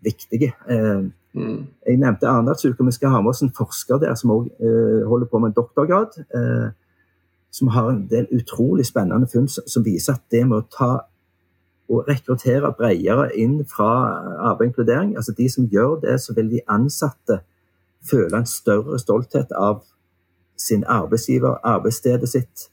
viktige. 0.02 0.52
Eh, 0.70 1.04
mm. 1.32 1.66
Jeg 1.86 1.96
nevnte 1.96 2.28
Arendalsuka. 2.28 2.84
Vi 2.84 2.92
skal 2.92 3.08
ha 3.08 3.20
med 3.20 3.30
oss 3.30 3.42
en 3.42 3.54
forsker 3.56 3.98
der 3.98 4.14
som 4.14 4.30
også 4.30 4.50
eh, 4.60 5.06
holder 5.08 5.26
på 5.26 5.38
med 5.38 5.48
en 5.48 5.58
doktorgrad. 5.58 6.18
Eh, 6.34 6.70
som 7.50 7.68
har 7.68 7.90
en 7.90 8.06
del 8.10 8.26
utrolig 8.32 8.86
spennende 8.86 9.26
funn 9.32 9.48
som 9.48 9.84
viser 9.84 10.12
at 10.12 10.22
det 10.30 10.44
med 10.46 10.60
å 10.60 10.68
ta 10.70 10.90
og 11.90 12.06
rekruttere 12.06 12.70
bredere 12.78 13.32
inn 13.34 13.64
fra 13.66 13.88
arbeid 14.38 14.60
og 14.60 14.66
inkludering, 14.68 15.16
altså 15.16 15.34
de 15.34 15.48
som 15.50 15.66
gjør 15.66 15.96
det, 16.04 16.20
så 16.22 16.34
vil 16.36 16.50
de 16.52 16.60
ansatte 16.70 17.40
føle 18.06 18.38
en 18.38 18.46
større 18.46 18.98
stolthet 19.02 19.50
av 19.58 19.82
sin 20.54 20.84
arbeidsgiver, 20.86 21.58
arbeidsstedet 21.66 22.28
sitt. 22.28 22.68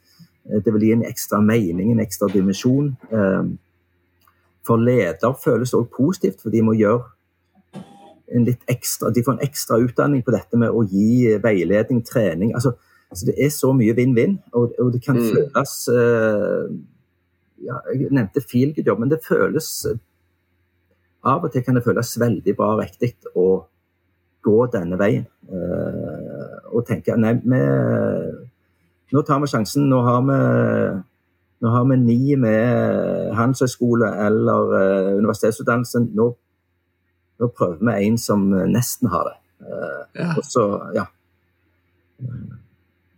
Det 0.46 0.74
vil 0.74 0.86
gi 0.86 0.92
en 0.94 1.08
ekstra 1.10 1.42
mening, 1.42 1.92
en 1.92 2.04
ekstra 2.04 2.30
dimensjon. 2.30 2.94
For 4.68 4.78
leder 4.78 5.34
føles 5.44 5.74
det 5.74 5.80
òg 5.80 5.90
positivt, 5.98 6.44
for 6.44 6.54
de 6.54 6.62
må 6.62 6.78
gjøre 6.78 7.17
ekstra, 8.68 9.10
de 9.10 9.24
får 9.24 9.38
en 9.38 9.46
ekstra 9.46 9.78
utdanning 9.78 10.24
på 10.24 10.32
dette 10.32 10.58
med 10.60 10.70
å 10.70 10.84
gi 10.84 11.38
veiledning, 11.44 12.04
trening. 12.04 12.54
altså, 12.54 12.76
altså 13.10 13.26
Det 13.26 13.36
er 13.38 13.50
så 13.50 13.74
mye 13.74 13.96
vinn-vinn, 13.96 14.40
og, 14.54 14.74
og, 14.80 14.92
det 14.94 15.02
kan 15.04 15.16
mm. 15.16 15.30
føles 15.32 15.90
uh, 15.90 16.68
ja, 17.64 17.80
Jeg 17.94 18.12
nevnte 18.12 18.44
feelgood-jobb, 18.44 19.00
men 19.00 19.10
det 19.10 19.24
føles 19.28 19.88
Av 21.24 21.44
og 21.44 21.52
til 21.52 21.64
kan 21.64 21.76
det 21.76 21.84
føles 21.84 22.20
veldig 22.20 22.56
bra 22.56 22.74
og 22.76 22.84
riktig 22.84 23.16
å 23.36 23.66
gå 24.48 24.68
denne 24.72 24.96
veien. 24.96 25.26
Uh, 25.50 26.72
og 26.72 26.86
tenke 26.88 27.18
nei, 27.20 27.34
vi, 27.42 27.60
nå 29.12 29.24
tar 29.28 29.42
vi 29.42 29.50
sjansen. 29.52 29.90
Nå 29.90 30.00
har 30.06 30.22
vi 30.24 30.38
nå 31.58 31.72
har 31.74 31.88
vi 31.90 31.98
ni 31.98 32.36
med 32.38 33.34
handelshøyskole 33.36 34.08
eller 34.28 34.76
universitetsutdannelsen. 35.18 36.12
Nå 36.16 36.30
nå 37.38 37.52
prøver 37.54 37.82
vi 37.82 38.08
en 38.08 38.18
som 38.22 38.48
nesten 38.72 39.12
har 39.14 39.32
det. 39.32 39.38
Uh, 39.62 40.02
ja. 40.14 40.32
Og 40.38 40.46
så, 40.46 40.66
ja. 40.96 41.08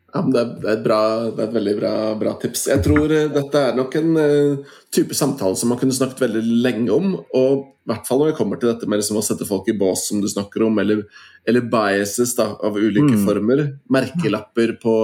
Ja, 0.10 0.24
det, 0.26 0.40
er, 0.42 0.72
et 0.74 0.82
bra, 0.82 1.00
det 1.30 1.44
er 1.44 1.50
et 1.52 1.58
veldig 1.60 1.74
bra, 1.78 1.92
bra, 2.18 2.32
tips. 2.42 2.66
Jeg 2.72 2.82
tror 2.86 3.12
uh, 3.12 3.28
dette 3.34 3.62
er 3.62 3.76
nok 3.78 3.98
en 4.00 4.16
uh, 4.18 4.78
type 4.94 5.18
samtale 5.18 5.60
som 5.60 5.70
man 5.70 5.80
kunne 5.82 5.96
snakket 5.96 6.24
veldig 6.26 6.42
lenge 6.66 6.96
om. 6.96 7.14
Og 7.38 7.68
i 7.68 7.92
hvert 7.92 8.10
fall 8.10 8.24
når 8.24 8.32
det 8.32 8.38
kommer 8.40 8.62
til 8.62 8.72
dette 8.72 8.90
med 8.90 9.02
liksom 9.02 9.20
å 9.22 9.26
sette 9.26 9.48
folk 9.50 9.70
i 9.70 9.78
bås, 9.78 10.08
som 10.10 10.24
du 10.24 10.30
snakker 10.30 10.66
om, 10.66 10.82
eller, 10.82 11.04
eller 11.48 11.70
biases 11.70 12.34
da, 12.38 12.52
av 12.66 12.78
ulike 12.80 13.14
mm. 13.14 13.24
former. 13.28 13.64
Merkelapper 13.94 14.76
på, 14.82 14.98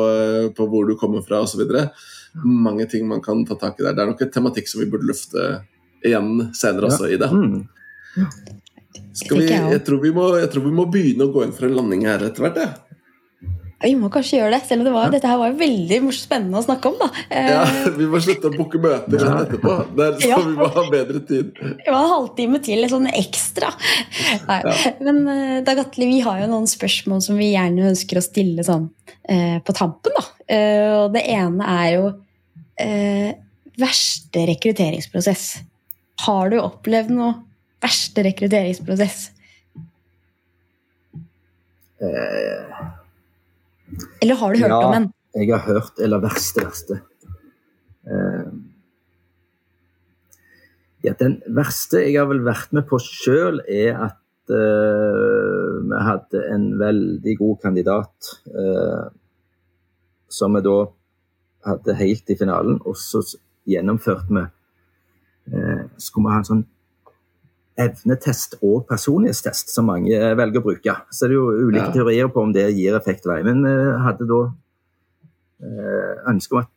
på, 0.57 0.69
hvor 0.73 0.89
du 0.89 0.97
kommer 1.01 1.25
fra 1.25 1.43
osv. 1.45 1.63
Mange 2.41 2.89
ting 2.89 3.07
man 3.09 3.23
kan 3.25 3.45
ta 3.47 3.57
tak 3.61 3.79
i 3.79 3.85
der. 3.85 3.95
Det 3.95 4.05
er 4.05 4.13
nok 4.13 4.25
en 4.25 4.35
tematikk 4.39 4.69
som 4.71 4.81
vi 4.81 4.89
burde 4.89 5.09
løfte 5.09 5.47
igjen 6.05 6.51
senere 6.57 6.89
også 6.89 7.09
i 7.13 7.19
det. 7.21 7.29
Mm. 7.33 7.65
Ja. 8.15 8.29
Vi, 9.15 9.45
jeg, 9.47 9.83
tror 9.87 10.01
må, 10.11 10.25
jeg, 10.41 10.49
tror 10.51 10.65
vi 10.65 10.73
må, 10.75 10.87
begynne 10.91 11.29
å 11.29 11.31
gå 11.31 11.45
inn 11.45 11.53
for 11.55 11.69
en 11.69 11.77
landing 11.77 12.03
her 12.07 12.25
etter 12.27 12.43
hvert. 12.43 12.59
Ja. 12.59 12.73
Vi 13.85 13.91
må 13.99 14.07
kanskje 14.09 14.39
gjøre 14.39 14.55
det, 14.55 14.65
selv 14.65 14.81
om 14.81 14.87
det 14.87 14.93
var, 14.95 15.11
dette 15.13 15.29
her 15.29 15.37
var 15.37 15.55
veldig 15.59 15.99
spennende 16.15 16.57
å 16.57 16.65
snakke 16.65 16.89
om. 16.89 16.95
da. 16.99 17.09
Ja, 17.29 17.65
Vi 17.99 18.07
må 18.09 18.19
slutte 18.23 18.49
å 18.49 18.55
booke 18.55 18.79
møter 18.81 19.21
ja. 19.21 19.33
etterpå. 19.43 19.75
Der, 19.99 20.15
så 20.19 20.29
ja. 20.31 20.39
vi 20.41 20.55
må 20.57 20.69
ha 20.73 20.85
bedre 20.91 21.21
tid. 21.27 21.51
Det 21.59 21.91
var 21.91 21.99
en 21.99 22.13
halvtime 22.15 22.61
til, 22.65 22.81
litt 22.81 22.93
sånn 22.93 23.07
ekstra. 23.11 23.71
Nei. 24.49 24.59
Men 25.05 25.21
uh, 25.27 25.57
Dag 25.67 25.83
Atle, 25.85 26.09
vi 26.09 26.21
har 26.25 26.41
jo 26.41 26.51
noen 26.51 26.67
spørsmål 26.71 27.23
som 27.23 27.39
vi 27.39 27.51
gjerne 27.53 27.91
ønsker 27.91 28.19
å 28.19 28.25
stille 28.25 28.65
sånn 28.67 28.87
uh, 28.89 29.57
på 29.63 29.77
tampen. 29.77 30.15
da. 30.17 30.27
Og 31.03 31.15
Det 31.15 31.25
ene 31.35 31.73
er 31.77 31.89
jo 31.97 32.05
verste 33.79 34.45
rekrutteringsprosess. 34.49 35.45
Har 36.25 36.51
du 36.51 36.57
opplevd 36.61 37.11
noe 37.15 37.33
verste 37.85 38.25
rekrutteringsprosess? 38.25 39.29
Eh, 42.01 42.85
eller 44.21 44.35
har 44.35 44.53
du 44.53 44.59
hørt 44.59 44.73
ja, 44.73 44.79
om 44.83 44.95
en? 44.97 45.11
Jeg 45.35 45.51
har 45.53 45.63
hørt 45.63 45.99
Eller 46.03 46.19
verste, 46.23 46.65
verste. 46.65 46.99
Eh, 48.05 48.49
ja, 51.05 51.13
den 51.19 51.39
verste 51.53 52.01
jeg 52.01 52.17
har 52.17 52.29
vel 52.31 52.43
vært 52.45 52.73
med 52.73 52.87
på 52.89 52.99
sjøl, 53.01 53.61
er 53.69 53.97
at 54.09 54.53
eh, 54.53 55.81
vi 55.85 56.03
hadde 56.07 56.43
en 56.53 56.67
veldig 56.81 57.35
god 57.37 57.59
kandidat 57.61 58.31
eh, 58.49 59.05
som 60.29 60.57
vi 60.57 60.63
da 60.65 60.79
hadde 61.65 61.97
helt 61.97 62.29
i 62.29 62.37
finalen, 62.37 62.79
og 62.85 62.97
så 62.97 63.21
gjennomførte 63.69 64.33
vi 64.33 64.43
eh, 65.53 65.85
Skulle 65.97 66.25
vi 66.25 66.33
ha 66.33 66.41
en 66.41 66.49
sånn 66.49 66.65
evnetest 67.75 68.55
og 68.63 68.85
personlighetstest, 68.87 69.71
som 69.73 69.89
mange 69.89 70.15
velger 70.39 70.61
å 70.61 70.65
bruke. 70.65 70.95
Så 71.11 71.27
det 71.27 71.35
er 71.35 71.39
jo 71.39 71.67
ulike 71.67 71.89
ja. 71.89 71.93
teorier 71.95 72.29
på 72.31 72.43
om 72.45 72.53
det 72.55 72.69
gir 72.71 72.95
effekt 72.95 73.25
eller 73.25 73.41
ei. 73.41 73.47
Men 73.47 73.65
vi 73.65 73.73
eh, 73.73 74.05
hadde 74.05 74.27
da 74.29 74.41
eh, 75.65 76.13
ønske 76.31 76.55
om 76.55 76.61
at 76.63 76.71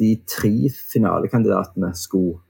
de 0.00 0.10
tre 0.28 0.72
finalekandidatene 0.90 1.92
skulle 1.96 2.42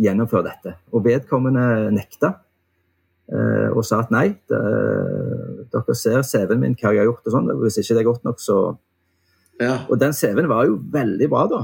gjennomføre 0.00 0.48
dette. 0.48 0.76
Og 0.96 1.04
vedkommende 1.04 1.92
nekta 1.92 2.32
eh, 3.28 3.68
og 3.68 3.84
sa 3.84 4.00
at 4.06 4.14
nei, 4.14 4.30
det, 4.48 4.62
dere 5.74 5.98
ser 5.98 6.24
CV-en 6.24 6.64
min, 6.64 6.78
hva 6.80 6.94
jeg 6.94 7.04
har 7.04 7.10
gjort 7.10 7.28
og 7.28 7.36
sånn. 7.36 7.54
Hvis 7.60 7.82
ikke 7.82 7.98
det 7.98 8.04
er 8.06 8.08
godt 8.08 8.26
nok, 8.30 8.40
så 8.40 8.62
ja. 9.60 9.82
Og 9.92 9.98
den 10.00 10.14
CV-en 10.16 10.48
var 10.50 10.64
jo 10.66 10.78
veldig 10.90 11.26
bra, 11.30 11.42
da. 11.46 11.58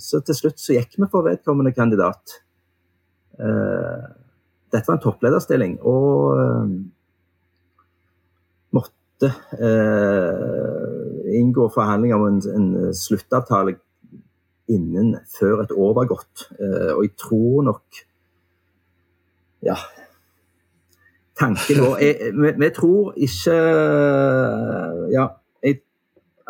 Så 0.00 0.22
til 0.24 0.36
slutt 0.38 0.62
så 0.62 0.76
gikk 0.76 0.94
vi 0.96 1.08
for 1.10 1.26
vedkommende 1.26 1.74
kandidat. 1.74 2.38
Eh, 3.40 4.04
dette 4.72 4.88
var 4.88 4.96
en 4.96 5.02
topplederstilling, 5.04 5.78
og 5.86 6.38
eh, 6.40 6.70
måtte 8.76 9.32
eh, 9.60 11.36
inngå 11.40 11.68
forhandlinger 11.74 12.16
om 12.16 12.26
en, 12.30 12.40
en 12.56 12.94
sluttavtale 12.96 13.76
innen 14.72 15.14
før 15.36 15.62
et 15.62 15.72
år 15.76 15.92
var 15.94 16.08
gått. 16.10 16.48
og 16.58 17.04
jeg 17.04 17.12
tror 17.20 17.62
nok 17.68 18.00
Ja. 19.62 19.76
Tanken 21.38 21.78
vår 21.84 22.58
vi, 22.58 22.70
tror 22.74 23.12
ikke 23.14 23.54
Ja, 25.12 25.28
jeg, 25.62 25.80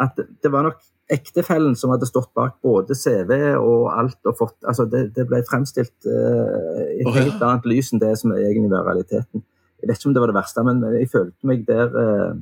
at 0.00 0.16
det 0.16 0.52
var 0.52 0.62
nok 0.70 0.80
ektefellen 1.12 1.76
som 1.78 1.92
hadde 1.92 2.08
stått 2.08 2.32
bak 2.34 2.56
både 2.64 2.96
CV 2.98 3.30
og 3.60 3.90
alt 3.94 4.26
og 4.26 4.38
fått 4.38 4.56
altså 4.66 4.86
Det, 4.90 5.04
det 5.14 5.26
ble 5.28 5.42
fremstilt 5.46 5.94
uh, 6.06 6.82
i 6.90 7.02
et 7.02 7.06
oh, 7.06 7.14
helt 7.14 7.42
annet 7.42 7.68
lys 7.70 7.92
enn 7.92 8.02
det 8.02 8.14
som 8.18 8.34
egentlig 8.34 8.72
var 8.72 8.88
realiteten. 8.88 9.44
Jeg 9.80 9.88
vet 9.88 10.00
ikke 10.00 10.10
om 10.10 10.16
det 10.16 10.24
var 10.24 10.32
det 10.32 10.38
verste, 10.38 10.64
men 10.66 10.82
jeg 10.96 11.10
følte 11.12 11.50
meg 11.50 11.62
der 11.68 11.94
uh, 11.94 12.32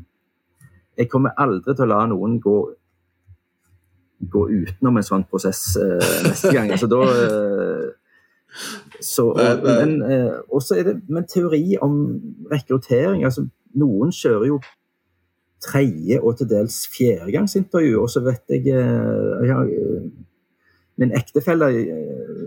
Jeg 0.97 1.11
kommer 1.13 1.37
aldri 1.37 1.75
til 1.75 1.85
å 1.85 1.93
la 1.93 2.07
noen 2.09 2.41
gå 2.41 2.57
gå 4.25 4.43
utenom 4.49 4.97
en 4.97 5.05
sånn 5.05 5.27
prosess 5.29 5.75
uh, 5.77 6.01
neste 6.25 6.55
gang. 6.55 6.71
Altså, 6.73 6.89
da, 6.89 7.01
så, 9.03 9.27
og, 9.35 9.67
men, 9.67 9.99
også 10.49 10.79
er 10.79 10.87
det, 10.89 10.95
men 11.11 11.27
teori 11.29 11.75
om 11.83 11.99
rekruttering 12.53 13.27
altså, 13.27 13.49
Noen 13.75 14.13
kjører 14.15 14.47
jo 14.47 14.61
tredje 15.65 16.21
og 16.21 16.39
til 16.39 16.51
dels 16.51 16.83
fjerdegangsintervju, 16.95 17.99
og 18.03 18.11
så 18.13 18.23
vet 18.25 18.43
jeg, 18.53 18.69
jeg 18.71 19.55
har, 19.55 19.75
Min 20.95 21.11
ektefelle 21.11 21.67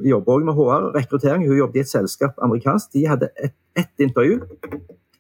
jobber 0.07 0.37
òg 0.37 0.45
med 0.47 0.55
HR 0.55 0.85
rekruttering. 0.95 1.41
Hun 1.49 1.57
jobbet 1.57 1.81
i 1.81 1.83
et 1.83 1.89
selskap 1.89 2.37
amerikansk. 2.39 2.93
De 2.93 3.01
hadde 3.03 3.27
ett 3.43 3.57
et 3.77 4.05
intervju 4.05 4.41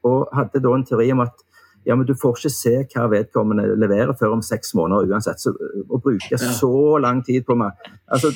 og 0.07 0.29
hadde 0.35 0.61
da 0.63 0.73
en 0.73 0.85
teori 0.87 1.11
om 1.13 1.23
at 1.25 1.43
ja, 1.87 1.95
men 1.95 2.07
du 2.07 2.13
får 2.19 2.35
ikke 2.35 2.51
se 2.51 2.73
hva 2.91 3.05
vedkommende 3.11 3.77
leverer 3.79 4.11
før 4.19 4.35
om 4.37 4.43
seks 4.43 4.73
måneder 4.75 5.07
uansett. 5.07 5.39
Så 5.39 5.53
å 5.55 5.99
bruke 6.03 6.33
ja. 6.33 6.39
så 6.59 6.97
lang 7.03 7.21
tid 7.27 7.45
på 7.47 7.55
meg 7.59 7.77
altså, 8.11 8.33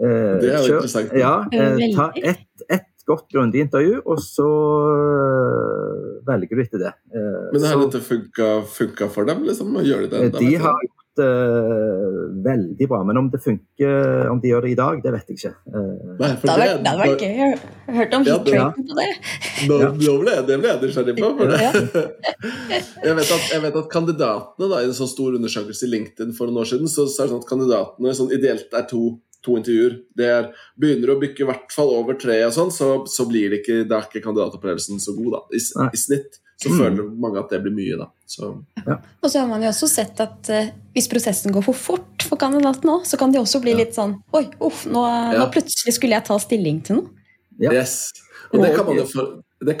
eh, 0.00 0.34
Det 0.42 0.50
er 0.50 0.66
jo 0.66 0.80
interessant. 0.80 1.14
Ja, 1.14 1.34
eh, 1.52 1.84
ta 1.94 2.10
ett 2.16 2.66
et 2.66 2.87
godt, 3.08 3.26
grundig 3.32 3.64
intervju, 3.64 4.02
og 4.04 4.20
så 4.22 4.48
eh, 4.92 6.06
velger 6.28 6.58
du 6.58 6.62
etter 6.64 6.84
det. 6.84 6.94
Eh, 7.14 7.42
men 7.54 7.66
har 7.66 7.82
dette 7.82 8.04
funka 8.04 9.10
for 9.12 9.28
dem? 9.28 9.44
liksom, 9.48 9.76
Gjør 9.84 10.06
de 10.06 10.12
det? 10.14 10.30
De 10.38 10.54
har 10.62 10.86
uh, 11.18 12.44
veldig 12.44 12.88
bra. 12.88 13.04
Men 13.04 13.16
om 13.16 13.30
det 13.30 13.40
funker, 13.44 14.28
om 14.30 14.40
de 14.40 14.52
gjør 14.52 14.66
det 14.66 14.70
i 14.70 14.78
dag, 14.78 15.00
det 15.04 15.12
vet 15.14 15.30
jeg 15.30 15.38
ikke. 15.38 15.52
Uh, 15.74 16.14
Nei, 16.20 16.30
det 16.42 16.52
hadde 16.52 16.94
vært, 17.02 17.24
gøy 17.24 17.42
å 17.44 17.96
høre 17.98 18.20
om 18.20 18.26
ja, 18.28 18.38
hitraten 18.38 18.88
på 18.88 18.98
det. 18.98 19.08
Nå, 19.68 19.78
nå 19.98 20.16
ble, 20.22 20.36
det 20.48 20.58
ble 20.62 20.72
jeg 20.72 20.82
nysgjerrig 20.84 21.16
på. 21.18 21.30
For 21.38 21.54
det. 21.54 21.60
jeg, 23.06 23.14
vet 23.20 23.32
at, 23.38 23.46
jeg 23.54 23.64
vet 23.66 23.80
at 23.82 23.92
kandidatene 23.92 24.70
da, 24.72 24.82
i 24.82 24.90
en 24.90 24.98
sånn 24.98 25.12
stor 25.14 25.38
undersøkelse 25.38 25.88
i 25.88 25.94
LinkedIn 25.94 26.36
for 26.36 26.50
noen 26.50 26.64
år 26.64 26.72
siden, 26.74 26.90
så, 26.90 27.08
så 27.10 27.24
er 27.24 27.28
det 27.28 27.34
sånn 27.34 27.44
at 27.44 27.50
kandidatene 27.50 28.18
sånn 28.18 28.34
ideelt 28.38 28.78
er 28.78 28.86
to 28.90 29.02
to 29.44 29.56
intervjuer. 29.60 29.96
Det 30.18 30.28
er, 30.34 30.50
begynner 30.80 31.14
å 31.14 31.20
bykke 31.20 31.44
i 31.44 31.48
hvert 31.48 31.72
fall 31.74 31.92
over 31.94 32.18
tre, 32.20 32.40
og 32.46 32.54
sånn, 32.56 32.72
så, 32.74 32.90
så 33.10 33.26
blir 33.28 33.52
det 33.52 33.62
ikke, 33.62 33.80
det 33.88 33.96
er 33.96 34.08
ikke 34.08 34.24
kandidatopplevelsen 34.26 35.02
så 35.02 35.14
god. 35.16 35.38
da. 35.38 35.42
I, 35.54 35.62
i 35.94 36.00
snitt 36.00 36.40
så 36.58 36.72
mm. 36.72 36.78
føler 36.78 37.10
mange 37.22 37.38
at 37.38 37.52
det 37.54 37.60
blir 37.62 37.74
mye. 37.74 37.96
da. 38.00 38.08
Så. 38.26 38.50
Ja. 38.82 38.98
Og 39.22 39.30
så 39.30 39.42
har 39.42 39.50
man 39.50 39.62
jo 39.62 39.70
også 39.70 39.88
sett 39.90 40.18
at 40.24 40.50
uh, 40.50 40.70
hvis 40.96 41.06
prosessen 41.10 41.54
går 41.54 41.64
for 41.68 41.78
fort 41.78 42.26
for 42.26 42.40
kandidaten 42.40 42.90
òg, 42.90 43.06
så 43.06 43.18
kan 43.20 43.30
de 43.34 43.38
også 43.40 43.60
bli 43.62 43.76
ja. 43.76 43.82
litt 43.84 43.94
sånn 43.96 44.16
Oi, 44.34 44.48
uff, 44.66 44.82
nå, 44.90 45.04
ja. 45.06 45.38
nå, 45.38 45.46
plutselig 45.54 45.94
skulle 45.96 46.18
jeg 46.18 46.26
ta 46.26 46.38
stilling 46.42 46.82
til 46.86 47.00
noe. 47.00 47.14
Yes. 47.62 48.10
Og 48.52 48.62
det 48.64 48.72
kan 48.72 48.86
man 48.86 48.96
jo, 48.96 49.04
for, 49.08 49.30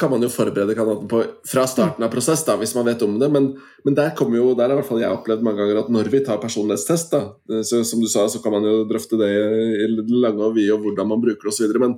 kan 0.00 0.10
man 0.12 0.24
jo 0.24 0.28
forberede 0.32 0.74
kandidaten 0.76 1.08
på 1.08 1.22
fra 1.48 1.64
starten 1.70 2.04
av 2.04 2.12
prosess, 2.12 2.42
da, 2.44 2.58
hvis 2.60 2.74
man 2.76 2.86
vet 2.88 3.02
om 3.06 3.14
det. 3.20 3.30
Men, 3.32 3.50
men 3.86 3.96
der 3.96 4.14
kommer 4.18 4.40
jo, 4.40 4.52
der 4.58 4.68
har 4.68 4.76
i 4.76 4.80
hvert 4.80 4.88
fall 4.90 5.02
jeg 5.02 5.14
opplevd 5.14 5.44
mange 5.46 5.62
ganger 5.62 5.82
at 5.82 5.92
når 5.94 6.10
vi 6.12 6.22
tar 6.26 6.40
personlighetstest, 6.42 7.14
da, 7.14 7.62
så, 7.64 7.82
som 7.88 8.02
du 8.02 8.08
sa, 8.10 8.26
så 8.28 8.42
kan 8.44 8.56
man 8.58 8.66
jo 8.68 8.82
drøfte 8.90 9.20
det 9.20 9.30
i 9.32 9.88
lange 10.18 10.44
og 10.44 10.56
vide 10.58 10.74
og 10.76 10.84
hvordan 10.84 11.12
man 11.14 11.22
bruker 11.24 11.48
det 11.48 11.54
osv. 11.54 11.78
Men 11.80 11.96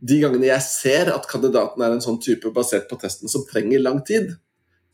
de 0.00 0.20
gangene 0.22 0.48
jeg 0.48 0.66
ser 0.68 1.10
at 1.12 1.26
kandidaten 1.28 1.82
er 1.84 1.96
en 1.96 2.04
sånn 2.04 2.20
type 2.22 2.52
basert 2.54 2.86
på 2.90 2.98
testen 3.00 3.32
som 3.32 3.44
trenger 3.48 3.82
lang 3.82 4.00
tid, 4.06 4.30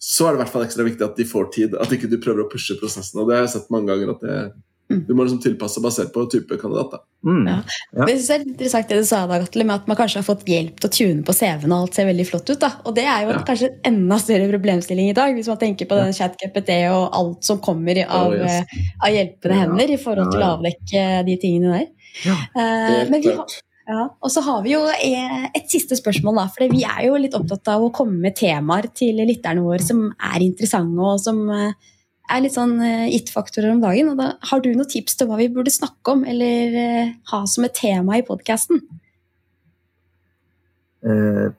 så 0.03 0.26
er 0.26 0.34
det 0.34 0.40
i 0.40 0.44
hvert 0.44 0.55
fall 0.55 0.64
ekstra 0.66 0.86
viktig 0.86 1.05
at 1.07 1.18
de 1.18 1.26
får 1.28 1.51
tid. 1.55 1.76
At 1.80 1.92
ikke 1.94 2.11
du 2.11 2.18
prøver 2.22 2.44
å 2.44 2.51
pushe 2.53 2.76
prosessen. 2.80 3.20
Og 3.22 3.28
det 3.28 3.38
har 3.38 3.47
jeg 3.47 3.55
sett 3.55 3.70
mange 3.72 3.88
ganger. 3.92 4.12
at 4.12 4.24
det. 4.24 4.40
Du 4.89 5.14
må 5.14 5.24
liksom 5.24 5.41
tilpasse 5.43 5.80
basert 5.82 6.12
på 6.14 6.22
type 6.30 6.59
kandidat. 6.61 7.01
Mm. 7.26 7.43
Ja. 7.49 7.57
Ja. 7.91 8.07
Jeg 8.07 8.20
synes 8.20 8.28
det 8.28 8.37
er 8.37 8.45
interessant 8.47 8.93
det 8.93 8.99
du 9.01 9.09
sa, 9.09 9.24
da, 9.26 9.41
Gatle, 9.43 9.66
med 9.66 9.80
at 9.80 9.91
man 9.91 9.99
kanskje 9.99 10.20
har 10.20 10.26
fått 10.28 10.47
hjelp 10.47 10.78
til 10.78 10.89
å 10.89 10.95
tune 10.95 11.26
på 11.26 11.34
CV-en, 11.34 11.74
og 11.74 11.87
alt 11.87 11.99
ser 11.99 12.07
veldig 12.07 12.26
flott 12.28 12.53
ut. 12.53 12.61
da. 12.62 12.70
Og 12.87 12.95
det 12.95 13.07
er 13.11 13.26
jo 13.26 13.34
ja. 13.34 13.43
kanskje 13.49 13.70
en 13.72 13.91
enda 13.91 14.20
større 14.22 14.49
problemstilling 14.53 15.11
i 15.11 15.16
dag, 15.16 15.34
hvis 15.34 15.51
man 15.51 15.61
tenker 15.62 15.91
på 15.91 15.99
den 15.99 16.14
chat-GPT 16.16 16.78
og 16.95 17.18
alt 17.18 17.51
som 17.51 17.59
kommer 17.64 17.99
av, 18.07 18.30
oh, 18.30 18.39
yes. 18.39 18.78
av 19.03 19.14
hjelpende 19.14 19.61
hender 19.64 19.95
i 19.97 20.01
forhold 20.01 20.34
til 20.34 20.45
å 20.45 20.53
avdekke 20.55 21.07
de 21.26 21.39
tingene 21.43 21.80
der. 21.80 21.89
Ja, 22.24 22.37
uh, 22.57 23.11
har, 23.12 23.57
ja, 23.87 24.05
og 24.18 24.30
så 24.32 24.43
har 24.43 24.62
vi 24.64 24.72
jo 24.72 24.80
et 24.91 25.68
siste 25.70 25.99
spørsmål, 25.99 26.41
da. 26.41 26.47
For 26.55 26.70
vi 26.72 26.87
er 26.87 27.05
jo 27.07 27.18
litt 27.20 27.34
opptatt 27.39 27.74
av 27.74 27.84
å 27.87 27.93
komme 27.95 28.18
med 28.22 28.34
temaer 28.39 28.89
til 28.97 29.20
lytterne 29.22 29.62
våre 29.62 29.82
som 29.84 30.09
er 30.14 30.43
interessante, 30.43 30.99
og 30.99 31.20
som 31.22 31.45
eh, 31.55 31.93
er 32.31 32.43
litt 32.43 32.57
sånn 32.57 32.79
eh, 32.85 33.09
it-faktorer 33.16 33.72
om 33.72 33.83
dagen. 33.83 34.12
Og 34.12 34.20
da, 34.20 34.33
har 34.51 34.62
du 34.62 34.70
noen 34.72 34.89
tips 34.91 35.18
til 35.18 35.29
hva 35.29 35.39
vi 35.41 35.51
burde 35.53 35.72
snakke 35.74 36.16
om, 36.16 36.24
eller 36.29 36.79
uh, 36.81 37.12
ha 37.33 37.45
som 37.51 37.66
et 37.66 37.77
tema 37.77 38.18
i 38.18 38.24
podkasten? 38.27 38.83
Uh, 41.07 41.53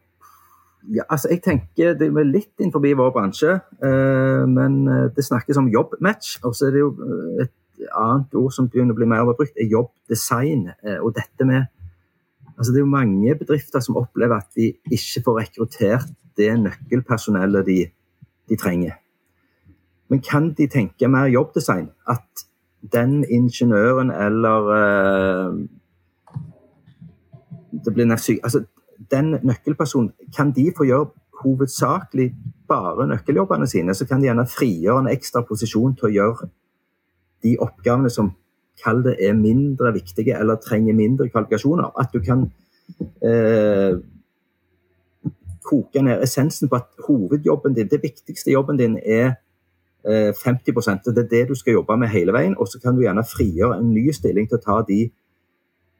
ja, 0.91 1.03
altså 1.05 1.29
jeg 1.31 1.41
tenker 1.45 1.95
Det 1.99 2.07
er 2.07 2.27
litt 2.27 2.51
innenfor 2.59 2.83
vår 2.83 3.13
bransje, 3.15 3.57
uh, 3.83 4.43
men 4.49 4.83
det 5.15 5.25
snakkes 5.25 5.59
om 5.61 5.71
jobbmatch. 5.71 6.37
Og 6.47 6.55
så 6.57 6.69
er 6.69 6.75
det 6.75 6.83
jo 6.83 6.91
et 7.45 7.53
annet 7.93 8.37
ord 8.39 8.53
som 8.55 8.69
begynner 8.71 8.95
å 8.95 8.99
bli 8.99 9.09
mer 9.09 9.25
overbrukt, 9.25 9.55
er 9.55 9.71
jobbdesign. 9.71 10.69
og 10.99 11.11
dette 11.15 11.45
med 11.47 11.73
Altså, 12.57 12.71
det 12.73 12.79
er 12.79 12.87
jo 12.87 12.89
mange 12.89 13.35
bedrifter 13.37 13.83
som 13.85 13.99
opplever 13.99 14.39
at 14.39 14.47
de 14.57 14.71
ikke 14.89 15.21
får 15.27 15.35
rekruttert 15.43 16.07
det 16.41 16.55
nøkkelpersonellet 16.57 17.67
de, 17.67 17.75
de 18.49 18.57
trenger. 18.57 18.95
Men 20.07 20.21
kan 20.23 20.53
de 20.53 20.67
tenke 20.67 21.07
mer 21.07 21.27
jobbdesign? 21.31 21.89
At 22.07 22.47
den 22.93 23.23
ingeniøren 23.23 24.11
eller 24.11 24.69
uh, 24.71 25.57
det 27.85 27.93
blir 27.93 28.05
nesten 28.05 28.39
altså, 28.43 28.63
Den 29.11 29.35
nøkkelpersonen, 29.43 30.11
kan 30.35 30.51
de 30.51 30.71
få 30.77 30.83
gjøre 30.83 31.05
hovedsakelig 31.43 32.35
bare 32.67 33.07
nøkkeljobbene 33.07 33.67
sine? 33.67 33.93
Så 33.93 34.07
kan 34.07 34.21
de 34.21 34.27
gjerne 34.27 34.47
frigjøre 34.47 34.99
en 34.99 35.11
ekstra 35.11 35.43
posisjon 35.45 35.95
til 35.95 36.09
å 36.09 36.13
gjøre 36.15 36.49
de 37.43 37.53
oppgavene 37.61 38.09
som 38.09 38.31
kall 38.83 39.03
det 39.05 39.15
er 39.23 39.37
mindre 39.37 39.93
viktige 39.93 40.37
eller 40.37 40.59
trenger 40.61 40.97
mindre 40.97 41.29
kvalifikasjoner. 41.29 41.93
At 41.99 42.13
du 42.13 42.19
kan 42.25 42.47
uh, 43.21 43.99
koke 45.67 46.01
ned 46.01 46.23
essensen 46.23 46.69
på 46.69 46.79
at 46.79 46.89
hovedjobben 47.07 47.75
din, 47.75 47.89
det 47.91 48.03
viktigste 48.03 48.51
jobben 48.51 48.79
din, 48.79 48.97
er 49.05 49.37
50 50.07 51.03
Det 51.05 51.23
er 51.23 51.29
det 51.29 51.49
du 51.49 51.55
skal 51.55 51.73
jobbe 51.73 51.97
med 51.97 52.07
hele 52.07 52.33
veien. 52.33 52.55
Og 52.57 52.67
så 52.67 52.79
kan 52.79 52.95
du 52.95 53.01
gjerne 53.01 53.23
frigjøre 53.23 53.79
en 53.79 53.93
ny 53.93 54.11
stilling 54.11 54.47
til 54.47 54.57
å 54.57 54.63
ta 54.63 54.81
de 54.87 55.09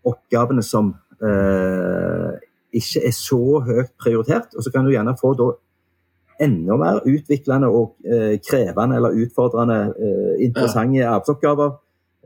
oppgavene 0.07 0.63
som 0.63 0.93
eh, 1.21 2.37
ikke 2.71 3.03
er 3.07 3.15
så 3.15 3.41
høyt 3.67 3.91
prioritert. 3.99 4.55
Og 4.55 4.63
så 4.63 4.71
kan 4.71 4.85
du 4.85 4.93
gjerne 4.93 5.17
få 5.19 5.33
da 5.35 5.51
enda 6.39 6.77
mer 6.77 7.01
utviklende 7.05 7.67
og 7.67 7.95
eh, 8.05 8.37
krevende 8.49 8.95
eller 8.95 9.17
utfordrende, 9.25 9.81
eh, 9.97 10.45
interessante 10.45 11.03
arbeidsoppgaver 11.03 11.75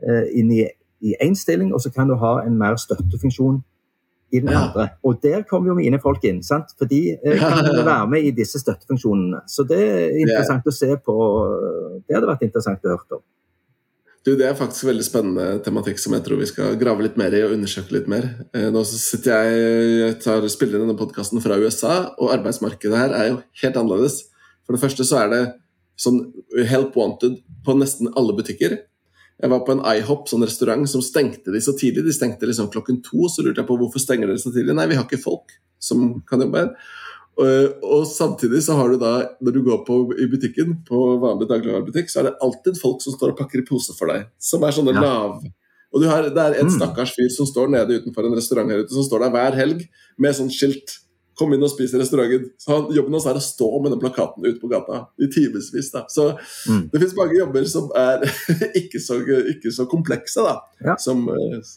Eh, 0.02 0.38
inn 0.38 0.50
i 0.50 1.14
én 1.22 1.34
stilling, 1.34 1.74
og 1.74 1.80
så 1.80 1.90
kan 1.90 2.08
du 2.08 2.16
ha 2.18 2.40
en 2.42 2.58
mer 2.58 2.76
støttefunksjon 2.76 3.60
i 4.32 4.40
den 4.40 4.54
andre. 4.56 4.88
Og 5.04 5.20
der 5.22 5.44
kommer 5.48 5.72
jo 5.72 5.76
mine 5.78 6.00
folk 6.02 6.24
inn, 6.28 6.40
sant? 6.46 6.72
for 6.78 6.88
de 6.90 7.02
eh, 7.14 7.38
kan 7.40 7.68
være 7.92 8.08
med 8.10 8.28
i 8.28 8.32
disse 8.36 8.60
støttefunksjonene. 8.62 9.44
Så 9.50 9.66
det 9.68 9.82
er 9.82 10.18
interessant 10.22 10.66
å 10.66 10.74
se 10.74 10.88
på. 10.96 11.16
Det 12.06 12.16
hadde 12.16 12.30
vært 12.30 12.48
interessant 12.48 12.88
å 12.88 12.94
høre 12.94 13.20
om. 13.20 13.24
Du, 14.22 14.36
Det 14.38 14.46
er 14.46 14.54
faktisk 14.54 14.86
veldig 14.86 15.04
spennende 15.04 15.46
tematikk 15.66 15.98
som 15.98 16.14
jeg 16.14 16.22
tror 16.22 16.38
vi 16.38 16.46
skal 16.46 16.76
grave 16.78 17.02
litt 17.02 17.16
mer 17.18 17.34
i 17.34 17.40
og 17.42 17.56
undersøke 17.56 17.96
litt 17.96 18.06
mer. 18.10 18.28
Eh, 18.54 18.68
nå 18.70 18.84
sitter 18.86 19.34
jeg, 19.34 19.64
jeg 19.98 20.18
tar, 20.22 20.46
spiller 20.52 20.78
inn 20.78 20.86
denne 20.86 20.98
podkasten 20.98 21.42
fra 21.42 21.58
USA, 21.58 21.96
og 22.22 22.30
arbeidsmarkedet 22.36 23.00
her 23.00 23.16
er 23.18 23.32
jo 23.32 23.40
helt 23.64 23.80
annerledes. 23.80 24.20
For 24.62 24.76
det 24.76 24.82
første 24.84 25.06
så 25.08 25.24
er 25.24 25.32
det 25.32 25.42
sånn 25.98 26.22
help 26.70 26.94
wanted 26.96 27.40
på 27.66 27.74
nesten 27.76 28.12
alle 28.16 28.36
butikker. 28.38 28.78
Jeg 29.42 29.50
var 29.50 29.64
på 29.66 29.74
en 29.74 29.82
IHOP, 29.82 30.28
sånn 30.30 30.44
restaurant, 30.46 30.86
som 30.86 31.02
stengte 31.02 31.50
de 31.50 31.60
så 31.62 31.74
tidlig. 31.74 32.04
De 32.06 32.14
stengte 32.14 32.46
liksom 32.46 32.68
klokken 32.70 33.00
to. 33.02 33.26
Så 33.26 33.42
lurte 33.42 33.64
jeg 33.64 33.68
på 33.68 33.76
hvorfor 33.80 34.02
stenger 34.02 34.30
dere 34.30 34.38
så 34.38 34.52
tidlig. 34.54 34.76
Nei, 34.78 34.86
vi 34.92 34.98
har 34.98 35.06
ikke 35.08 35.18
folk 35.22 35.56
som 35.82 36.20
kan 36.28 36.44
jobbe 36.44 36.62
her. 36.62 36.92
Og, 37.32 37.80
og, 37.80 38.04
samtidig 38.06 38.60
så 38.62 38.76
har 38.76 38.92
du 38.92 39.00
da, 39.00 39.12
når 39.42 39.56
du 39.56 39.62
går 39.66 39.80
på 39.86 39.96
i 40.20 40.28
butikken, 40.30 40.76
på 40.86 41.00
vanlig 41.22 41.48
dagligvarebutikk, 41.50 42.12
så 42.12 42.20
er 42.20 42.28
det 42.28 42.36
alltid 42.44 42.78
folk 42.78 43.02
som 43.02 43.16
står 43.16 43.32
og 43.32 43.40
pakker 43.40 43.62
i 43.62 43.66
pose 43.66 43.96
for 43.98 44.12
deg. 44.12 44.28
Som 44.38 44.66
er 44.68 44.78
sånne 44.78 44.94
ja. 44.96 45.02
lav... 45.02 45.42
Og 45.92 46.04
har, 46.08 46.24
det 46.32 46.40
er 46.40 46.54
en 46.56 46.70
mm. 46.70 46.76
stakkars 46.78 47.10
fyr 47.12 47.26
som 47.28 47.44
står 47.44 47.66
nede 47.68 47.98
utenfor 48.00 48.24
en 48.24 48.32
restaurant 48.38 48.70
her 48.72 48.80
ute, 48.80 48.94
som 48.94 49.04
står 49.04 49.26
der 49.26 49.32
hver 49.34 49.58
helg 49.58 49.82
med 50.22 50.38
sånn 50.38 50.48
skilt 50.48 50.94
Kom 51.38 51.54
inn 51.54 51.64
og 51.64 51.70
spis 51.72 51.94
i 51.96 52.00
restauranten. 52.00 52.50
Så 52.60 52.74
han, 52.74 52.90
Jobben 52.92 53.16
hans 53.16 53.28
er 53.30 53.38
å 53.38 53.44
stå 53.44 53.68
med 53.80 53.94
den 53.94 54.02
plakaten 54.02 54.44
ute 54.44 54.58
på 54.60 54.68
gata 54.72 55.06
i 55.16 55.30
timevis. 55.32 55.70
Så 56.12 56.26
mm. 56.68 56.90
det 56.92 57.00
fins 57.00 57.16
mange 57.16 57.38
jobber 57.38 57.64
som 57.70 57.88
er 57.96 58.26
ikke, 58.80 59.00
så, 59.00 59.22
ikke 59.54 59.72
så, 59.72 59.88
komplekse, 59.90 60.44
da. 60.44 60.58
Ja. 60.84 60.98
Som, 61.00 61.24
eh, 61.32 61.72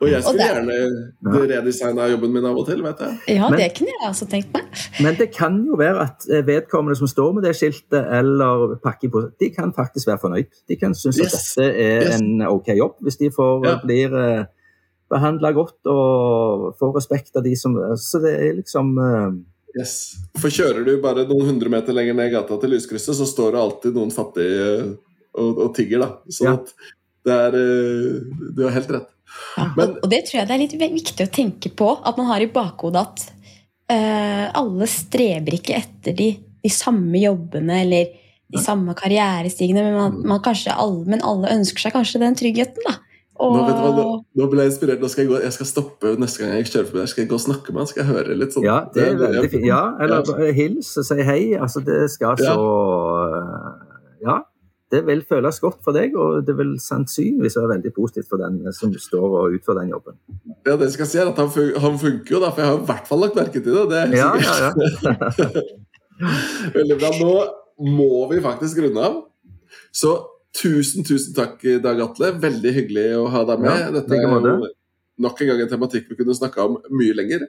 og 0.00 0.08
jeg 0.08 0.24
skulle 0.24 0.44
gjerne 0.46 0.76
gjerne 0.76 1.40
redesigna 1.50 2.06
jobben 2.08 2.32
min 2.32 2.46
av 2.48 2.56
og 2.56 2.64
til, 2.68 2.80
vet 2.84 3.02
jeg. 3.04 3.16
Ja, 3.36 3.50
det 3.52 3.66
kunne 3.76 3.92
jeg 3.92 4.06
også 4.08 4.28
tenkt 4.32 4.54
meg. 4.54 4.70
Men 5.04 5.18
det 5.18 5.26
kan 5.34 5.58
jo 5.66 5.76
være 5.80 6.06
at 6.06 6.24
eh, 6.30 6.40
vedkommende 6.46 6.96
som 6.96 7.10
står 7.10 7.34
med 7.36 7.44
det 7.44 7.52
skiltet 7.58 8.08
eller 8.20 8.78
pakker 8.80 9.12
på, 9.12 9.26
de 9.42 9.50
kan 9.52 9.74
faktisk 9.76 10.08
være 10.08 10.22
fornøyd. 10.22 10.56
De 10.72 10.78
kan 10.80 10.96
synes 10.96 11.20
yes. 11.20 11.36
at 11.36 11.60
dette 11.60 11.84
er 11.84 12.06
yes. 12.06 12.16
en 12.16 12.46
ok 12.48 12.72
jobb, 12.78 12.96
hvis 13.04 13.20
de 13.20 13.28
får 13.36 13.68
ja. 13.68 13.76
blir 13.84 14.16
eh, 14.22 14.48
behandla 15.10 15.52
godt 15.56 15.90
og 15.90 16.70
får 16.80 16.92
respekt 16.96 17.36
av 17.36 17.46
de 17.46 17.56
som 17.58 17.76
Så 17.98 18.20
det 18.22 18.34
er 18.38 18.58
liksom 18.60 18.92
uh... 18.98 19.30
Yes. 19.78 20.16
For 20.40 20.50
kjører 20.50 20.82
du 20.86 20.96
bare 21.02 21.26
noen 21.28 21.52
hundre 21.52 21.70
meter 21.70 21.94
lenger 21.94 22.16
ned 22.18 22.32
gata 22.32 22.56
til 22.58 22.72
lyskrysset, 22.74 23.14
så 23.14 23.26
står 23.28 23.54
det 23.54 23.60
alltid 23.60 23.98
noen 23.98 24.10
fattige 24.10 24.64
og, 25.38 25.60
og 25.66 25.68
tigger, 25.76 26.02
da. 26.02 26.08
Så 26.26 26.48
ja. 26.48 26.56
Det 27.26 27.36
er 27.36 27.56
eh, 27.58 28.46
Du 28.56 28.64
har 28.64 28.74
helt 28.74 28.90
rett. 28.96 29.10
Ja, 29.56 29.68
Men- 29.76 29.98
og, 30.00 30.08
det 30.10 30.24
tror 30.26 30.40
jeg 30.40 30.48
det 30.48 30.56
er 30.56 30.62
litt 30.64 30.78
viktig 30.80 31.26
å 31.26 31.30
tenke 31.30 31.70
på. 31.70 31.92
At 32.02 32.18
man 32.18 32.30
har 32.32 32.42
i 32.42 32.50
bakhodet 32.50 33.04
at 33.04 33.26
uh, 33.92 34.46
alle 34.58 34.88
streber 34.90 35.54
ikke 35.54 35.78
etter 35.78 36.16
de, 36.18 36.32
de 36.64 36.72
samme 36.72 37.20
jobbene 37.20 37.82
eller 37.84 38.16
de 38.50 38.58
samme 38.58 38.96
karrierestigene, 38.98 39.84
men, 39.86 39.94
man, 39.94 40.16
man 40.32 40.42
kanskje 40.42 40.74
alle, 40.74 41.04
men 41.06 41.22
alle 41.22 41.52
ønsker 41.54 41.84
seg 41.84 41.94
kanskje 41.94 42.22
den 42.24 42.34
tryggheten. 42.38 42.82
da. 42.88 42.96
Og, 43.40 43.54
Nå, 43.56 43.60
vet 43.64 43.76
du 43.78 43.80
hva, 43.80 43.90
nå, 43.96 44.02
nå 44.36 44.46
ble 44.52 44.64
jeg 44.66 44.72
inspirert. 44.74 45.00
Nå 45.00 45.08
skal 45.08 45.22
jeg, 45.24 45.30
gå, 45.30 45.38
jeg 45.46 45.52
skal 45.56 45.68
stoppe 45.70 46.10
neste 46.20 46.42
gang 46.42 46.50
jeg 46.58 46.66
kjører 46.68 46.88
forbi 46.90 47.00
der. 47.00 47.06
Skal 47.12 47.22
jeg 47.24 47.30
gå 47.30 47.38
og 47.38 47.44
snakke 47.46 47.72
med 47.72 47.80
han? 47.80 47.88
Skal 47.88 48.02
jeg 48.04 48.10
høre 48.12 48.36
litt 48.36 48.52
sånn? 48.52 48.66
Ja, 48.68 48.74
det 48.92 49.06
er 49.06 49.16
veldig 49.22 49.50
fint. 49.54 49.64
Ja, 49.70 49.82
eller 50.00 50.28
Ja. 50.28 50.52
hils 50.58 50.90
og 51.00 51.06
si 51.08 51.22
hei. 51.24 51.40
Altså, 51.56 51.80
det 51.86 52.10
skal 52.12 52.36
Ja. 52.36 52.52
så 52.52 52.66
Ja. 54.26 54.38
Det 54.90 55.04
vil 55.06 55.20
føles 55.22 55.60
godt 55.62 55.76
for 55.86 55.92
deg, 55.94 56.16
og 56.18 56.44
det 56.44 56.56
vil 56.58 56.72
sannsynligvis 56.82 57.54
være 57.56 57.68
veldig 57.78 57.92
positivt 57.94 58.26
for 58.28 58.36
den 58.42 58.72
som 58.74 58.90
står 58.92 59.22
og 59.38 59.52
utfører 59.54 59.84
den 59.84 59.92
jobben. 59.94 60.16
Ja, 60.66 60.74
det 60.76 60.88
skal 60.92 61.04
jeg 61.06 61.10
si 61.12 61.18
er 61.22 61.28
at 61.30 61.38
han, 61.38 61.48
fun 61.54 61.70
han 61.78 61.98
funker 61.98 62.34
jo, 62.34 62.40
da, 62.42 62.50
for 62.50 62.60
jeg 62.60 62.70
har 62.72 62.80
i 62.82 62.88
hvert 62.90 63.06
fall 63.06 63.20
lagt 63.22 63.36
merke 63.38 63.62
til 63.62 63.70
det. 63.70 63.84
det 63.88 64.00
er 64.02 64.16
Ja, 64.18 64.32
sikkert. 64.34 64.58
ja, 65.04 65.14
ja. 65.14 65.50
Veldig 66.74 66.96
bra. 67.00 67.10
Nå 67.22 67.34
må 67.96 68.28
vi 68.32 68.40
faktisk 68.44 68.82
runde 68.82 69.00
av. 69.06 69.20
Så 69.94 70.16
tusen, 70.56 71.04
tusen 71.06 71.34
takk, 71.36 71.62
Dag 71.82 72.00
Atle. 72.00 72.32
Veldig 72.42 72.72
hyggelig 72.74 73.06
å 73.18 73.26
ha 73.32 73.44
deg 73.48 73.62
med. 73.64 73.80
Ja, 73.80 73.90
Dette 73.94 74.16
er 74.18 74.26
jo 74.26 74.68
nok 75.20 75.40
en 75.42 75.50
gang 75.50 75.60
en 75.60 75.68
tematikk 75.68 76.08
vi 76.10 76.16
kunne 76.16 76.34
snakka 76.36 76.64
om 76.64 76.78
mye 76.96 77.14
lenger. 77.16 77.46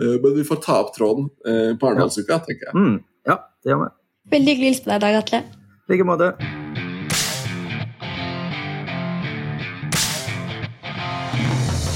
Eh, 0.00 0.16
Men 0.22 0.36
vi 0.36 0.44
får 0.46 0.62
ta 0.64 0.80
opp 0.84 0.94
tråden 0.96 1.30
eh, 1.46 1.72
på 1.76 1.90
Arendalsuka, 1.90 2.38
tenker 2.46 2.70
jeg. 2.70 2.74
Mm, 2.76 2.98
ja, 3.26 3.38
det 3.64 3.72
gjør 3.72 3.84
vi. 3.84 3.90
Veldig 4.36 4.54
hyggelig 4.54 4.66
å 4.66 4.72
hilse 4.72 4.84
på 4.86 4.92
deg, 4.92 5.00
Dag 5.06 5.20
Atle. 5.24 5.42
I 5.90 5.92
like 5.94 6.06
måte. 6.06 6.34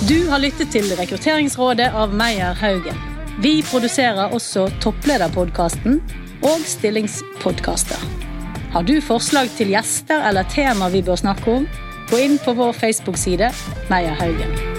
Du 0.05 0.18
har 0.28 0.42
lyttet 0.42 0.68
til 0.74 0.90
Rekrutteringsrådet 0.99 1.86
av 1.97 2.12
Meyer 2.12 2.53
Haugen. 2.61 2.99
Vi 3.40 3.62
produserer 3.70 4.34
også 4.36 4.66
Topplederpodkasten 4.84 5.97
og 6.45 6.66
Stillingspodkaster. 6.68 8.24
Har 8.75 8.83
du 8.83 8.97
forslag 8.99 9.53
til 9.55 9.68
gjester 9.70 10.25
eller 10.27 10.49
tema 10.51 10.89
vi 10.91 11.05
bør 11.07 11.20
snakke 11.20 11.47
om, 11.61 11.70
gå 12.11 12.18
inn 12.27 12.41
på 12.43 12.59
vår 12.59 12.75
Facebook-side 12.75 13.55
Meyer 13.87 14.18
Haugen. 14.18 14.74